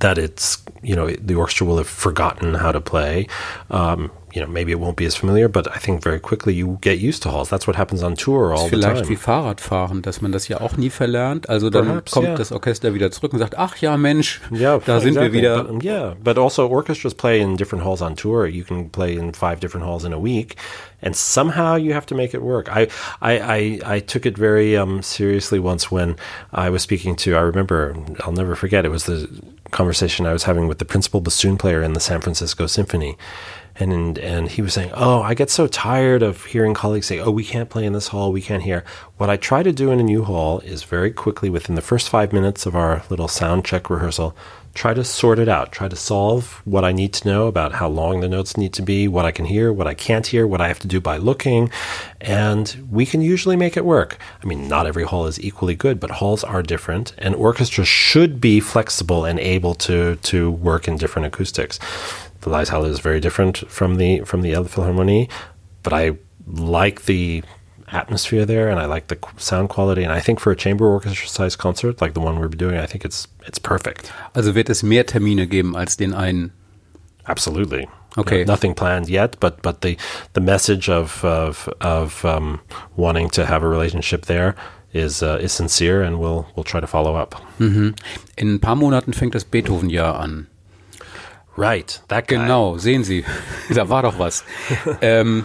that 0.00 0.16
it's 0.16 0.62
you 0.82 0.96
know 0.96 1.10
the 1.10 1.34
orchestra 1.34 1.66
will 1.66 1.76
have 1.76 1.88
forgotten 1.88 2.54
how 2.54 2.72
to 2.72 2.80
play. 2.80 3.26
Um, 3.70 4.10
you 4.32 4.40
know, 4.40 4.46
maybe 4.46 4.72
it 4.72 4.80
won't 4.80 4.96
be 4.96 5.04
as 5.04 5.14
familiar, 5.14 5.48
but 5.48 5.68
I 5.74 5.78
think 5.78 6.02
very 6.02 6.18
quickly 6.18 6.54
you 6.54 6.78
get 6.80 6.98
used 6.98 7.22
to 7.24 7.30
halls. 7.30 7.50
That's 7.50 7.66
what 7.66 7.76
happens 7.76 8.02
on 8.02 8.16
tour 8.16 8.54
all 8.54 8.68
the 8.68 8.80
time. 8.80 8.80
Vielleicht 8.80 9.08
wie 9.08 9.16
Fahrradfahren, 9.16 10.00
dass 10.02 10.22
man 10.22 10.32
das 10.32 10.48
ja 10.48 10.60
auch 10.60 10.76
nie 10.76 10.90
verlernt. 10.90 11.48
Also 11.48 11.68
dann 11.68 11.86
Perhaps, 11.86 12.12
kommt 12.12 12.26
yeah. 12.28 12.36
das 12.36 12.50
Orchester 12.50 12.94
wieder 12.94 13.10
zurück 13.10 13.34
und 13.34 13.40
sagt, 13.40 13.58
ach 13.58 13.76
ja, 13.76 13.96
Mensch, 13.96 14.40
yeah, 14.50 14.78
da 14.78 15.00
sind 15.00 15.16
exactly. 15.16 15.32
wir 15.32 15.38
wieder. 15.38 15.64
But, 15.64 15.84
yeah, 15.84 16.14
but 16.22 16.38
also 16.38 16.66
orchestras 16.68 17.14
play 17.14 17.40
in 17.40 17.56
different 17.56 17.84
halls 17.84 18.00
on 18.00 18.16
tour. 18.16 18.46
You 18.46 18.64
can 18.64 18.88
play 18.88 19.14
in 19.14 19.34
five 19.34 19.60
different 19.60 19.86
halls 19.86 20.04
in 20.04 20.12
a 20.12 20.18
week. 20.18 20.56
And 21.02 21.16
somehow 21.16 21.74
you 21.74 21.94
have 21.94 22.06
to 22.06 22.14
make 22.14 22.32
it 22.32 22.42
work. 22.42 22.68
I, 22.68 22.88
I, 23.20 23.40
I, 23.40 23.96
I 23.96 24.00
took 24.00 24.24
it 24.24 24.38
very 24.38 24.76
um, 24.76 25.02
seriously 25.02 25.58
once 25.58 25.90
when 25.90 26.16
I 26.52 26.70
was 26.70 26.82
speaking 26.82 27.16
to, 27.16 27.34
I 27.34 27.40
remember, 27.40 27.96
I'll 28.20 28.32
never 28.32 28.54
forget, 28.54 28.84
it 28.84 28.90
was 28.90 29.04
the 29.04 29.28
conversation 29.72 30.26
I 30.26 30.32
was 30.32 30.44
having 30.44 30.68
with 30.68 30.78
the 30.78 30.84
principal 30.84 31.20
bassoon 31.20 31.58
player 31.58 31.82
in 31.82 31.94
the 31.94 32.00
San 32.00 32.20
Francisco 32.20 32.68
Symphony 32.68 33.18
and 33.76 34.18
and 34.18 34.48
he 34.48 34.62
was 34.62 34.74
saying, 34.74 34.90
"Oh, 34.94 35.22
I 35.22 35.34
get 35.34 35.50
so 35.50 35.66
tired 35.66 36.22
of 36.22 36.44
hearing 36.44 36.74
colleagues 36.74 37.06
say, 37.06 37.18
"Oh, 37.18 37.30
we 37.30 37.44
can't 37.44 37.70
play 37.70 37.84
in 37.84 37.92
this 37.92 38.08
hall, 38.08 38.32
we 38.32 38.42
can't 38.42 38.62
hear." 38.62 38.84
What 39.16 39.30
I 39.30 39.36
try 39.36 39.62
to 39.62 39.72
do 39.72 39.90
in 39.90 40.00
a 40.00 40.02
new 40.02 40.24
hall 40.24 40.60
is 40.60 40.82
very 40.82 41.10
quickly 41.10 41.48
within 41.48 41.74
the 41.74 41.80
first 41.80 42.08
5 42.08 42.32
minutes 42.32 42.66
of 42.66 42.74
our 42.76 43.02
little 43.08 43.28
sound 43.28 43.64
check 43.64 43.88
rehearsal, 43.88 44.36
try 44.74 44.94
to 44.94 45.04
sort 45.04 45.38
it 45.38 45.48
out, 45.48 45.70
try 45.70 45.88
to 45.88 45.96
solve 45.96 46.60
what 46.64 46.84
I 46.84 46.92
need 46.92 47.12
to 47.14 47.28
know 47.28 47.46
about 47.46 47.74
how 47.74 47.88
long 47.88 48.20
the 48.20 48.28
notes 48.28 48.56
need 48.56 48.72
to 48.74 48.82
be, 48.82 49.06
what 49.06 49.24
I 49.24 49.30
can 49.30 49.44
hear, 49.44 49.72
what 49.72 49.86
I 49.86 49.94
can't 49.94 50.26
hear, 50.26 50.46
what 50.46 50.60
I 50.60 50.68
have 50.68 50.78
to 50.80 50.88
do 50.88 51.00
by 51.00 51.18
looking, 51.18 51.70
and 52.20 52.88
we 52.90 53.06
can 53.06 53.20
usually 53.20 53.56
make 53.56 53.76
it 53.76 53.84
work. 53.84 54.18
I 54.42 54.46
mean, 54.46 54.68
not 54.68 54.86
every 54.86 55.04
hall 55.04 55.26
is 55.26 55.40
equally 55.40 55.74
good, 55.74 56.00
but 56.00 56.10
halls 56.10 56.42
are 56.42 56.62
different, 56.62 57.12
and 57.18 57.34
orchestras 57.34 57.88
should 57.88 58.40
be 58.40 58.60
flexible 58.60 59.24
and 59.24 59.38
able 59.38 59.74
to 59.74 60.16
to 60.16 60.50
work 60.50 60.88
in 60.88 60.96
different 60.96 61.26
acoustics 61.26 61.78
the 62.42 62.50
Laeiszhalle 62.50 62.88
is 62.88 63.00
very 63.00 63.20
different 63.20 63.58
from 63.70 63.96
the 63.96 64.20
from 64.20 64.42
the 64.42 64.52
Elbphilharmonie, 64.52 65.30
but 65.82 65.92
I 65.92 66.16
like 66.46 67.06
the 67.06 67.42
atmosphere 67.88 68.46
there 68.46 68.68
and 68.68 68.80
I 68.80 68.86
like 68.86 69.08
the 69.08 69.18
sound 69.36 69.68
quality 69.68 70.02
and 70.02 70.12
I 70.12 70.20
think 70.20 70.40
for 70.40 70.50
a 70.50 70.56
chamber 70.56 70.86
orchestra 70.86 71.28
size 71.28 71.56
concert 71.56 72.00
like 72.00 72.14
the 72.14 72.20
one 72.20 72.38
we're 72.38 72.48
doing 72.48 72.78
I 72.78 72.86
think 72.86 73.04
it's 73.04 73.28
it's 73.46 73.58
perfect. 73.58 74.10
Also 74.34 74.54
wird 74.54 74.70
es 74.70 74.82
mehr 74.82 75.04
Termine 75.04 75.46
geben 75.46 75.76
als 75.76 75.96
den 75.96 76.14
einen? 76.14 76.52
Absolutely. 77.26 77.88
Okay. 78.18 78.40
You 78.40 78.44
know, 78.44 78.52
nothing 78.52 78.74
planned 78.74 79.08
yet, 79.08 79.38
but 79.40 79.62
but 79.62 79.80
the 79.82 79.96
the 80.32 80.40
message 80.40 80.88
of 80.88 81.24
of 81.24 81.68
of 81.80 82.24
um, 82.24 82.60
wanting 82.96 83.30
to 83.30 83.46
have 83.46 83.62
a 83.62 83.68
relationship 83.68 84.26
there 84.26 84.54
is 84.92 85.22
uh, 85.22 85.38
is 85.40 85.52
sincere 85.52 86.02
and 86.02 86.18
we'll 86.18 86.46
we'll 86.54 86.64
try 86.64 86.80
to 86.80 86.86
follow 86.86 87.14
up. 87.14 87.40
Mhm. 87.58 87.94
In 88.36 88.54
ein 88.54 88.60
paar 88.60 88.76
Monaten 88.76 89.12
fängt 89.12 89.34
das 89.34 89.44
Beethoven-Jahr 89.44 90.18
an. 90.18 90.48
Right, 91.56 92.02
that 92.08 92.28
guy. 92.28 92.36
Genau, 92.36 92.78
sehen 92.78 93.04
Sie, 93.04 93.24
da 93.74 93.88
war 93.88 94.02
doch 94.02 94.18
was. 94.18 94.44
ähm, 95.00 95.44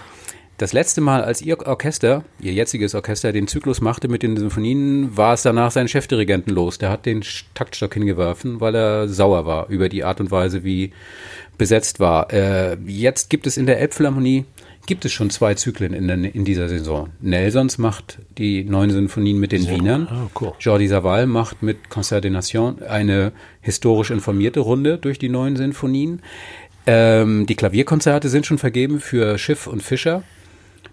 das 0.58 0.74
letzte 0.74 1.02
Mal, 1.02 1.24
als 1.24 1.42
Ihr 1.42 1.60
Orchester, 1.68 2.24
Ihr 2.40 2.54
jetziges 2.54 2.96
Orchester, 2.96 3.32
den 3.32 3.48
Zyklus 3.48 3.80
machte 3.80 4.08
mit 4.08 4.24
den 4.24 4.36
Symphonien, 4.38 5.16
war 5.16 5.34
es 5.36 5.44
danach 5.44 5.70
seinen 5.70 5.88
Chefdirigenten 5.88 6.54
los. 6.54 6.80
Der 6.80 6.90
hat 6.90 7.06
den 7.06 7.24
Taktstock 7.54 7.94
hingeworfen, 7.94 8.60
weil 8.60 8.74
er 8.74 9.08
sauer 9.08 9.46
war 9.46 9.70
über 9.70 9.88
die 9.88 10.04
Art 10.04 10.20
und 10.20 10.32
Weise, 10.32 10.64
wie 10.64 10.94
besetzt 11.60 12.00
war. 12.00 12.34
Äh, 12.34 12.78
jetzt 12.86 13.30
gibt 13.30 13.46
es 13.46 13.58
in 13.58 13.68
der 13.68 13.80
Elbphilharmonie 13.80 14.46
gibt 14.88 15.06
es 15.06 15.12
schon 15.12 15.30
zwei 15.30 15.54
Zyklen 15.54 15.94
in, 15.94 16.08
der, 16.08 16.18
in 16.18 16.46
dieser 16.46 16.68
Saison. 16.68 17.10
Nelsons 17.22 17.78
macht 17.78 18.20
die 18.38 18.64
neuen 18.64 18.90
Sinfonien 18.90 19.38
mit 19.38 19.52
den 19.52 19.62
Sehr 19.62 19.76
Wienern. 19.76 20.08
Oh, 20.10 20.42
cool. 20.42 20.54
Jordi 20.60 20.88
Savall 20.88 21.28
macht 21.28 21.62
mit 21.62 21.90
Concert 21.90 22.24
des 22.24 22.32
Nations 22.32 22.82
eine 22.82 23.34
historisch 23.62 24.10
informierte 24.10 24.62
Runde 24.62 24.98
durch 24.98 25.20
die 25.20 25.30
neuen 25.30 25.56
Sinfonien. 25.56 26.22
Ähm, 26.88 27.46
die 27.46 27.56
Klavierkonzerte 27.56 28.30
sind 28.30 28.46
schon 28.46 28.58
vergeben 28.58 29.00
für 29.00 29.38
Schiff 29.38 29.68
und 29.68 29.84
Fischer. 29.84 30.24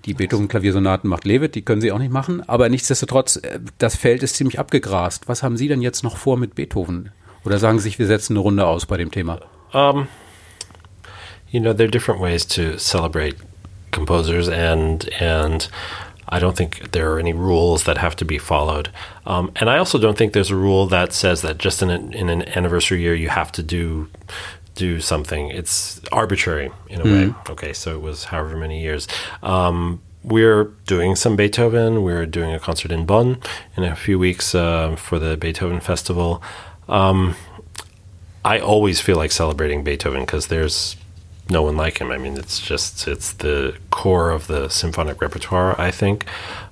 Die 0.04 0.12
Beethoven-Klaviersonaten 0.12 1.08
macht 1.08 1.24
Levitt, 1.24 1.54
die 1.54 1.62
können 1.62 1.80
sie 1.80 1.92
auch 1.92 1.98
nicht 1.98 2.12
machen. 2.12 2.46
Aber 2.46 2.68
nichtsdestotrotz, 2.68 3.36
äh, 3.36 3.60
das 3.78 3.96
Feld 3.96 4.22
ist 4.22 4.36
ziemlich 4.36 4.58
abgegrast. 4.58 5.28
Was 5.28 5.42
haben 5.42 5.56
Sie 5.56 5.68
denn 5.68 5.80
jetzt 5.80 6.02
noch 6.02 6.16
vor 6.16 6.36
mit 6.36 6.56
Beethoven? 6.56 7.10
Oder 7.44 7.58
sagen 7.58 7.78
Sie 7.78 7.84
sich, 7.84 7.98
wir 7.98 8.06
setzen 8.06 8.34
eine 8.34 8.40
Runde 8.40 8.66
aus 8.66 8.86
bei 8.86 8.96
dem 8.96 9.10
Thema? 9.10 9.40
Um, 9.72 10.08
you 11.50 11.60
know, 11.60 11.72
there 11.72 11.84
are 11.84 11.90
different 11.90 12.20
ways 12.20 12.46
to 12.46 12.76
celebrate 12.76 13.36
composers 13.94 14.48
and 14.48 15.08
and 15.20 15.68
I 16.28 16.38
don't 16.38 16.56
think 16.56 16.92
there 16.92 17.12
are 17.12 17.18
any 17.18 17.32
rules 17.32 17.84
that 17.84 17.98
have 17.98 18.16
to 18.16 18.24
be 18.24 18.38
followed. 18.38 18.88
Um, 19.26 19.52
and 19.56 19.68
I 19.68 19.78
also 19.78 19.98
don't 19.98 20.16
think 20.16 20.32
there's 20.32 20.50
a 20.50 20.56
rule 20.56 20.86
that 20.86 21.12
says 21.12 21.42
that 21.42 21.58
just 21.58 21.82
in, 21.82 21.90
a, 21.90 21.96
in 21.96 22.28
an 22.30 22.48
anniversary 22.56 23.00
year 23.02 23.14
you 23.14 23.28
have 23.28 23.52
to 23.52 23.62
do 23.62 24.08
do 24.74 25.00
something. 25.00 25.50
It's 25.50 26.00
arbitrary 26.10 26.70
in 26.88 27.00
a 27.00 27.04
mm-hmm. 27.04 27.28
way. 27.30 27.34
Okay, 27.50 27.72
so 27.72 27.94
it 27.94 28.02
was 28.02 28.24
however 28.24 28.56
many 28.56 28.82
years. 28.82 29.06
Um, 29.42 30.02
we're 30.24 30.64
doing 30.86 31.14
some 31.14 31.36
Beethoven. 31.36 32.02
We're 32.02 32.26
doing 32.26 32.52
a 32.52 32.58
concert 32.58 32.90
in 32.90 33.04
Bonn 33.04 33.38
in 33.76 33.84
a 33.84 33.94
few 33.94 34.18
weeks 34.18 34.54
uh, 34.54 34.96
for 34.96 35.18
the 35.18 35.36
Beethoven 35.36 35.80
Festival. 35.80 36.42
Um, 36.88 37.36
I 38.44 38.58
always 38.58 39.00
feel 39.00 39.16
like 39.16 39.32
celebrating 39.32 39.84
Beethoven 39.84 40.22
because 40.22 40.48
there's 40.48 40.96
no 41.48 41.62
one 41.62 41.76
like 41.76 41.98
him. 41.98 42.10
I 42.10 42.18
mean, 42.18 42.36
it's 42.36 42.60
just 42.60 43.06
it's 43.08 43.32
the 43.32 43.74
core 43.90 44.30
of 44.30 44.46
the 44.46 44.68
symphonic 44.68 45.20
repertoire. 45.20 45.80
I 45.80 45.90
think. 45.90 46.26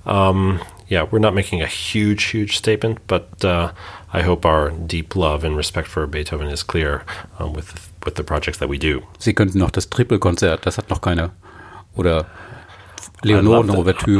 Um, 0.05 0.59
yeah, 0.87 1.07
we're 1.09 1.19
not 1.19 1.33
making 1.33 1.61
a 1.61 1.67
huge, 1.67 2.23
huge 2.25 2.57
statement, 2.57 2.99
but 3.07 3.43
uh, 3.43 3.71
I 4.11 4.21
hope 4.21 4.45
our 4.45 4.69
deep 4.69 5.15
love 5.15 5.43
and 5.43 5.55
respect 5.55 5.87
for 5.87 6.05
Beethoven 6.07 6.47
is 6.49 6.63
clear 6.63 7.03
um, 7.39 7.53
with 7.53 7.89
with 8.05 8.15
the 8.15 8.23
projects 8.23 8.57
that 8.59 8.69
we 8.69 8.77
do. 8.77 9.01
Sie 9.19 9.33
könnten 9.33 9.59
noch 9.59 9.71
das 9.71 9.89
Tripelkonzert, 9.89 10.65
das 10.65 10.77
hat 10.77 10.89
noch 10.89 11.01
keiner. 11.01 11.31
Oder 11.95 12.25
Leonore. 13.23 13.63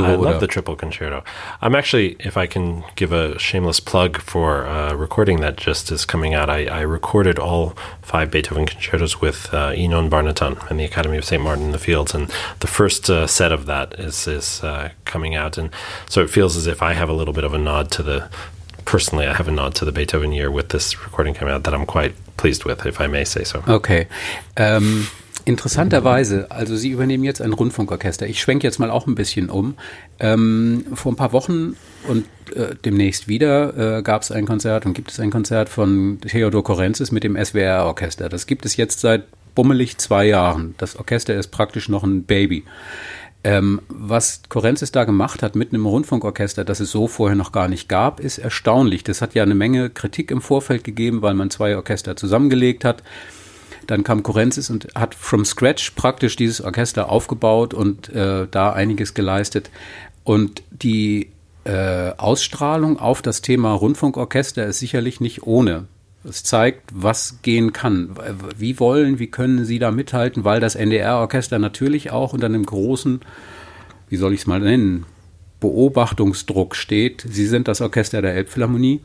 I 0.05 0.15
love 0.15 0.39
the 0.39 0.47
triple 0.47 0.75
concerto. 0.75 1.23
I'm 1.61 1.75
actually, 1.75 2.15
if 2.19 2.37
I 2.37 2.47
can 2.47 2.83
give 2.95 3.11
a 3.11 3.37
shameless 3.39 3.79
plug 3.79 4.19
for 4.21 4.63
a 4.63 4.95
recording 4.95 5.41
that 5.41 5.57
just 5.57 5.91
is 5.91 6.05
coming 6.05 6.33
out, 6.33 6.49
I, 6.49 6.65
I 6.65 6.81
recorded 6.81 7.39
all 7.39 7.75
five 8.01 8.31
Beethoven 8.31 8.65
concertos 8.65 9.21
with 9.21 9.53
uh, 9.53 9.71
Inon 9.71 10.09
Barnatan 10.09 10.69
and 10.69 10.79
the 10.79 10.85
Academy 10.85 11.17
of 11.17 11.25
St. 11.25 11.41
Martin 11.41 11.65
in 11.65 11.71
the 11.71 11.79
Fields, 11.79 12.13
and 12.13 12.31
the 12.59 12.67
first 12.67 13.09
uh, 13.09 13.27
set 13.27 13.51
of 13.51 13.65
that 13.65 13.99
is 13.99 14.27
is 14.27 14.63
uh, 14.63 14.89
coming 15.05 15.35
out, 15.35 15.57
and 15.57 15.69
so 16.09 16.21
it 16.21 16.29
feels 16.29 16.55
as 16.55 16.67
if 16.67 16.81
I 16.81 16.93
have 16.93 17.09
a 17.09 17.13
little 17.13 17.33
bit 17.33 17.43
of 17.43 17.53
a 17.53 17.57
nod 17.59 17.91
to 17.91 18.03
the. 18.03 18.29
Personally, 18.85 19.25
I 19.25 19.33
have 19.33 19.47
a 19.47 19.51
nod 19.51 19.75
to 19.75 19.85
the 19.85 19.93
Beethoven 19.93 20.33
year 20.33 20.51
with 20.51 20.69
this 20.69 21.01
recording 21.05 21.33
coming 21.33 21.53
out 21.53 21.63
that 21.63 21.73
I'm 21.73 21.85
quite 21.85 22.13
pleased 22.35 22.65
with, 22.65 22.85
if 22.85 22.99
I 22.99 23.07
may 23.07 23.23
say 23.23 23.45
so. 23.45 23.63
Okay. 23.65 24.07
Um 24.57 25.07
Interessanterweise, 25.45 26.49
also 26.51 26.77
Sie 26.77 26.89
übernehmen 26.89 27.25
jetzt 27.25 27.41
ein 27.41 27.51
Rundfunkorchester. 27.51 28.27
Ich 28.27 28.39
schwenke 28.39 28.65
jetzt 28.65 28.79
mal 28.79 28.89
auch 28.89 29.07
ein 29.07 29.15
bisschen 29.15 29.49
um. 29.49 29.75
Ähm, 30.19 30.85
vor 30.93 31.11
ein 31.11 31.17
paar 31.17 31.33
Wochen 31.33 31.75
und 32.07 32.25
äh, 32.55 32.75
demnächst 32.85 33.27
wieder 33.27 33.97
äh, 33.97 34.01
gab 34.03 34.21
es 34.21 34.31
ein 34.31 34.45
Konzert 34.45 34.85
und 34.85 34.93
gibt 34.93 35.11
es 35.11 35.19
ein 35.19 35.31
Konzert 35.31 35.67
von 35.67 36.19
Theodor 36.21 36.63
Korenzis 36.63 37.11
mit 37.11 37.25
dem 37.25 37.35
SWR-Orchester. 37.35 38.29
Das 38.29 38.47
gibt 38.47 38.65
es 38.65 38.77
jetzt 38.77 39.01
seit 39.01 39.25
bummelig 39.53 39.97
zwei 39.97 40.25
Jahren. 40.27 40.75
Das 40.77 40.95
Orchester 40.95 41.35
ist 41.35 41.49
praktisch 41.49 41.89
noch 41.89 42.03
ein 42.03 42.23
Baby. 42.23 42.63
Ähm, 43.43 43.81
was 43.89 44.43
Korenzis 44.47 44.93
da 44.93 45.03
gemacht 45.03 45.43
hat 45.43 45.55
mit 45.57 45.73
einem 45.73 45.85
Rundfunkorchester, 45.85 46.63
das 46.63 46.79
es 46.79 46.91
so 46.91 47.09
vorher 47.09 47.35
noch 47.35 47.51
gar 47.51 47.67
nicht 47.67 47.89
gab, 47.89 48.21
ist 48.21 48.37
erstaunlich. 48.37 49.03
Das 49.03 49.21
hat 49.21 49.35
ja 49.35 49.43
eine 49.43 49.55
Menge 49.55 49.89
Kritik 49.89 50.31
im 50.31 50.39
Vorfeld 50.41 50.85
gegeben, 50.85 51.21
weil 51.21 51.33
man 51.33 51.49
zwei 51.49 51.75
Orchester 51.75 52.15
zusammengelegt 52.15 52.85
hat. 52.85 53.03
Dann 53.87 54.03
kam 54.03 54.23
Kurenzis 54.23 54.69
und 54.69 54.87
hat 54.95 55.15
from 55.15 55.45
scratch 55.45 55.91
praktisch 55.91 56.35
dieses 56.35 56.61
Orchester 56.61 57.09
aufgebaut 57.09 57.73
und 57.73 58.09
äh, 58.09 58.47
da 58.49 58.73
einiges 58.73 59.13
geleistet. 59.13 59.69
Und 60.23 60.63
die 60.71 61.31
äh, 61.65 62.11
Ausstrahlung 62.17 62.99
auf 62.99 63.21
das 63.21 63.41
Thema 63.41 63.73
Rundfunkorchester 63.73 64.65
ist 64.65 64.79
sicherlich 64.79 65.19
nicht 65.21 65.43
ohne. 65.43 65.85
Es 66.23 66.43
zeigt, 66.43 66.89
was 66.93 67.39
gehen 67.41 67.73
kann. 67.73 68.15
Wie 68.57 68.79
wollen, 68.79 69.19
wie 69.19 69.27
können 69.27 69.65
Sie 69.65 69.79
da 69.79 69.91
mithalten, 69.91 70.45
weil 70.45 70.61
das 70.61 70.75
NDR-Orchester 70.75 71.59
natürlich 71.59 72.11
auch 72.11 72.31
unter 72.31 72.45
einem 72.45 72.65
großen, 72.65 73.21
wie 74.09 74.15
soll 74.15 74.33
ich 74.33 74.41
es 74.41 74.47
mal 74.47 74.61
nennen, 74.61 75.05
Beobachtungsdruck 75.59 76.75
steht. 76.75 77.25
Sie 77.27 77.45
sind 77.45 77.67
das 77.67 77.81
Orchester 77.81 78.21
der 78.21 78.35
Elbphilharmonie. 78.35 79.01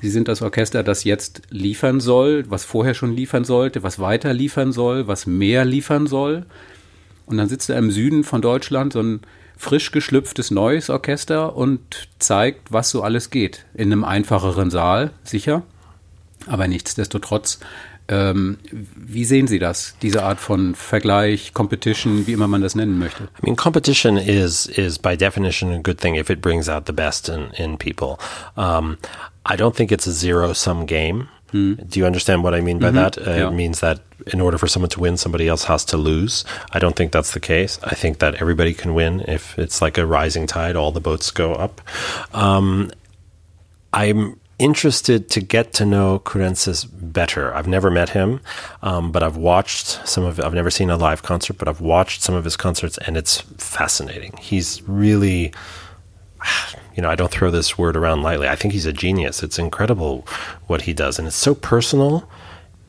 Sie 0.00 0.10
sind 0.10 0.28
das 0.28 0.42
Orchester, 0.42 0.82
das 0.82 1.04
jetzt 1.04 1.42
liefern 1.50 2.00
soll, 2.00 2.44
was 2.48 2.64
vorher 2.64 2.94
schon 2.94 3.14
liefern 3.14 3.44
sollte, 3.44 3.82
was 3.82 3.98
weiter 3.98 4.32
liefern 4.32 4.72
soll, 4.72 5.08
was 5.08 5.26
mehr 5.26 5.64
liefern 5.64 6.06
soll. 6.06 6.46
Und 7.26 7.36
dann 7.36 7.48
sitzt 7.48 7.68
er 7.68 7.78
im 7.78 7.90
Süden 7.90 8.24
von 8.24 8.40
Deutschland 8.40 8.92
so 8.92 9.02
ein 9.02 9.20
frisch 9.56 9.90
geschlüpftes 9.90 10.50
neues 10.50 10.88
Orchester 10.88 11.56
und 11.56 12.08
zeigt, 12.18 12.72
was 12.72 12.90
so 12.90 13.02
alles 13.02 13.30
geht. 13.30 13.66
In 13.74 13.92
einem 13.92 14.04
einfacheren 14.04 14.70
Saal, 14.70 15.10
sicher. 15.24 15.62
Aber 16.46 16.68
nichtsdestotrotz, 16.68 17.58
ähm, 18.08 18.58
wie 18.96 19.24
sehen 19.24 19.46
Sie 19.46 19.58
das, 19.58 19.94
diese 20.02 20.22
Art 20.22 20.40
von 20.40 20.74
Vergleich, 20.74 21.52
Competition, 21.52 22.26
wie 22.26 22.32
immer 22.32 22.48
man 22.48 22.62
das 22.62 22.74
nennen 22.74 22.98
möchte? 22.98 23.24
I 23.24 23.46
mean, 23.46 23.56
competition 23.56 24.16
is 24.16 24.66
is 24.66 24.98
by 24.98 25.16
definition 25.16 25.72
a 25.72 25.78
good 25.78 25.98
thing 26.00 26.14
if 26.16 26.30
it 26.30 26.40
brings 26.40 26.68
out 26.68 26.86
the 26.86 26.92
best 26.92 27.28
in 27.28 27.50
in 27.56 27.76
people. 27.78 28.16
Um, 28.56 28.96
I 29.44 29.56
don't 29.56 29.74
think 29.76 29.90
it's 29.92 30.06
a 30.06 30.12
zero 30.12 30.52
sum 30.54 30.86
game. 30.86 31.28
Do 31.50 31.98
you 31.98 32.04
understand 32.04 32.42
what 32.44 32.52
I 32.54 32.60
mean 32.60 32.78
by 32.78 32.90
that? 32.90 33.16
Uh, 33.16 33.22
Yeah. 33.30 33.48
It 33.48 33.54
means 33.54 33.80
that 33.80 34.00
in 34.26 34.38
order 34.42 34.58
for 34.58 34.68
someone 34.68 34.90
to 34.90 35.00
win, 35.00 35.16
somebody 35.16 35.48
else 35.48 35.64
has 35.64 35.82
to 35.86 35.96
lose. 35.96 36.44
I 36.74 36.78
don't 36.78 36.94
think 36.94 37.10
that's 37.10 37.32
the 37.32 37.40
case. 37.40 37.78
I 37.82 37.94
think 37.94 38.18
that 38.18 38.34
everybody 38.34 38.74
can 38.74 38.92
win 38.92 39.20
if 39.26 39.58
it's 39.58 39.80
like 39.80 39.96
a 39.96 40.04
rising 40.04 40.46
tide, 40.46 40.76
all 40.76 40.92
the 40.92 41.00
boats 41.00 41.30
go 41.30 41.54
up. 41.54 41.80
Um, 42.34 42.90
I'm 43.94 44.38
interested 44.58 45.30
to 45.30 45.40
get 45.40 45.72
to 45.74 45.86
know 45.86 46.18
Currentzis 46.20 46.88
better. 46.92 47.54
I've 47.54 47.68
never 47.68 47.90
met 47.90 48.10
him, 48.10 48.40
um, 48.82 49.12
but 49.12 49.22
I've 49.22 49.36
watched 49.36 50.06
some 50.06 50.24
of. 50.24 50.40
I've 50.40 50.54
never 50.54 50.70
seen 50.70 50.90
a 50.90 50.96
live 50.96 51.22
concert, 51.22 51.58
but 51.58 51.68
I've 51.68 51.80
watched 51.80 52.22
some 52.22 52.34
of 52.34 52.44
his 52.44 52.56
concerts, 52.56 52.98
and 52.98 53.16
it's 53.16 53.40
fascinating. 53.58 54.36
He's 54.40 54.82
really 54.88 55.52
you 56.94 57.02
know, 57.02 57.10
I 57.10 57.14
don't 57.14 57.30
throw 57.30 57.50
this 57.50 57.78
word 57.78 57.96
around 57.96 58.22
lightly. 58.22 58.48
I 58.48 58.56
think 58.56 58.72
he's 58.72 58.86
a 58.86 58.92
genius. 58.92 59.42
It's 59.42 59.58
incredible 59.58 60.26
what 60.66 60.82
he 60.82 60.92
does, 60.92 61.18
and 61.18 61.28
it's 61.28 61.36
so 61.36 61.54
personal 61.54 62.28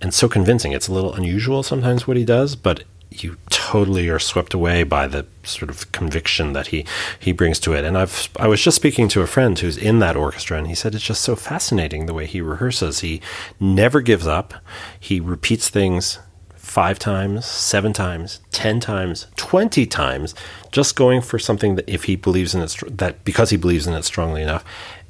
and 0.02 0.14
so 0.14 0.30
convincing. 0.30 0.72
It's 0.72 0.88
a 0.88 0.94
little 0.94 1.14
unusual 1.14 1.64
sometimes 1.64 2.08
what 2.08 2.18
he 2.18 2.26
does, 2.26 2.56
but 2.56 2.84
you 3.12 3.38
totally 3.50 4.08
are 4.10 4.20
swept 4.20 4.54
away 4.54 4.84
by 4.84 5.08
the 5.08 5.26
sort 5.44 5.70
of 5.70 5.92
conviction 5.92 6.54
that 6.54 6.68
he 6.68 6.86
he 7.20 7.32
brings 7.32 7.60
to 7.60 7.74
it. 7.74 7.84
And 7.84 7.98
I've 7.98 8.30
I 8.38 8.48
was 8.48 8.62
just 8.62 8.76
speaking 8.76 9.08
to 9.10 9.22
a 9.22 9.28
friend 9.28 9.58
who's 9.58 9.78
in 9.78 10.00
that 10.00 10.16
orchestra, 10.16 10.58
and 10.58 10.68
he 10.68 10.76
said 10.76 10.96
it's 10.96 11.04
just 11.04 11.22
so 11.22 11.36
fascinating 11.36 12.06
the 12.06 12.14
way 12.14 12.26
he 12.26 12.42
rehearses. 12.42 13.00
He 13.00 13.22
never 13.60 14.02
gives 14.02 14.28
up. 14.28 14.54
He 15.00 15.20
repeats 15.20 15.70
things 15.70 16.20
five 16.56 17.00
times, 17.00 17.46
seven 17.46 17.94
times, 17.94 18.42
ten 18.52 18.80
times, 18.80 19.28
twenty 19.36 19.88
times, 19.88 20.36
just 20.72 20.96
going 20.96 21.22
for 21.22 21.40
something 21.40 21.76
that 21.76 21.90
if 21.90 22.04
he 22.04 22.16
believes 22.16 22.54
in 22.54 22.62
it, 22.62 22.76
that 22.88 23.24
because 23.26 23.50
he 23.50 23.58
believes 23.58 23.88
in 23.88 23.94
it 23.94 24.04
strongly 24.06 24.44
enough, 24.44 24.64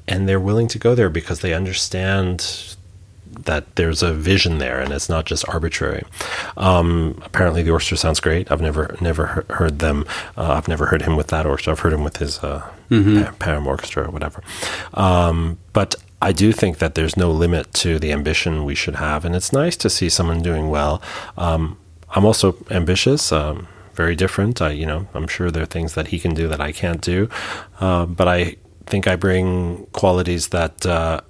and 0.07 0.27
they're 0.27 0.39
willing 0.39 0.69
to 0.69 0.79
go 0.79 0.95
there 0.95 1.09
because 1.09 1.41
they 1.41 1.53
understand 1.53 2.75
that 3.45 3.75
there's 3.75 4.01
a 4.03 4.13
vision 4.13 4.57
there 4.57 4.79
and 4.79 4.91
it's 4.93 5.09
not 5.09 5.25
just 5.25 5.47
arbitrary. 5.49 6.03
Um, 6.57 7.21
apparently, 7.25 7.61
the 7.63 7.71
orchestra 7.71 7.97
sounds 7.97 8.19
great. 8.19 8.51
I've 8.51 8.61
never 8.61 8.95
never 9.01 9.45
heard 9.49 9.79
them. 9.79 10.05
Uh, 10.37 10.53
I've 10.53 10.67
never 10.67 10.87
heard 10.87 11.01
him 11.03 11.15
with 11.15 11.27
that 11.27 11.45
orchestra. 11.45 11.73
I've 11.73 11.79
heard 11.79 11.93
him 11.93 12.03
with 12.03 12.17
his 12.17 12.39
uh, 12.39 12.61
Pa- 12.89 13.33
Param 13.39 13.65
orchestra 13.65 14.07
or 14.07 14.11
whatever. 14.11 14.41
Um, 14.93 15.57
but 15.73 15.95
I 16.21 16.31
do 16.31 16.51
think 16.51 16.79
that 16.79 16.95
there's 16.95 17.15
no 17.15 17.31
limit 17.31 17.73
to 17.75 17.97
the 17.99 18.11
ambition 18.11 18.65
we 18.65 18.75
should 18.75 18.95
have, 18.95 19.23
and 19.25 19.35
it's 19.35 19.53
nice 19.53 19.77
to 19.77 19.89
see 19.89 20.09
someone 20.09 20.41
doing 20.41 20.69
well. 20.69 21.01
Um, 21.37 21.77
I'm 22.15 22.25
also 22.25 22.55
ambitious. 22.71 23.31
Um, 23.31 23.67
very 23.93 24.15
different. 24.15 24.61
I, 24.61 24.71
you 24.71 24.85
know, 24.85 25.07
I'm 25.13 25.27
sure 25.27 25.51
there 25.51 25.63
are 25.63 25.65
things 25.67 25.93
that 25.95 26.07
he 26.07 26.19
can 26.19 26.33
do 26.33 26.47
that 26.47 26.61
I 26.61 26.71
can't 26.71 27.01
do, 27.01 27.29
uh, 27.81 28.05
but 28.05 28.27
I 28.27 28.55
think 28.85 29.07
I 29.07 29.15
bring 29.17 29.85
qualities 29.91 30.47
that 30.49 30.85
uh, 30.85 31.21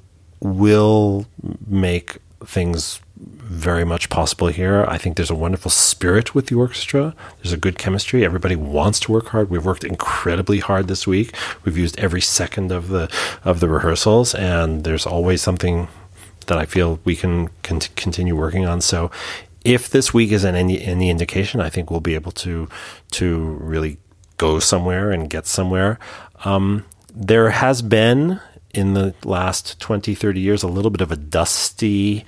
will 0.42 1.26
make 1.68 2.18
things 2.46 3.02
very 3.18 3.84
much 3.84 4.10
possible 4.10 4.48
here. 4.48 4.86
I 4.88 4.98
think 4.98 5.18
there's 5.18 5.30
a 5.30 5.36
wonderful 5.36 5.72
spirit 5.72 6.34
with 6.34 6.48
the 6.48 6.56
orchestra. 6.56 7.16
There's 7.42 7.52
a 7.52 7.58
good 7.58 7.78
chemistry. 7.78 8.24
Everybody 8.24 8.56
wants 8.56 9.00
to 9.02 9.12
work 9.12 9.30
hard. 9.30 9.50
We've 9.50 9.66
worked 9.66 9.84
incredibly 9.84 10.60
hard 10.60 10.88
this 10.88 11.06
week. 11.06 11.36
We've 11.66 11.78
used 11.78 12.00
every 12.00 12.22
second 12.22 12.72
of 12.72 12.88
the 12.90 13.12
of 13.44 13.60
the 13.60 13.68
rehearsals, 13.68 14.34
and 14.36 14.84
there's 14.84 15.06
always 15.06 15.42
something 15.42 15.88
that 16.46 16.58
I 16.58 16.66
feel 16.66 17.00
we 17.04 17.16
can 17.16 17.50
con- 17.64 17.82
continue 17.96 18.36
working 18.36 18.66
on. 18.66 18.82
So, 18.82 19.12
if 19.66 19.90
this 19.90 20.14
week 20.14 20.32
is 20.32 20.46
any 20.46 20.82
any 20.82 21.10
indication, 21.10 21.60
I 21.60 21.70
think 21.70 21.92
we'll 21.92 22.00
be 22.00 22.16
able 22.16 22.32
to 22.34 22.70
to 23.12 23.58
really 23.60 23.98
go 24.38 24.60
somewhere 24.60 25.12
and 25.12 25.30
get 25.30 25.46
somewhere. 25.46 26.00
Um, 26.46 26.86
there 27.14 27.50
has 27.50 27.82
been 27.82 28.40
in 28.74 28.94
the 28.94 29.14
last 29.24 29.80
20, 29.80 30.16
30 30.16 30.40
years 30.40 30.64
a 30.64 30.68
little 30.68 30.92
bit 30.92 31.02
of 31.02 31.12
a 31.12 31.16
dusty 31.16 32.26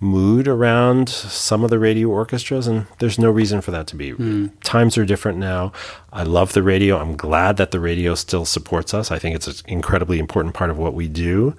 mood 0.00 0.46
around 0.46 1.08
some 1.08 1.64
of 1.64 1.70
the 1.70 1.78
radio 1.78 2.08
orchestras, 2.08 2.66
and 2.66 2.86
there's 2.98 3.18
no 3.18 3.30
reason 3.30 3.60
for 3.60 3.70
that 3.72 3.86
to 3.88 3.96
be. 3.96 4.12
Times 4.62 4.96
are 4.96 5.04
different 5.04 5.38
now. 5.38 5.72
I 6.12 6.22
love 6.22 6.52
the 6.52 6.62
radio. 6.62 6.98
I'm 6.98 7.16
glad 7.16 7.56
that 7.56 7.72
the 7.72 7.80
radio 7.80 8.14
still 8.14 8.44
supports 8.44 8.94
us. 8.94 9.10
I 9.10 9.18
think 9.18 9.34
it's 9.34 9.46
an 9.48 9.54
incredibly 9.66 10.18
important 10.18 10.54
part 10.54 10.70
of 10.70 10.78
what 10.78 10.94
we 10.94 11.08
do. 11.08 11.54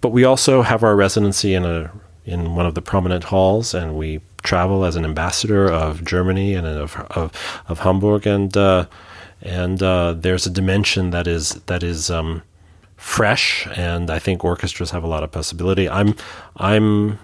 But 0.00 0.10
we 0.10 0.24
also 0.24 0.62
have 0.62 0.82
our 0.82 0.96
residency 0.96 1.54
in 1.54 1.64
a 1.64 1.90
in 2.24 2.54
one 2.54 2.66
of 2.66 2.74
the 2.74 2.82
prominent 2.82 3.24
halls, 3.24 3.72
and 3.72 3.96
we 3.96 4.20
travel 4.42 4.84
as 4.84 4.96
an 4.96 5.04
ambassador 5.04 5.70
of 5.70 6.04
Germany 6.04 6.54
and 6.54 6.66
of 6.66 6.96
of, 7.10 7.32
of 7.68 7.80
Hamburg, 7.80 8.26
and 8.26 8.56
uh, 8.56 8.86
and 9.42 9.82
uh, 9.82 10.12
there's 10.12 10.46
a 10.46 10.50
dimension 10.50 11.10
that 11.10 11.26
is 11.26 11.54
that 11.66 11.82
is 11.82 12.10
um, 12.10 12.42
fresh, 12.98 13.66
and 13.76 14.10
I 14.10 14.18
think 14.18 14.44
orchestras 14.44 14.90
have 14.90 15.04
a 15.04 15.06
lot 15.06 15.22
of 15.22 15.30
possibility. 15.32 15.88
I'm 15.88 16.14
I'm 16.56 17.18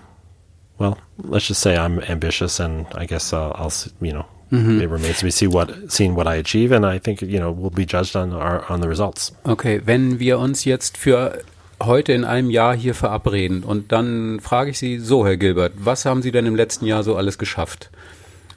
well, 0.78 0.96
let's 1.18 1.46
just 1.46 1.60
say 1.60 1.76
I'm 1.76 2.00
ambitious, 2.00 2.58
and 2.60 2.86
I 2.94 3.04
guess 3.04 3.32
I'll, 3.32 3.52
I'll 3.54 3.72
you 4.00 4.12
know. 4.12 4.26
It 4.50 4.88
remains 4.88 5.18
to 5.18 5.24
be 5.24 5.32
see 5.32 5.48
what 5.48 5.90
seen 5.90 6.14
what 6.14 6.28
I 6.28 6.36
achieve, 6.36 6.70
and 6.70 6.86
I 6.86 7.00
think 7.00 7.22
you 7.22 7.40
know 7.40 7.50
we'll 7.50 7.70
be 7.70 7.84
judged 7.84 8.14
on 8.14 8.32
our 8.32 8.64
on 8.70 8.80
the 8.80 8.88
results. 8.88 9.32
Okay, 9.44 9.80
wenn 9.84 10.20
wir 10.20 10.38
uns 10.38 10.64
jetzt 10.64 10.96
für 10.96 11.42
heute 11.82 12.12
in 12.12 12.24
einem 12.24 12.50
Jahr 12.50 12.76
hier 12.76 12.94
verabreden 12.94 13.64
und 13.64 13.90
dann 13.90 14.38
frage 14.38 14.70
ich 14.70 14.78
Sie 14.78 15.00
so, 15.00 15.26
Herr 15.26 15.36
Gilbert, 15.36 15.72
was 15.76 16.04
haben 16.04 16.22
Sie 16.22 16.30
denn 16.30 16.46
im 16.46 16.54
letzten 16.54 16.86
Jahr 16.86 17.02
so 17.02 17.16
alles 17.16 17.36
geschafft? 17.36 17.90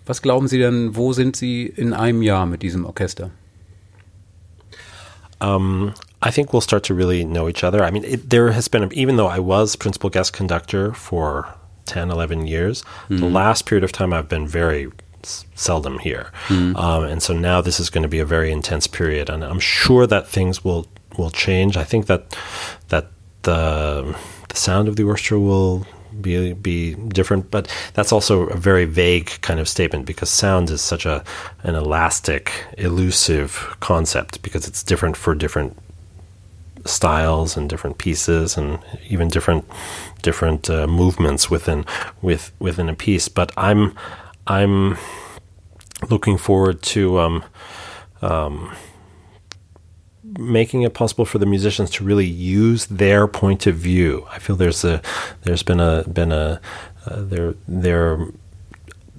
Was 0.05 0.21
glauben 0.21 0.47
Sie 0.47 0.59
denn, 0.59 0.95
wo 0.95 1.13
sind 1.13 1.35
Sie 1.35 1.65
in 1.65 1.93
einem 1.93 2.21
Jahr 2.21 2.45
mit 2.45 2.61
diesem 2.61 2.85
Orchester? 2.85 3.31
um, 5.39 5.93
I 6.27 6.31
think 6.31 6.51
we'll 6.51 6.61
start 6.61 6.83
to 6.83 6.93
really 6.93 7.23
know 7.23 7.47
each 7.47 7.63
other. 7.63 7.81
I 7.85 7.89
mean, 7.89 8.03
it, 8.03 8.29
there 8.29 8.51
has 8.51 8.67
been, 8.67 8.91
even 8.91 9.15
though 9.15 9.27
I 9.27 9.39
was 9.39 9.77
principal 9.77 10.09
guest 10.09 10.33
conductor 10.33 10.93
for 10.93 11.47
10, 11.85 12.11
11 12.11 12.47
years, 12.47 12.83
the 13.19 13.29
last 13.29 13.65
period 13.65 13.85
of 13.85 13.93
time 13.93 14.11
I've 14.11 14.27
been 14.27 14.45
very 14.45 14.91
seldom 15.55 15.99
here. 15.99 16.33
Um, 16.75 17.05
and 17.05 17.23
so 17.23 17.33
now 17.33 17.61
this 17.61 17.79
is 17.79 17.89
going 17.89 18.01
to 18.01 18.09
be 18.09 18.19
a 18.19 18.25
very 18.25 18.51
intense 18.51 18.87
period. 18.87 19.29
And 19.29 19.41
I'm 19.41 19.61
sure 19.61 20.05
that 20.05 20.27
things 20.27 20.65
will, 20.65 20.85
will 21.17 21.29
change. 21.29 21.77
I 21.77 21.85
think 21.85 22.07
that, 22.07 22.37
that 22.89 23.07
the, 23.43 24.13
the 24.49 24.55
sound 24.57 24.89
of 24.89 24.97
the 24.97 25.03
orchestra 25.03 25.39
will 25.39 25.87
be 26.19 26.53
be 26.53 26.95
different, 26.95 27.51
but 27.51 27.71
that's 27.93 28.11
also 28.11 28.47
a 28.47 28.57
very 28.57 28.85
vague 28.85 29.29
kind 29.41 29.59
of 29.59 29.69
statement 29.69 30.07
because 30.07 30.29
sound 30.31 30.69
is 30.71 30.81
such 30.81 31.05
a 31.05 31.23
an 31.61 31.75
elastic, 31.75 32.51
elusive 32.77 33.77
concept 33.79 34.41
because 34.41 34.67
it's 34.67 34.81
different 34.81 35.15
for 35.15 35.35
different 35.35 35.77
styles 36.85 37.57
and 37.57 37.69
different 37.69 37.97
pieces 37.97 38.57
and 38.57 38.79
even 39.09 39.27
different 39.27 39.65
different 40.21 40.69
uh, 40.69 40.87
movements 40.87 41.49
within 41.49 41.85
with 42.21 42.51
within 42.59 42.89
a 42.89 42.95
piece. 42.95 43.27
But 43.27 43.51
I'm 43.57 43.93
I'm 44.45 44.97
looking 46.09 46.37
forward 46.37 46.81
to 46.81 47.19
um, 47.19 47.43
um, 48.21 48.75
making 50.23 50.83
it 50.83 50.93
possible 50.93 51.25
for 51.25 51.37
the 51.39 51.45
musicians 51.45 51.89
to 51.91 52.03
really 52.03 52.25
use 52.25 52.85
their 52.87 53.27
point 53.27 53.67
of 53.67 53.75
view. 53.75 54.27
I 54.31 54.39
feel 54.39 54.55
there's 54.55 54.83
a 54.83 55.01
there's 55.43 55.63
been 55.63 55.79
a 55.79 56.03
been 56.07 56.31
a 56.31 56.61
uh, 57.05 57.21
there 57.21 57.55
there 57.67 58.27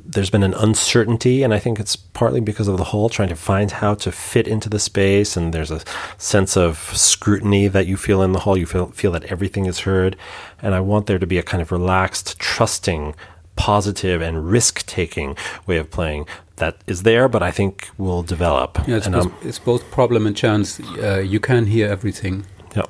there's 0.09 0.31
been 0.31 0.43
an 0.43 0.55
uncertainty, 0.55 1.43
and 1.43 1.53
I 1.53 1.59
think 1.59 1.79
it's 1.79 1.95
partly 1.95 2.41
because 2.41 2.67
of 2.67 2.79
the 2.79 2.85
hall 2.85 3.11
trying 3.11 3.29
to 3.29 3.37
find 3.37 3.71
how 3.71 3.95
to 3.97 4.11
fit 4.11 4.49
into 4.49 4.71
the 4.71 4.79
space, 4.79 5.37
and 5.37 5.53
there's 5.53 5.71
a 5.71 5.83
sense 6.17 6.57
of 6.57 6.79
scrutiny 6.97 7.69
that 7.69 7.87
you 7.87 7.99
feel 7.99 8.23
in 8.23 8.33
the 8.33 8.41
hall. 8.41 8.57
You 8.57 8.65
feel 8.65 8.87
feel 8.87 9.13
that 9.13 9.25
everything 9.25 9.67
is 9.67 9.81
heard, 9.81 10.17
and 10.63 10.75
I 10.75 10.81
want 10.81 11.07
there 11.07 11.19
to 11.19 11.27
be 11.27 11.37
a 11.37 11.43
kind 11.43 11.61
of 11.61 11.71
relaxed, 11.71 12.39
trusting, 12.39 13.15
positive, 13.57 14.23
and 14.23 14.51
risk 14.51 14.87
taking 14.87 15.37
way 15.67 15.77
of 15.77 15.91
playing 15.91 16.27
that 16.57 16.79
is 16.87 17.03
there, 17.03 17.29
but 17.29 17.43
I 17.43 17.51
think 17.51 17.91
will 17.99 18.23
develop. 18.23 18.79
Yeah, 18.89 18.97
it's, 18.97 19.07
and 19.07 19.15
both, 19.15 19.45
it's 19.45 19.59
both 19.59 19.91
problem 19.91 20.27
and 20.27 20.35
chance. 20.35 20.81
Uh, 20.81 21.19
you 21.19 21.39
can 21.39 21.67
hear 21.67 21.87
everything, 21.87 22.47
yeah. 22.75 22.83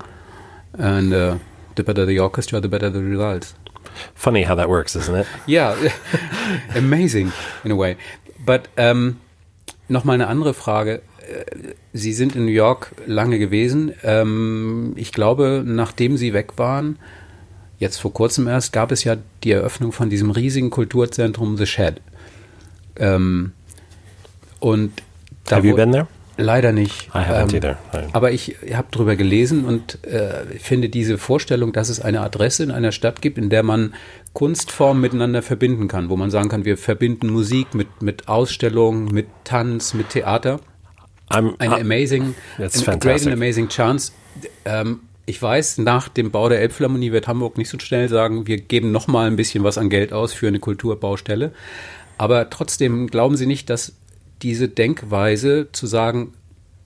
and 0.75 1.13
uh, 1.13 1.39
the 1.75 1.83
better 1.83 2.07
the 2.07 2.21
orchestra, 2.21 2.61
the 2.61 2.69
better 2.69 2.91
the 2.91 3.03
results. 3.03 3.55
Funny 4.15 4.45
how 4.45 4.57
that 4.57 4.69
works, 4.69 4.95
isn't 4.95 5.15
it? 5.15 5.27
Ja, 5.47 5.75
amazing 6.77 7.33
in 7.65 7.73
a 7.73 7.77
way. 7.77 7.97
But 8.45 8.69
ähm, 8.77 9.17
noch 9.89 10.05
mal 10.05 10.15
eine 10.15 10.29
andere 10.29 10.55
Frage. 10.55 11.03
Äh, 11.21 11.75
Sie 11.93 12.13
sind 12.13 12.37
in 12.37 12.45
New 12.45 12.53
York 12.53 12.93
lange 13.07 13.39
gewesen. 13.39 13.93
Ähm, 14.03 14.93
ich 14.97 15.13
glaube, 15.13 15.63
nachdem 15.65 16.17
Sie 16.17 16.33
weg 16.33 16.53
waren, 16.57 16.99
jetzt 17.79 17.99
vor 17.99 18.13
kurzem 18.13 18.47
erst, 18.47 18.73
gab 18.73 18.93
es 18.93 19.05
ja 19.05 19.17
die 19.45 19.53
Eröffnung 19.53 19.93
von 19.93 20.11
diesem 20.11 20.31
riesigen 20.31 20.71
Kulturzentrum 20.71 21.57
The 21.57 21.67
Shed. 21.67 22.01
Ähm, 22.97 23.53
und 24.61 24.93
da 25.45 25.57
Have 25.57 25.67
you 25.67 25.75
been 25.75 25.93
there? 25.93 26.09
Leider 26.41 26.71
nicht. 26.73 27.11
Ähm, 27.15 27.75
aber 28.13 28.31
ich 28.31 28.57
habe 28.73 28.87
drüber 28.93 29.17
gelesen 29.17 29.65
und 29.65 30.03
äh, 30.05 30.45
finde 30.61 30.89
diese 30.89 31.19
Vorstellung, 31.19 31.73
dass 31.73 31.89
es 31.89 32.01
eine 32.01 32.21
Adresse 32.21 32.63
in 32.63 32.71
einer 32.71 32.93
Stadt 32.93 33.21
gibt, 33.21 33.39
in 33.39 33.51
der 33.51 33.65
man 33.65 33.93
Kunstformen 34.35 35.01
miteinander 35.01 35.43
verbinden 35.43 35.89
kann, 35.89 36.11
wo 36.11 36.17
man 36.17 36.31
sagen 36.31 36.49
kann, 36.49 36.65
wir 36.65 36.79
verbinden 36.79 37.29
Musik 37.29 37.75
mit, 37.75 38.03
mit 38.03 38.29
Ausstellungen, 38.29 39.07
mit 39.07 39.27
Tanz, 39.43 39.95
mit 39.95 40.11
Theater. 40.11 40.61
I'm, 41.29 41.55
Eine 41.59 41.79
I- 41.79 41.81
amazing, 41.81 42.35
a 42.59 42.95
great 42.97 43.27
and 43.27 43.33
amazing 43.35 43.69
chance. 43.69 44.13
Ähm, 44.65 45.01
Ich 45.27 45.43
weiß, 45.43 45.77
nach 45.79 46.09
dem 46.09 46.31
Bau 46.31 46.49
der 46.49 46.61
Elbphilharmonie 46.61 47.13
wird 47.13 47.27
Hamburg 47.29 47.59
nicht 47.59 47.69
so 47.69 47.79
schnell 47.79 48.09
sagen, 48.09 48.47
wir 48.47 48.57
geben 48.59 48.93
noch 48.93 49.09
mal 49.09 49.27
ein 49.27 49.37
bisschen 49.37 49.63
was 49.65 49.77
an 49.77 49.91
Geld 49.91 50.13
aus 50.15 50.33
für 50.33 50.47
eine 50.49 50.59
Kulturbaustelle. 50.61 51.53
Aber 52.17 52.49
trotzdem 52.49 53.09
glauben 53.09 53.37
Sie 53.37 53.45
nicht, 53.47 53.69
dass 53.69 53.93
diese 54.43 54.69
Denkweise 54.69 55.69
zu 55.73 55.87
sagen, 55.87 56.35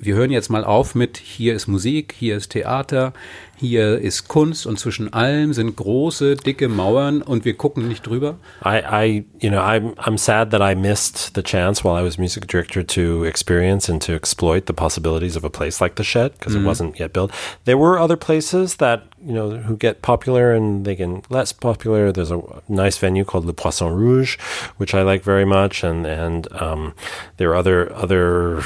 wir 0.03 0.17
hören 0.17 0.33
jetzt 0.33 0.51
mal 0.51 0.65
auf 0.65 0.97
mit 0.97 1.17
hier 1.17 1.55
ist 1.55 1.69
Musik, 1.69 2.13
hier 2.19 2.37
ist 2.37 2.51
Theater, 2.51 3.13
hier 3.55 4.01
ist 4.01 4.27
Kunst 4.27 4.67
und 4.67 4.81
zwischen 4.81 5.13
allem 5.13 5.53
sind 5.53 5.77
große, 5.77 6.35
dicke 6.35 6.69
Mauern 6.69 7.23
und 7.23 7.45
wir 7.45 7.57
gucken 7.57 7.87
nicht 7.87 8.05
drüber. 8.05 8.35
I, 8.65 8.83
I 8.83 9.25
you 9.39 9.51
know, 9.51 9.61
I'm, 9.61 9.95
I'm 9.95 10.19
sad 10.19 10.51
that 10.51 10.61
I 10.61 10.75
missed 10.75 11.37
the 11.37 11.43
chance 11.43 11.85
while 11.85 11.97
I 11.97 12.05
was 12.05 12.19
music 12.19 12.49
director 12.49 12.85
to 12.85 13.25
experience 13.25 13.89
and 13.89 14.03
to 14.03 14.15
exploit 14.15 14.67
the 14.67 14.73
possibilities 14.73 15.37
of 15.37 15.45
a 15.45 15.51
place 15.51 15.81
like 15.81 15.95
the 15.95 16.03
Shed 16.03 16.33
because 16.33 16.57
mm. 16.57 16.63
it 16.63 16.67
wasn't 16.67 16.99
yet 16.99 17.13
built. 17.13 17.31
There 17.65 17.79
were 17.79 18.01
other 18.01 18.17
places 18.17 18.79
that, 18.79 19.05
you 19.25 19.33
know, 19.33 19.51
who 19.51 19.77
get 19.77 20.03
popular 20.03 20.53
and 20.53 20.85
they 20.85 20.97
get 20.97 21.31
less 21.31 21.53
popular. 21.53 22.11
There's 22.11 22.33
a 22.33 22.43
nice 22.69 22.99
venue 22.99 23.25
called 23.25 23.45
Le 23.45 23.53
Poisson 23.53 23.93
Rouge, 23.93 24.37
which 24.79 24.93
I 24.93 25.03
like 25.03 25.23
very 25.23 25.45
much. 25.45 25.85
And, 25.85 26.05
and, 26.05 26.49
um, 26.61 26.95
there 27.37 27.51
are 27.51 27.57
other, 27.57 27.93
other, 27.95 28.65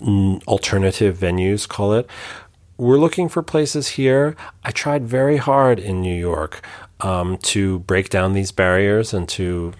alternative 0.00 1.16
venues, 1.16 1.68
call 1.68 1.92
it. 1.92 2.08
We're 2.76 2.98
looking 2.98 3.28
for 3.28 3.42
places 3.42 3.88
here. 3.88 4.36
I 4.64 4.70
tried 4.70 5.04
very 5.04 5.36
hard 5.38 5.80
in 5.80 6.00
New 6.00 6.14
York 6.14 6.64
um, 7.00 7.38
to 7.38 7.80
break 7.80 8.08
down 8.08 8.32
these 8.32 8.52
barriers 8.52 9.12
and 9.12 9.28
to 9.30 9.72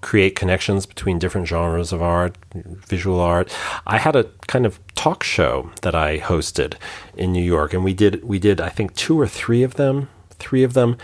create 0.00 0.34
connections 0.34 0.84
between 0.84 1.18
different 1.18 1.46
genres 1.46 1.92
of 1.92 2.02
art, 2.02 2.36
visual 2.54 3.20
art. 3.20 3.56
I 3.86 3.98
had 3.98 4.16
a 4.16 4.24
kind 4.48 4.66
of 4.66 4.80
talk 4.94 5.22
show 5.22 5.70
that 5.82 5.94
I 5.94 6.18
hosted 6.18 6.74
in 7.16 7.32
New 7.32 7.42
York, 7.42 7.72
and 7.72 7.84
we 7.84 7.94
did 7.94 8.22
we 8.24 8.38
did 8.38 8.60
I 8.60 8.68
think 8.68 8.94
two 8.94 9.18
or 9.18 9.28
three 9.28 9.62
of 9.62 9.74
them, 9.74 10.08
three 10.38 10.64
of 10.64 10.74
them 10.74 10.98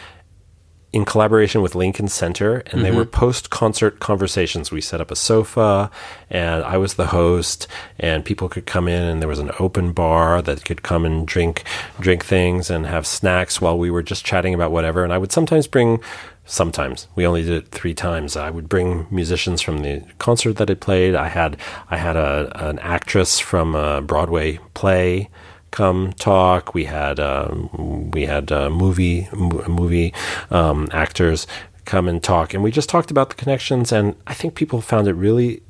in 0.93 1.05
collaboration 1.05 1.61
with 1.61 1.75
Lincoln 1.75 2.09
Center, 2.09 2.59
and 2.59 2.67
mm-hmm. 2.67 2.83
they 2.83 2.91
were 2.91 3.05
post 3.05 3.51
concert 3.51 4.01
conversations. 4.01 4.71
We 4.71 4.81
set 4.81 5.01
up 5.01 5.11
a 5.11 5.17
sofa, 5.17 5.91
and 6.31 6.65
I 6.65 6.79
was 6.79 6.95
the 6.95 7.09
host, 7.09 7.67
and 7.99 8.25
people 8.25 8.49
could 8.49 8.65
come 8.65 8.89
in, 8.89 9.03
and 9.03 9.21
there 9.21 9.29
was 9.29 9.39
an 9.39 9.51
open 9.59 9.93
bar 9.93 10.41
that 10.43 10.65
could 10.65 10.83
come 10.83 11.05
and 11.05 11.27
drink 11.27 11.65
drink 12.01 12.25
things 12.25 12.71
and 12.71 12.87
have 12.87 13.07
snacks 13.07 13.61
while 13.61 13.77
we 13.77 13.91
were 13.91 14.03
just 14.03 14.25
chatting 14.25 14.55
about 14.55 14.71
whatever. 14.71 15.05
And 15.05 15.13
I 15.13 15.19
would 15.19 15.33
sometimes 15.33 15.67
bring. 15.67 16.01
Sometimes 16.51 17.09
we 17.15 17.27
only 17.27 17.43
did 17.43 17.65
it 17.65 17.69
three 17.73 17.93
times. 17.93 18.35
I 18.35 18.49
would 18.49 18.71
bring 18.71 19.07
musicians 19.11 19.61
from 19.61 19.81
the 19.81 20.03
concert 20.19 20.57
that 20.57 20.71
I 20.71 20.75
played. 20.75 21.15
I 21.15 21.29
had 21.29 21.59
I 21.91 21.99
had 21.99 22.17
a 22.17 22.51
an 22.55 22.79
actress 22.79 23.39
from 23.39 23.75
a 23.75 24.01
Broadway 24.01 24.59
play 24.73 25.29
come 25.71 26.13
talk. 26.15 26.75
We 26.75 26.85
had 26.85 27.21
um, 27.21 28.11
we 28.13 28.27
had 28.27 28.51
uh, 28.53 28.71
movie 28.71 29.29
movie 29.33 30.15
um, 30.51 30.89
actors 30.93 31.47
come 31.85 32.07
and 32.07 32.23
talk, 32.23 32.53
and 32.53 32.63
we 32.63 32.71
just 32.71 32.89
talked 32.89 33.11
about 33.11 33.31
the 33.31 33.37
connections. 33.37 33.93
And 33.93 34.15
I 34.27 34.35
think 34.35 34.55
people 34.55 34.81
found 34.81 35.09
it 35.09 35.15
really 35.15 35.63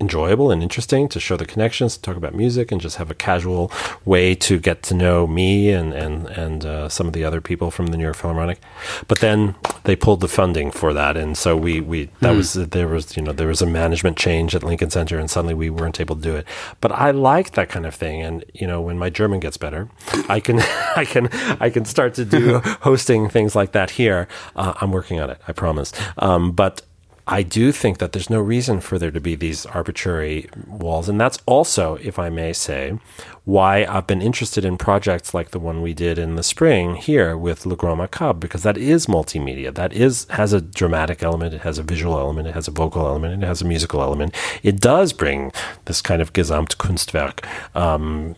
enjoyable 0.00 0.50
and 0.50 0.62
interesting 0.62 1.08
to 1.08 1.20
show 1.20 1.36
the 1.36 1.44
connections, 1.44 1.96
to 1.96 2.02
talk 2.02 2.16
about 2.16 2.34
music, 2.34 2.70
and 2.70 2.80
just 2.80 2.96
have 2.96 3.10
a 3.10 3.14
casual 3.14 3.70
way 4.04 4.34
to 4.34 4.58
get 4.58 4.82
to 4.84 4.94
know 4.94 5.26
me 5.26 5.70
and 5.70 5.92
and 5.92 6.26
and 6.28 6.64
uh, 6.64 6.88
some 6.88 7.06
of 7.06 7.12
the 7.12 7.24
other 7.24 7.40
people 7.40 7.70
from 7.70 7.88
the 7.88 7.96
New 7.96 8.04
York 8.04 8.16
Philharmonic. 8.16 8.60
But 9.06 9.20
then 9.20 9.54
they 9.84 9.96
pulled 9.96 10.20
the 10.20 10.28
funding 10.28 10.70
for 10.70 10.92
that, 10.92 11.16
and 11.16 11.36
so 11.36 11.56
we 11.56 11.80
we 11.80 12.06
that 12.20 12.34
mm. 12.34 12.36
was 12.36 12.54
there 12.54 12.88
was 12.88 13.16
you 13.16 13.22
know 13.22 13.32
there 13.32 13.48
was 13.48 13.62
a 13.62 13.66
management 13.66 14.16
change 14.16 14.54
at 14.54 14.62
Lincoln 14.62 14.90
Center, 14.90 15.18
and 15.18 15.30
suddenly 15.30 15.54
we 15.54 15.70
weren't 15.70 16.00
able 16.00 16.16
to 16.16 16.22
do 16.22 16.36
it. 16.36 16.46
But 16.80 16.92
I 16.92 17.10
like 17.10 17.52
that 17.52 17.68
kind 17.68 17.86
of 17.86 17.94
thing, 17.94 18.22
and 18.22 18.44
you 18.54 18.66
know 18.66 18.80
when 18.80 18.98
my 18.98 19.10
German 19.10 19.40
gets 19.40 19.56
better, 19.56 19.88
I 20.28 20.40
can 20.40 20.60
I 20.96 21.04
can 21.04 21.28
I 21.60 21.70
can 21.70 21.84
start 21.84 22.14
to 22.14 22.24
do 22.24 22.58
hosting 22.82 23.28
things 23.28 23.56
like 23.56 23.72
that 23.72 23.90
here. 23.90 24.28
Uh, 24.54 24.74
I'm 24.80 24.92
working 24.92 25.20
on 25.20 25.30
it, 25.30 25.40
I 25.48 25.52
promise. 25.52 25.92
Um, 26.18 26.52
but 26.52 26.82
I 27.30 27.42
do 27.42 27.72
think 27.72 27.98
that 27.98 28.12
there's 28.12 28.30
no 28.30 28.40
reason 28.40 28.80
for 28.80 28.98
there 28.98 29.10
to 29.10 29.20
be 29.20 29.34
these 29.34 29.66
arbitrary 29.66 30.48
walls. 30.66 31.10
And 31.10 31.20
that's 31.20 31.38
also, 31.44 31.96
if 31.96 32.18
I 32.18 32.30
may 32.30 32.54
say, 32.54 32.98
why 33.44 33.84
I've 33.84 34.06
been 34.06 34.22
interested 34.22 34.64
in 34.64 34.78
projects 34.78 35.34
like 35.34 35.50
the 35.50 35.58
one 35.58 35.82
we 35.82 35.92
did 35.92 36.18
in 36.18 36.36
the 36.36 36.42
spring 36.42 36.96
here 36.96 37.36
with 37.36 37.66
Le 37.66 37.76
Grand 37.76 37.98
Macabre, 37.98 38.38
because 38.38 38.62
that 38.62 38.78
is 38.78 39.06
multimedia. 39.06 39.74
That 39.74 39.92
is 39.92 40.26
has 40.30 40.54
a 40.54 40.62
dramatic 40.62 41.22
element, 41.22 41.54
it 41.54 41.60
has 41.60 41.78
a 41.78 41.82
visual 41.82 42.18
element, 42.18 42.48
it 42.48 42.54
has 42.54 42.66
a 42.66 42.70
vocal 42.70 43.06
element, 43.06 43.42
it 43.42 43.46
has 43.46 43.60
a 43.60 43.66
musical 43.66 44.00
element. 44.00 44.34
It 44.62 44.80
does 44.80 45.12
bring 45.12 45.52
this 45.84 46.00
kind 46.00 46.22
of 46.22 46.32
Gesamtkunstwerk 46.32 47.44
um, 47.76 48.36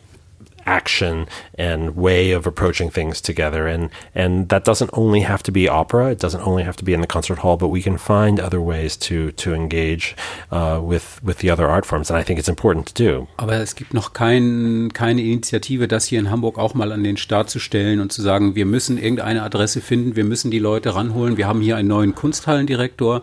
action 0.67 1.27
and 1.59 1.97
way 1.97 2.33
of 2.33 2.47
approaching 2.47 2.91
things 2.91 3.21
together. 3.21 3.67
And 3.67 3.91
and 4.15 4.49
that 4.49 4.65
doesn't 4.65 4.91
only 4.93 5.21
have 5.21 5.43
to 5.45 5.53
be 5.53 5.69
opera. 5.69 6.11
It 6.11 6.19
doesn't 6.19 6.47
only 6.47 6.65
have 6.65 6.77
to 6.77 6.85
be 6.85 6.93
in 6.93 7.01
the 7.01 7.07
concert 7.07 7.39
hall. 7.39 7.57
But 7.57 7.69
we 7.69 7.83
can 7.83 7.99
find 7.99 8.41
other 8.41 8.61
ways 8.61 8.97
to 9.09 9.33
to 9.33 9.55
engage 9.55 10.17
uh, 10.51 10.81
with 10.83 11.21
with 11.23 11.39
the 11.39 11.51
other 11.51 11.67
art 11.69 11.87
forms. 11.87 12.11
And 12.11 12.19
I 12.19 12.23
think 12.23 12.39
it's 12.39 12.49
important 12.49 12.87
to 12.87 12.95
do. 12.95 13.29
Aber 13.37 13.55
es 13.55 13.75
gibt 13.75 13.95
noch 13.95 14.13
kein, 14.13 14.91
keine 14.93 15.23
Initiative, 15.23 15.89
das 15.89 16.07
hier 16.07 16.19
in 16.19 16.31
Hamburg 16.31 16.59
auch 16.59 16.75
mal 16.75 16.93
an 16.93 17.05
den 17.05 17.17
Start 17.17 17.51
zu 17.51 17.59
stellen 17.59 18.01
und 18.01 18.13
zu 18.13 18.23
sagen, 18.23 18.55
wir 18.55 18.67
müssen 18.67 18.99
irgendeine 18.99 19.43
Adresse 19.43 19.81
finden, 19.81 20.17
wir 20.17 20.25
müssen 20.25 20.51
die 20.51 20.59
Leute 20.59 20.95
ranholen. 20.95 21.37
Wir 21.37 21.47
haben 21.47 21.61
hier 21.61 21.77
einen 21.77 21.89
neuen 21.89 22.15
Kunsthallendirektor, 22.15 23.23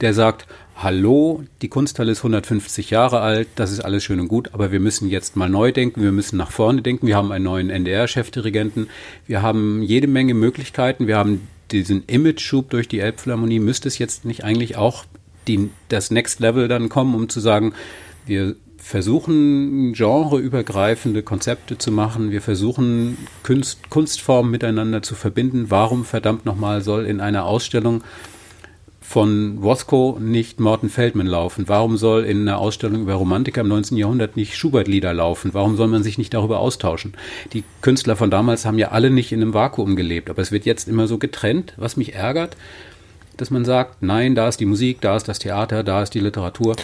der 0.00 0.14
sagt, 0.14 0.46
hallo, 0.76 1.44
die 1.60 1.68
Kunsthalle 1.68 2.12
ist 2.12 2.18
150 2.18 2.90
Jahre 2.90 3.20
alt, 3.20 3.48
das 3.56 3.70
ist 3.70 3.80
alles 3.80 4.04
schön 4.04 4.20
und 4.20 4.28
gut, 4.28 4.50
aber 4.52 4.72
wir 4.72 4.80
müssen 4.80 5.08
jetzt 5.08 5.36
mal 5.36 5.48
neu 5.48 5.72
denken, 5.72 6.02
wir 6.02 6.12
müssen 6.12 6.36
nach 6.36 6.50
vorne 6.50 6.82
denken, 6.82 7.06
wir 7.06 7.16
haben 7.16 7.32
einen 7.32 7.44
neuen 7.44 7.70
NDR-Chefdirigenten, 7.70 8.88
wir 9.26 9.42
haben 9.42 9.82
jede 9.82 10.06
Menge 10.06 10.34
Möglichkeiten, 10.34 11.06
wir 11.06 11.16
haben 11.16 11.46
diesen 11.70 12.04
Image-Schub 12.06 12.70
durch 12.70 12.88
die 12.88 13.00
Elbphilharmonie, 13.00 13.58
müsste 13.58 13.88
es 13.88 13.98
jetzt 13.98 14.24
nicht 14.24 14.44
eigentlich 14.44 14.76
auch 14.76 15.04
die, 15.48 15.70
das 15.88 16.10
Next 16.10 16.40
Level 16.40 16.68
dann 16.68 16.88
kommen, 16.88 17.14
um 17.14 17.28
zu 17.28 17.40
sagen, 17.40 17.72
wir 18.26 18.56
versuchen 18.76 19.92
genreübergreifende 19.92 21.22
Konzepte 21.22 21.78
zu 21.78 21.92
machen, 21.92 22.32
wir 22.32 22.42
versuchen 22.42 23.16
Kunst, 23.44 23.90
Kunstformen 23.90 24.50
miteinander 24.50 25.02
zu 25.02 25.14
verbinden. 25.14 25.66
Warum 25.68 26.04
verdammt 26.04 26.44
nochmal 26.44 26.82
soll 26.82 27.06
in 27.06 27.20
einer 27.20 27.44
Ausstellung 27.44 28.02
von 29.12 29.60
Wosko 29.62 30.16
nicht 30.18 30.58
Morten 30.58 30.88
Feldman 30.88 31.26
laufen? 31.26 31.68
Warum 31.68 31.98
soll 31.98 32.24
in 32.24 32.48
einer 32.48 32.56
Ausstellung 32.56 33.02
über 33.02 33.12
Romantiker 33.12 33.60
im 33.60 33.68
19. 33.68 33.98
Jahrhundert 33.98 34.36
nicht 34.36 34.56
Schubert-Lieder 34.56 35.12
laufen? 35.12 35.52
Warum 35.52 35.76
soll 35.76 35.88
man 35.88 36.02
sich 36.02 36.16
nicht 36.16 36.32
darüber 36.32 36.60
austauschen? 36.60 37.12
Die 37.52 37.62
Künstler 37.82 38.16
von 38.16 38.30
damals 38.30 38.64
haben 38.64 38.78
ja 38.78 38.88
alle 38.88 39.10
nicht 39.10 39.30
in 39.30 39.42
einem 39.42 39.52
Vakuum 39.52 39.96
gelebt, 39.96 40.30
aber 40.30 40.40
es 40.40 40.50
wird 40.50 40.64
jetzt 40.64 40.88
immer 40.88 41.08
so 41.08 41.18
getrennt, 41.18 41.74
was 41.76 41.98
mich 41.98 42.14
ärgert, 42.14 42.56
dass 43.36 43.50
man 43.50 43.66
sagt, 43.66 44.02
nein, 44.02 44.34
da 44.34 44.48
ist 44.48 44.60
die 44.60 44.64
Musik, 44.64 45.02
da 45.02 45.14
ist 45.14 45.28
das 45.28 45.38
Theater, 45.38 45.84
da 45.84 46.02
ist 46.02 46.14
die 46.14 46.20
Literatur. 46.20 46.74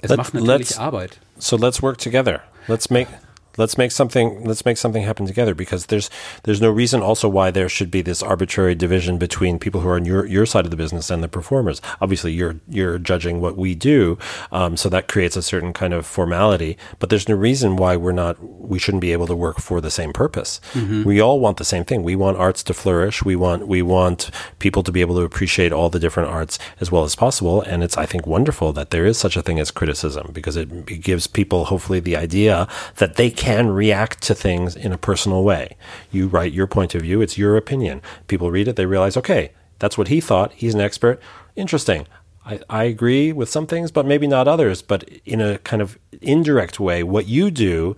Es 0.00 0.10
Let, 0.10 0.16
macht 0.16 0.34
natürlich 0.34 0.78
Arbeit. 0.78 1.18
So 1.38 1.56
let's 1.56 1.82
work 1.82 1.98
together. 1.98 2.40
Let's 2.68 2.88
make 2.88 3.08
let's 3.56 3.78
make 3.78 3.92
something 3.92 4.44
let's 4.44 4.64
make 4.64 4.76
something 4.76 5.02
happen 5.02 5.26
together 5.26 5.54
because 5.54 5.86
there's 5.86 6.10
there's 6.44 6.60
no 6.60 6.70
reason 6.70 7.00
also 7.00 7.28
why 7.28 7.50
there 7.50 7.68
should 7.68 7.90
be 7.90 8.02
this 8.02 8.22
arbitrary 8.22 8.74
division 8.74 9.18
between 9.18 9.58
people 9.58 9.80
who 9.80 9.88
are 9.88 9.96
on 9.96 10.04
your 10.04 10.26
your 10.26 10.46
side 10.46 10.64
of 10.64 10.70
the 10.70 10.76
business 10.76 11.10
and 11.10 11.22
the 11.22 11.28
performers. 11.28 11.80
Obviously, 12.00 12.32
you're 12.32 12.56
you're 12.68 12.98
judging 12.98 13.40
what 13.40 13.56
we 13.56 13.74
do, 13.74 14.18
um, 14.52 14.76
so 14.76 14.88
that 14.88 15.08
creates 15.08 15.36
a 15.36 15.42
certain 15.42 15.72
kind 15.72 15.92
of 15.92 16.06
formality. 16.06 16.76
But 16.98 17.10
there's 17.10 17.28
no 17.28 17.34
reason 17.34 17.76
why 17.76 17.96
we're 17.96 18.12
not 18.12 18.42
we 18.42 18.78
shouldn't 18.78 19.00
be 19.00 19.12
able 19.12 19.26
to 19.26 19.36
work 19.36 19.60
for 19.60 19.80
the 19.80 19.90
same 19.90 20.12
purpose. 20.12 20.60
Mm-hmm. 20.72 21.04
We 21.04 21.20
all 21.20 21.40
want 21.40 21.58
the 21.58 21.64
same 21.64 21.84
thing. 21.84 22.02
We 22.02 22.16
want 22.16 22.38
arts 22.38 22.62
to 22.64 22.74
flourish. 22.74 23.24
We 23.24 23.36
want 23.36 23.68
we 23.68 23.82
want 23.82 24.30
people 24.58 24.82
to 24.82 24.92
be 24.92 25.00
able 25.00 25.16
to 25.16 25.22
appreciate 25.22 25.72
all 25.72 25.90
the 25.90 26.00
different 26.00 26.30
arts 26.30 26.58
as 26.80 26.90
well 26.90 27.04
as 27.04 27.14
possible. 27.14 27.62
And 27.62 27.82
it's 27.82 27.96
I 27.96 28.06
think 28.06 28.26
wonderful 28.26 28.72
that 28.72 28.90
there 28.90 29.06
is 29.06 29.18
such 29.18 29.36
a 29.36 29.42
thing 29.42 29.60
as 29.60 29.70
criticism 29.70 30.30
because 30.32 30.56
it, 30.56 30.70
it 30.90 31.02
gives 31.02 31.26
people 31.26 31.66
hopefully 31.66 32.00
the 32.00 32.16
idea 32.16 32.66
that 32.96 33.16
they 33.16 33.30
can 33.30 33.43
react 33.70 34.22
to 34.22 34.34
things 34.34 34.76
in 34.76 34.92
a 34.92 34.98
personal 34.98 35.44
way. 35.44 35.76
You 36.10 36.28
write 36.28 36.52
your 36.52 36.66
point 36.66 36.94
of 36.94 37.02
view, 37.02 37.20
it's 37.20 37.38
your 37.38 37.56
opinion. 37.56 38.02
People 38.26 38.50
read 38.50 38.68
it, 38.68 38.76
they 38.76 38.86
realize, 38.86 39.16
okay, 39.16 39.52
that's 39.78 39.98
what 39.98 40.08
he 40.08 40.20
thought. 40.20 40.52
He's 40.52 40.74
an 40.74 40.80
expert. 40.80 41.20
Interesting. 41.56 42.06
I, 42.46 42.60
I 42.68 42.84
agree 42.84 43.32
with 43.32 43.48
some 43.48 43.66
things, 43.66 43.90
but 43.90 44.06
maybe 44.06 44.26
not 44.26 44.48
others. 44.48 44.82
But 44.82 45.08
in 45.24 45.40
a 45.40 45.58
kind 45.58 45.82
of 45.82 45.98
indirect 46.20 46.78
way, 46.78 47.02
what 47.02 47.26
you 47.26 47.50
do 47.50 47.96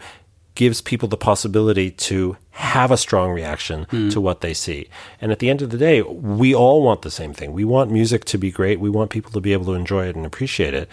gives 0.54 0.80
people 0.80 1.08
the 1.08 1.16
possibility 1.16 1.90
to 1.90 2.36
have 2.50 2.90
a 2.90 2.96
strong 2.96 3.30
reaction 3.30 3.86
mm. 3.86 4.10
to 4.10 4.20
what 4.20 4.40
they 4.40 4.54
see. 4.54 4.88
And 5.20 5.30
at 5.30 5.38
the 5.38 5.50
end 5.50 5.62
of 5.62 5.70
the 5.70 5.78
day, 5.78 6.00
we 6.02 6.54
all 6.54 6.82
want 6.82 7.02
the 7.02 7.10
same 7.10 7.34
thing. 7.34 7.52
We 7.52 7.64
want 7.64 7.90
music 7.90 8.24
to 8.26 8.38
be 8.38 8.50
great. 8.50 8.80
We 8.80 8.88
want 8.88 9.10
people 9.10 9.30
to 9.32 9.40
be 9.40 9.52
able 9.52 9.66
to 9.66 9.74
enjoy 9.74 10.06
it 10.08 10.16
and 10.16 10.24
appreciate 10.24 10.74
it. 10.74 10.88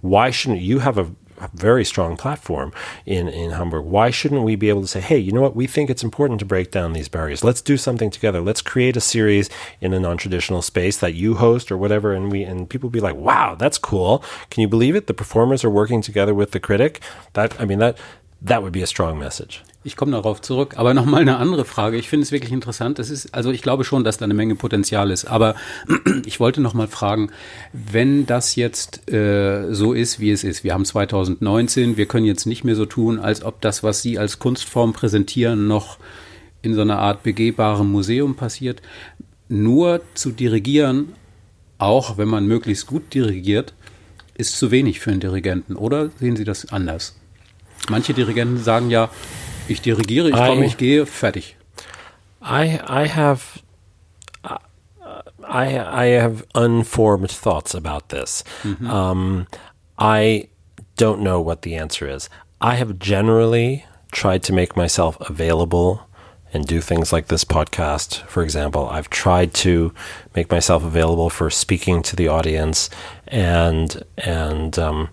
Why 0.00 0.30
shouldn't 0.30 0.60
you 0.60 0.78
have 0.78 0.98
a 0.98 1.10
very 1.54 1.84
strong 1.84 2.16
platform 2.16 2.72
in, 3.06 3.28
in 3.28 3.52
Hamburg. 3.52 3.84
Why 3.84 4.10
shouldn't 4.10 4.42
we 4.42 4.56
be 4.56 4.68
able 4.68 4.82
to 4.82 4.88
say, 4.88 5.00
hey, 5.00 5.18
you 5.18 5.32
know 5.32 5.40
what? 5.40 5.56
We 5.56 5.66
think 5.66 5.90
it's 5.90 6.02
important 6.02 6.40
to 6.40 6.46
break 6.46 6.70
down 6.70 6.92
these 6.92 7.08
barriers. 7.08 7.44
Let's 7.44 7.62
do 7.62 7.76
something 7.76 8.10
together. 8.10 8.40
Let's 8.40 8.62
create 8.62 8.96
a 8.96 9.00
series 9.00 9.48
in 9.80 9.92
a 9.92 10.00
non-traditional 10.00 10.62
space 10.62 10.98
that 10.98 11.14
you 11.14 11.34
host 11.34 11.70
or 11.70 11.76
whatever. 11.76 12.12
And 12.12 12.30
we, 12.30 12.42
and 12.42 12.68
people 12.68 12.90
be 12.90 13.00
like, 13.00 13.16
wow, 13.16 13.54
that's 13.54 13.78
cool. 13.78 14.24
Can 14.50 14.60
you 14.60 14.68
believe 14.68 14.96
it? 14.96 15.06
The 15.06 15.14
performers 15.14 15.64
are 15.64 15.70
working 15.70 16.02
together 16.02 16.34
with 16.34 16.50
the 16.50 16.60
critic. 16.60 17.00
That, 17.34 17.58
I 17.60 17.64
mean, 17.64 17.78
that, 17.78 17.98
that 18.44 18.62
would 18.62 18.72
be 18.72 18.82
a 18.82 18.86
strong 18.86 19.18
message. 19.18 19.62
Ich 19.84 19.96
komme 19.96 20.12
darauf 20.12 20.40
zurück, 20.42 20.74
aber 20.76 20.92
nochmal 20.92 21.22
eine 21.22 21.38
andere 21.38 21.64
Frage. 21.64 21.96
Ich 21.96 22.08
finde 22.08 22.24
es 22.24 22.32
wirklich 22.32 22.52
interessant. 22.52 22.98
Das 22.98 23.10
ist, 23.10 23.34
also 23.34 23.50
ich 23.50 23.62
glaube 23.62 23.84
schon, 23.84 24.04
dass 24.04 24.18
da 24.18 24.24
eine 24.24 24.34
Menge 24.34 24.54
Potenzial 24.54 25.10
ist. 25.10 25.24
Aber 25.24 25.54
ich 26.26 26.40
wollte 26.40 26.60
nochmal 26.60 26.88
fragen, 26.88 27.30
wenn 27.72 28.26
das 28.26 28.56
jetzt 28.56 29.10
äh, 29.10 29.72
so 29.72 29.92
ist, 29.92 30.20
wie 30.20 30.30
es 30.30 30.44
ist. 30.44 30.64
Wir 30.64 30.74
haben 30.74 30.84
2019, 30.84 31.96
wir 31.96 32.06
können 32.06 32.26
jetzt 32.26 32.44
nicht 32.44 32.64
mehr 32.64 32.74
so 32.74 32.86
tun, 32.86 33.18
als 33.18 33.42
ob 33.42 33.60
das, 33.60 33.82
was 33.82 34.02
Sie 34.02 34.18
als 34.18 34.38
Kunstform 34.38 34.92
präsentieren, 34.92 35.68
noch 35.68 35.98
in 36.60 36.74
so 36.74 36.82
einer 36.82 36.98
Art 36.98 37.22
begehbarem 37.22 37.90
Museum 37.90 38.34
passiert. 38.34 38.82
Nur 39.48 40.02
zu 40.14 40.32
dirigieren, 40.32 41.14
auch 41.78 42.18
wenn 42.18 42.28
man 42.28 42.46
möglichst 42.46 42.86
gut 42.86 43.14
dirigiert, 43.14 43.72
ist 44.34 44.58
zu 44.58 44.70
wenig 44.70 45.00
für 45.00 45.10
einen 45.10 45.20
Dirigenten. 45.20 45.76
Oder 45.76 46.10
sehen 46.18 46.36
Sie 46.36 46.44
das 46.44 46.72
anders? 46.72 47.14
Manche 47.88 48.14
Dirigenten 48.14 48.58
sagen 48.62 48.90
ja, 48.90 49.08
ich 49.68 49.80
dirigiere, 49.80 50.28
ich 50.28 50.34
komme, 50.34 50.64
ich 50.64 50.76
gehe, 50.76 51.06
fertig. 51.06 51.56
I 52.40 52.80
I 52.88 53.08
have 53.08 53.60
I 55.48 55.78
I 55.78 56.06
have 56.20 56.44
unformed 56.54 57.30
thoughts 57.30 57.74
about 57.74 58.10
this. 58.10 58.44
Mm-hmm. 58.62 58.90
Um, 58.90 59.46
I 59.98 60.48
don't 60.96 61.20
know 61.20 61.40
what 61.40 61.62
the 61.62 61.74
answer 61.76 62.06
is. 62.06 62.28
I 62.60 62.74
have 62.74 62.98
generally 62.98 63.84
tried 64.12 64.42
to 64.44 64.52
make 64.52 64.76
myself 64.76 65.16
available 65.20 66.08
and 66.52 66.66
do 66.66 66.80
things 66.80 67.12
like 67.12 67.28
this 67.28 67.44
podcast, 67.44 68.22
for 68.26 68.42
example. 68.42 68.88
I've 68.88 69.10
tried 69.10 69.52
to 69.54 69.92
make 70.34 70.50
myself 70.50 70.82
available 70.84 71.30
for 71.30 71.50
speaking 71.50 72.02
to 72.02 72.16
the 72.16 72.28
audience, 72.28 72.90
and 73.26 74.02
and 74.16 74.78
um, 74.78 75.08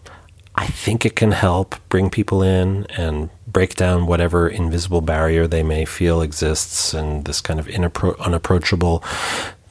I 0.57 0.67
think 0.67 1.05
it 1.05 1.15
can 1.15 1.31
help 1.31 1.75
bring 1.89 2.09
people 2.09 2.41
in 2.41 2.85
and 2.97 3.29
break 3.47 3.75
down 3.75 4.07
whatever 4.07 4.47
invisible 4.47 5.01
barrier 5.01 5.47
they 5.47 5.63
may 5.63 5.85
feel 5.85 6.21
exists 6.21 6.93
and 6.93 7.25
this 7.25 7.41
kind 7.41 7.59
of 7.59 7.67
inappro- 7.67 8.17
unapproachable 8.19 9.03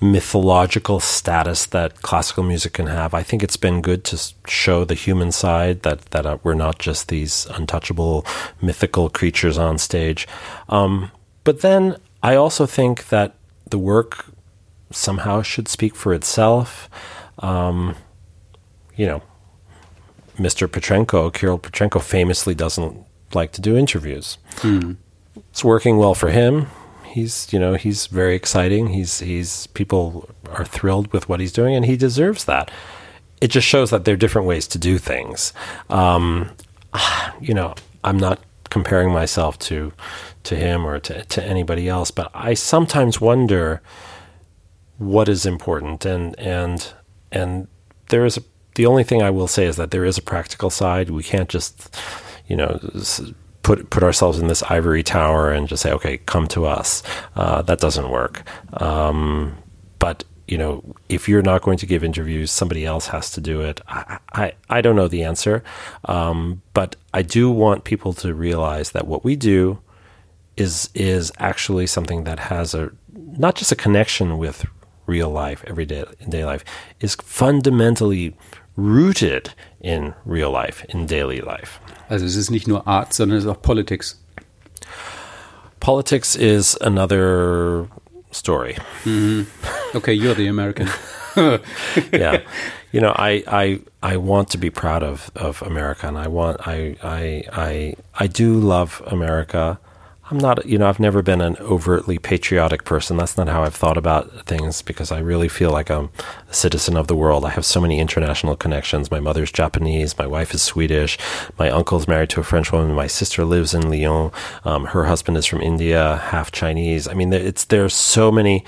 mythological 0.00 1.00
status 1.00 1.64
that 1.66 2.02
classical 2.02 2.42
music 2.42 2.74
can 2.74 2.86
have. 2.86 3.14
I 3.14 3.22
think 3.22 3.42
it's 3.42 3.56
been 3.56 3.80
good 3.80 4.04
to 4.04 4.20
show 4.46 4.84
the 4.84 4.94
human 4.94 5.32
side 5.32 5.82
that 5.82 6.02
that 6.06 6.26
uh, 6.26 6.38
we're 6.42 6.54
not 6.54 6.78
just 6.78 7.08
these 7.08 7.46
untouchable 7.46 8.26
mythical 8.60 9.08
creatures 9.08 9.56
on 9.56 9.78
stage. 9.78 10.28
Um, 10.68 11.10
but 11.44 11.62
then 11.62 11.96
I 12.22 12.34
also 12.34 12.66
think 12.66 13.08
that 13.08 13.34
the 13.70 13.78
work 13.78 14.26
somehow 14.90 15.42
should 15.42 15.68
speak 15.68 15.96
for 15.96 16.12
itself. 16.12 16.88
Um, 17.38 17.96
you 18.96 19.06
know, 19.06 19.22
Mr. 20.36 20.66
Petrenko, 20.66 21.32
Kirill 21.32 21.58
Petrenko, 21.58 22.02
famously 22.02 22.54
doesn't 22.54 23.04
like 23.32 23.52
to 23.52 23.60
do 23.60 23.76
interviews. 23.76 24.38
Mm. 24.56 24.96
It's 25.50 25.64
working 25.64 25.98
well 25.98 26.14
for 26.14 26.30
him. 26.30 26.66
He's, 27.04 27.52
you 27.52 27.58
know, 27.58 27.74
he's 27.74 28.06
very 28.08 28.34
exciting. 28.34 28.88
He's, 28.88 29.20
he's, 29.20 29.68
people 29.68 30.28
are 30.52 30.64
thrilled 30.64 31.12
with 31.12 31.28
what 31.28 31.40
he's 31.40 31.52
doing, 31.52 31.74
and 31.74 31.84
he 31.84 31.96
deserves 31.96 32.44
that. 32.46 32.70
It 33.40 33.48
just 33.48 33.66
shows 33.66 33.90
that 33.90 34.04
there 34.04 34.14
are 34.14 34.18
different 34.18 34.48
ways 34.48 34.66
to 34.68 34.78
do 34.78 34.98
things. 34.98 35.52
Um, 35.90 36.50
you 37.40 37.54
know, 37.54 37.74
I'm 38.02 38.18
not 38.18 38.40
comparing 38.70 39.12
myself 39.12 39.58
to 39.60 39.92
to 40.42 40.56
him 40.56 40.84
or 40.84 40.98
to, 40.98 41.24
to 41.24 41.42
anybody 41.42 41.88
else, 41.88 42.10
but 42.10 42.30
I 42.34 42.54
sometimes 42.54 43.20
wonder 43.20 43.80
what 44.98 45.28
is 45.28 45.46
important 45.46 46.04
and 46.04 46.38
and 46.38 46.92
and 47.32 47.68
there 48.08 48.24
is 48.24 48.36
a 48.36 48.42
the 48.74 48.86
only 48.86 49.04
thing 49.04 49.22
I 49.22 49.30
will 49.30 49.48
say 49.48 49.66
is 49.66 49.76
that 49.76 49.90
there 49.90 50.04
is 50.04 50.18
a 50.18 50.22
practical 50.22 50.70
side. 50.70 51.10
We 51.10 51.22
can't 51.22 51.48
just, 51.48 51.96
you 52.46 52.56
know, 52.56 52.78
put 53.62 53.90
put 53.90 54.02
ourselves 54.02 54.38
in 54.38 54.46
this 54.46 54.62
ivory 54.64 55.02
tower 55.02 55.50
and 55.50 55.66
just 55.68 55.82
say, 55.82 55.92
okay, 55.92 56.18
come 56.18 56.46
to 56.48 56.66
us. 56.66 57.02
Uh, 57.34 57.62
that 57.62 57.80
doesn't 57.80 58.10
work. 58.10 58.42
Um, 58.74 59.56
but 59.98 60.24
you 60.46 60.58
know, 60.58 60.94
if 61.08 61.28
you're 61.28 61.42
not 61.42 61.62
going 61.62 61.78
to 61.78 61.86
give 61.86 62.04
interviews, 62.04 62.50
somebody 62.50 62.84
else 62.84 63.06
has 63.08 63.30
to 63.32 63.40
do 63.40 63.62
it. 63.62 63.80
I 63.88 64.18
I, 64.32 64.52
I 64.68 64.80
don't 64.80 64.96
know 64.96 65.08
the 65.08 65.24
answer, 65.24 65.64
um, 66.04 66.62
but 66.74 66.96
I 67.12 67.22
do 67.22 67.50
want 67.50 67.84
people 67.84 68.12
to 68.14 68.34
realize 68.34 68.92
that 68.92 69.06
what 69.06 69.24
we 69.24 69.36
do 69.36 69.80
is 70.56 70.90
is 70.94 71.32
actually 71.38 71.86
something 71.86 72.24
that 72.24 72.38
has 72.38 72.74
a 72.74 72.92
not 73.12 73.56
just 73.56 73.72
a 73.72 73.76
connection 73.76 74.38
with 74.38 74.66
real 75.06 75.30
life, 75.30 75.64
everyday 75.66 76.04
day 76.28 76.44
life, 76.44 76.64
is 77.00 77.14
fundamentally 77.16 78.36
rooted 78.76 79.52
in 79.80 80.14
real 80.24 80.50
life, 80.50 80.84
in 80.88 81.06
daily 81.06 81.40
life. 81.40 81.80
Also 82.08 82.26
es 82.26 82.36
ist 82.36 82.50
nicht 82.50 82.66
nur 82.66 82.86
Art, 82.86 83.12
sondern 83.12 83.38
es 83.38 83.44
ist 83.44 83.50
auch 83.50 83.62
Politics. 83.62 84.20
Politics 85.80 86.34
is 86.34 86.76
another 86.80 87.88
story. 88.30 88.76
Mm-hmm. 89.04 89.96
Okay, 89.96 90.12
you're 90.12 90.34
the 90.34 90.48
American. 90.48 90.88
yeah, 92.12 92.40
you 92.92 93.00
know, 93.00 93.12
I, 93.16 93.44
I 93.46 93.80
I 94.02 94.16
want 94.16 94.50
to 94.50 94.58
be 94.58 94.70
proud 94.70 95.02
of, 95.02 95.30
of 95.34 95.62
America, 95.62 96.08
and 96.08 96.18
I 96.18 96.28
want 96.28 96.66
I 96.66 96.96
I 97.02 97.44
I 97.52 97.94
I 98.14 98.26
do 98.26 98.54
love 98.54 99.02
America. 99.06 99.78
I'm 100.30 100.38
not, 100.38 100.64
you 100.64 100.78
know, 100.78 100.88
I've 100.88 101.00
never 101.00 101.20
been 101.20 101.42
an 101.42 101.58
overtly 101.60 102.18
patriotic 102.18 102.84
person. 102.84 103.18
That's 103.18 103.36
not 103.36 103.48
how 103.48 103.62
I've 103.62 103.74
thought 103.74 103.98
about 103.98 104.46
things 104.46 104.80
because 104.80 105.12
I 105.12 105.18
really 105.18 105.48
feel 105.48 105.70
like 105.70 105.90
I'm 105.90 106.08
a 106.48 106.54
citizen 106.54 106.96
of 106.96 107.08
the 107.08 107.16
world. 107.16 107.44
I 107.44 107.50
have 107.50 107.66
so 107.66 107.78
many 107.78 108.00
international 108.00 108.56
connections. 108.56 109.10
My 109.10 109.20
mother's 109.20 109.52
Japanese, 109.52 110.16
my 110.16 110.26
wife 110.26 110.54
is 110.54 110.62
Swedish, 110.62 111.18
my 111.58 111.68
uncle's 111.68 112.08
married 112.08 112.30
to 112.30 112.40
a 112.40 112.44
French 112.44 112.72
woman, 112.72 112.94
my 112.94 113.06
sister 113.06 113.44
lives 113.44 113.74
in 113.74 113.90
Lyon, 113.90 114.30
um, 114.64 114.86
her 114.86 115.04
husband 115.04 115.36
is 115.36 115.44
from 115.44 115.60
India, 115.60 116.16
half 116.16 116.50
Chinese. 116.50 117.06
I 117.06 117.12
mean, 117.12 117.30
it's 117.32 117.66
there's 117.66 117.94
so 117.94 118.32
many. 118.32 118.64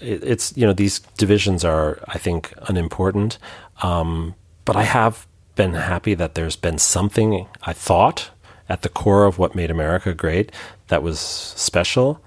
It's 0.00 0.56
you 0.56 0.66
know 0.66 0.72
these 0.72 1.00
divisions 1.18 1.64
are 1.64 1.98
I 2.08 2.16
think 2.16 2.54
unimportant, 2.68 3.38
um, 3.82 4.34
but 4.64 4.74
I 4.74 4.84
have 4.84 5.26
been 5.54 5.74
happy 5.74 6.14
that 6.14 6.34
there's 6.34 6.56
been 6.56 6.78
something 6.78 7.46
I 7.62 7.74
thought 7.74 8.30
at 8.68 8.82
the 8.82 8.88
core 8.88 9.26
of 9.26 9.38
what 9.38 9.54
made 9.54 9.70
America 9.70 10.14
great 10.14 10.50
that 10.88 11.02
was 11.02 11.18
special. 11.18 12.22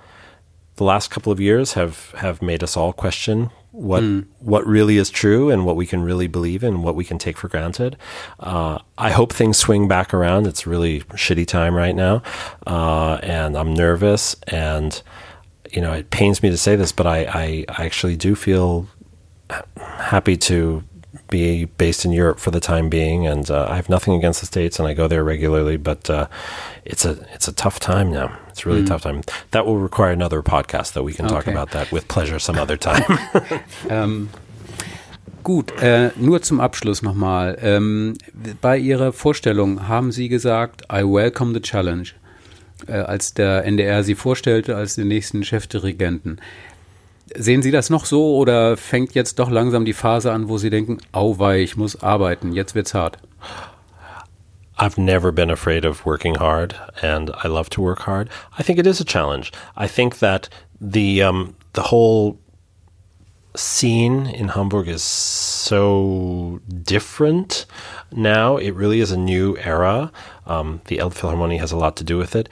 The 0.76 0.84
last 0.84 1.10
couple 1.10 1.32
of 1.32 1.40
years 1.40 1.74
have, 1.74 2.12
have 2.18 2.42
made 2.42 2.64
us 2.64 2.78
all 2.78 2.94
question 2.94 3.50
what 3.78 4.02
mm. 4.02 4.26
what 4.40 4.66
really 4.66 4.98
is 4.98 5.12
true 5.12 5.52
and 5.52 5.64
what 5.64 5.76
we 5.76 5.86
can 5.86 6.02
really 6.02 6.26
believe 6.26 6.64
in, 6.64 6.82
what 6.82 6.96
we 6.96 7.06
can 7.06 7.20
take 7.20 7.38
for 7.38 7.48
granted. 7.48 7.96
Uh, 8.40 8.80
I 8.98 9.12
hope 9.12 9.32
things 9.32 9.58
swing 9.58 9.88
back 9.88 10.16
around. 10.16 10.48
It's 10.48 10.66
a 10.66 10.70
really 10.70 11.02
shitty 11.02 11.46
time 11.46 11.76
right 11.76 11.96
now, 11.96 12.24
uh, 12.66 13.20
and 13.22 13.56
I'm 13.56 13.76
nervous. 13.76 14.36
And 14.48 15.00
you 15.72 15.82
know, 15.82 15.94
it 15.94 16.10
pains 16.10 16.42
me 16.42 16.50
to 16.50 16.58
say 16.58 16.76
this, 16.76 16.92
but 16.92 17.06
I, 17.06 17.26
I, 17.26 17.66
I 17.70 17.86
actually 17.86 18.16
do 18.16 18.34
feel 18.34 18.88
happy 19.78 20.38
to 20.38 20.84
be 21.30 21.66
based 21.66 22.04
in 22.04 22.12
Europe 22.12 22.40
for 22.40 22.50
the 22.50 22.60
time 22.60 22.90
being, 22.90 23.28
and 23.28 23.52
uh, 23.52 23.68
I 23.70 23.76
have 23.76 23.90
nothing 23.90 24.16
against 24.16 24.40
the 24.40 24.48
states, 24.48 24.80
and 24.80 24.88
I 24.88 24.96
go 24.96 25.08
there 25.08 25.24
regularly. 25.24 25.78
But 25.78 26.10
uh, 26.10 26.28
it's 26.84 27.06
a 27.06 27.28
it's 27.34 27.48
a 27.48 27.54
tough 27.54 27.80
time 27.80 28.12
now. 28.12 28.36
It's 28.58 28.66
a 28.66 28.70
really 28.70 28.82
mm. 28.82 28.88
tough 28.88 29.04
time. 29.04 29.22
That 29.52 29.68
will 29.68 29.78
require 29.78 30.12
another 30.12 30.42
podcast, 30.42 30.94
though. 30.94 31.04
We 31.04 31.14
can 31.14 31.26
okay. 31.26 31.36
talk 31.36 31.48
about 31.48 31.70
that 31.72 31.92
with 31.92 32.08
pleasure 32.08 32.40
some 32.40 32.58
other 32.58 32.76
time. 32.76 33.06
ähm, 33.90 34.30
gut, 35.44 35.72
äh, 35.80 36.10
nur 36.16 36.42
zum 36.42 36.60
Abschluss 36.60 37.04
nochmal. 37.04 37.60
Ähm, 37.62 38.16
bei 38.60 38.80
Ihrer 38.80 39.14
Vorstellung 39.14 39.88
haben 39.88 40.12
Sie 40.12 40.28
gesagt, 40.28 40.82
I 40.92 41.04
welcome 41.04 41.54
the 41.54 41.62
challenge, 41.62 42.14
äh, 42.88 42.94
als 42.94 43.36
der 43.36 43.64
NDR 43.64 44.04
Sie 44.04 44.16
vorstellte 44.16 44.76
als 44.76 44.96
den 44.96 45.08
nächsten 45.08 45.44
Chefdirigenten. 45.44 46.42
Sehen 47.36 47.62
Sie 47.62 47.70
das 47.70 47.92
noch 47.92 48.06
so 48.06 48.38
oder 48.38 48.76
fängt 48.76 49.14
jetzt 49.14 49.38
doch 49.38 49.52
langsam 49.52 49.86
die 49.86 49.94
Phase 49.94 50.32
an, 50.32 50.50
wo 50.50 50.58
Sie 50.58 50.72
denken, 50.72 50.98
auweih, 51.12 51.62
ich 51.62 51.78
muss 51.78 52.02
arbeiten, 52.02 52.54
jetzt 52.54 52.74
wird's 52.74 52.96
hart? 52.96 53.20
I've 54.80 54.98
never 54.98 55.32
been 55.32 55.50
afraid 55.50 55.86
of 55.86 56.06
working 56.06 56.36
hard, 56.36 56.76
and 57.02 57.32
I 57.44 57.48
love 57.48 57.70
to 57.72 57.82
work 57.82 58.00
hard. 58.00 58.30
I 58.58 58.64
think 58.64 58.80
it 58.80 58.88
is 58.88 59.00
a 59.00 59.06
challenge. 59.06 59.52
I 59.76 59.88
think 59.88 60.20
that 60.20 60.50
the 60.80 61.24
um, 61.24 61.56
the 61.74 61.84
whole 61.84 62.40
scene 63.56 64.28
in 64.28 64.50
Hamburg 64.50 64.88
is 64.88 65.02
so 65.02 66.62
different 66.84 67.66
now. 68.12 68.58
It 68.58 68.72
really 68.72 69.00
is 69.00 69.12
a 69.12 69.18
new 69.18 69.58
era. 69.58 70.12
Um, 70.46 70.82
the 70.86 70.98
Elbphilharmonie 70.98 71.60
has 71.60 71.72
a 71.72 71.78
lot 71.78 71.98
to 71.98 72.04
do 72.04 72.18
with 72.18 72.36
it 72.36 72.48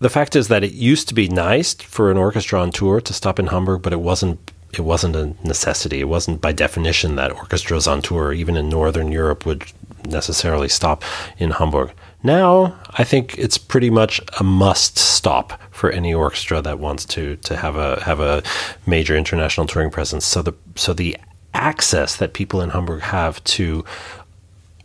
the 0.00 0.08
fact 0.08 0.34
is 0.34 0.48
that 0.48 0.64
it 0.64 0.72
used 0.72 1.08
to 1.08 1.14
be 1.14 1.28
nice 1.28 1.74
for 1.74 2.10
an 2.10 2.16
orchestra 2.16 2.60
on 2.60 2.72
tour 2.72 3.00
to 3.02 3.12
stop 3.12 3.38
in 3.38 3.48
Hamburg, 3.48 3.82
but 3.82 3.92
it 3.92 4.00
wasn't 4.00 4.50
it 4.72 4.80
wasn't 4.80 5.16
a 5.16 5.34
necessity. 5.44 6.00
It 6.00 6.08
wasn't 6.08 6.40
by 6.40 6.52
definition 6.52 7.16
that 7.16 7.32
orchestras 7.32 7.88
on 7.88 8.02
tour, 8.02 8.32
even 8.32 8.56
in 8.56 8.68
Northern 8.68 9.10
Europe, 9.10 9.44
would 9.44 9.64
necessarily 10.06 10.68
stop 10.68 11.02
in 11.38 11.52
Hamburg. 11.52 11.92
Now, 12.22 12.78
I 12.90 13.04
think 13.04 13.38
it's 13.38 13.56
pretty 13.56 13.90
much 13.90 14.20
a 14.38 14.44
must 14.44 14.98
stop 14.98 15.60
for 15.70 15.90
any 15.90 16.12
orchestra 16.12 16.60
that 16.60 16.78
wants 16.78 17.04
to 17.06 17.36
to 17.36 17.56
have 17.56 17.76
a 17.76 18.02
have 18.02 18.20
a 18.20 18.42
major 18.86 19.16
international 19.16 19.66
touring 19.66 19.90
presence. 19.90 20.26
So 20.26 20.42
the 20.42 20.54
so 20.76 20.92
the 20.92 21.16
access 21.54 22.16
that 22.16 22.32
people 22.34 22.60
in 22.60 22.70
Hamburg 22.70 23.00
have 23.00 23.42
to 23.44 23.84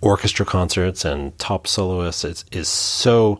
orchestra 0.01 0.45
concerts 0.45 1.03
and 1.03 1.37
top 1.39 1.67
soloists 1.67 2.23
is, 2.23 2.45
is 2.51 2.67
so 2.67 3.39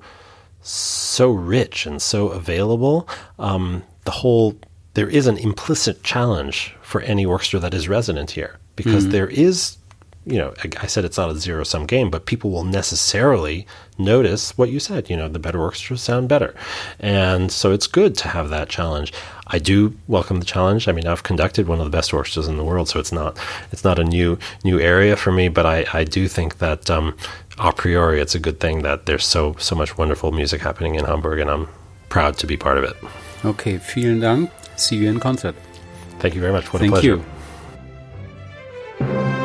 so 0.61 1.31
rich 1.31 1.85
and 1.85 2.01
so 2.01 2.29
available. 2.29 3.07
Um, 3.39 3.83
the 4.03 4.11
whole 4.11 4.55
there 4.95 5.09
is 5.09 5.27
an 5.27 5.37
implicit 5.37 6.03
challenge 6.03 6.75
for 6.81 7.01
any 7.01 7.25
orchestra 7.25 7.59
that 7.59 7.73
is 7.73 7.87
resident 7.87 8.31
here 8.31 8.59
because 8.75 9.03
mm-hmm. 9.03 9.11
there 9.11 9.27
is 9.27 9.77
you 10.25 10.37
know, 10.37 10.53
I 10.81 10.87
said 10.87 11.05
it's 11.05 11.17
not 11.17 11.29
a 11.29 11.35
zero 11.35 11.63
sum 11.63 11.85
game, 11.85 12.09
but 12.09 12.25
people 12.25 12.49
will 12.49 12.63
necessarily 12.63 13.67
notice 13.97 14.57
what 14.57 14.69
you 14.69 14.79
said. 14.79 15.09
You 15.09 15.17
know, 15.17 15.27
the 15.27 15.39
better 15.39 15.61
orchestras 15.61 16.01
sound 16.01 16.27
better. 16.29 16.55
And 16.99 17.51
so 17.51 17.71
it's 17.71 17.85
good 17.85 18.17
to 18.17 18.29
have 18.29 18.49
that 18.49 18.67
challenge. 18.67 19.13
I 19.47 19.59
do 19.59 19.95
welcome 20.07 20.39
the 20.39 20.45
challenge. 20.45 20.87
I 20.87 20.93
mean, 20.93 21.05
I've 21.05 21.21
conducted 21.21 21.67
one 21.67 21.79
of 21.79 21.85
the 21.85 21.91
best 21.91 22.11
orchestras 22.11 22.47
in 22.47 22.57
the 22.57 22.63
world, 22.63 22.89
so 22.89 22.99
it's 22.99 23.11
not 23.11 23.37
it's 23.71 23.83
not 23.83 23.99
a 23.99 24.03
new 24.03 24.39
new 24.63 24.79
area 24.79 25.15
for 25.15 25.31
me, 25.31 25.47
but 25.47 25.65
I, 25.65 25.85
I 25.93 26.03
do 26.03 26.27
think 26.27 26.57
that 26.57 26.89
um, 26.89 27.15
a 27.59 27.71
priori 27.71 28.19
it's 28.19 28.35
a 28.35 28.39
good 28.39 28.59
thing 28.59 28.81
that 28.81 29.05
there's 29.05 29.25
so 29.25 29.55
so 29.59 29.75
much 29.75 29.97
wonderful 29.97 30.31
music 30.31 30.61
happening 30.61 30.95
in 30.95 31.05
Hamburg 31.05 31.39
and 31.39 31.49
I'm 31.49 31.67
proud 32.09 32.37
to 32.39 32.47
be 32.47 32.57
part 32.57 32.77
of 32.77 32.83
it. 32.83 32.95
Okay, 33.43 33.77
vielen 33.77 34.19
Dank. 34.19 34.49
See 34.75 34.97
you 34.97 35.09
in 35.09 35.19
concert. 35.19 35.55
Thank 36.19 36.33
you 36.33 36.41
very 36.41 36.53
much. 36.53 36.73
What 36.73 36.79
Thank 36.79 36.93
a 36.93 36.95
pleasure. 36.95 37.23
You. 38.99 39.44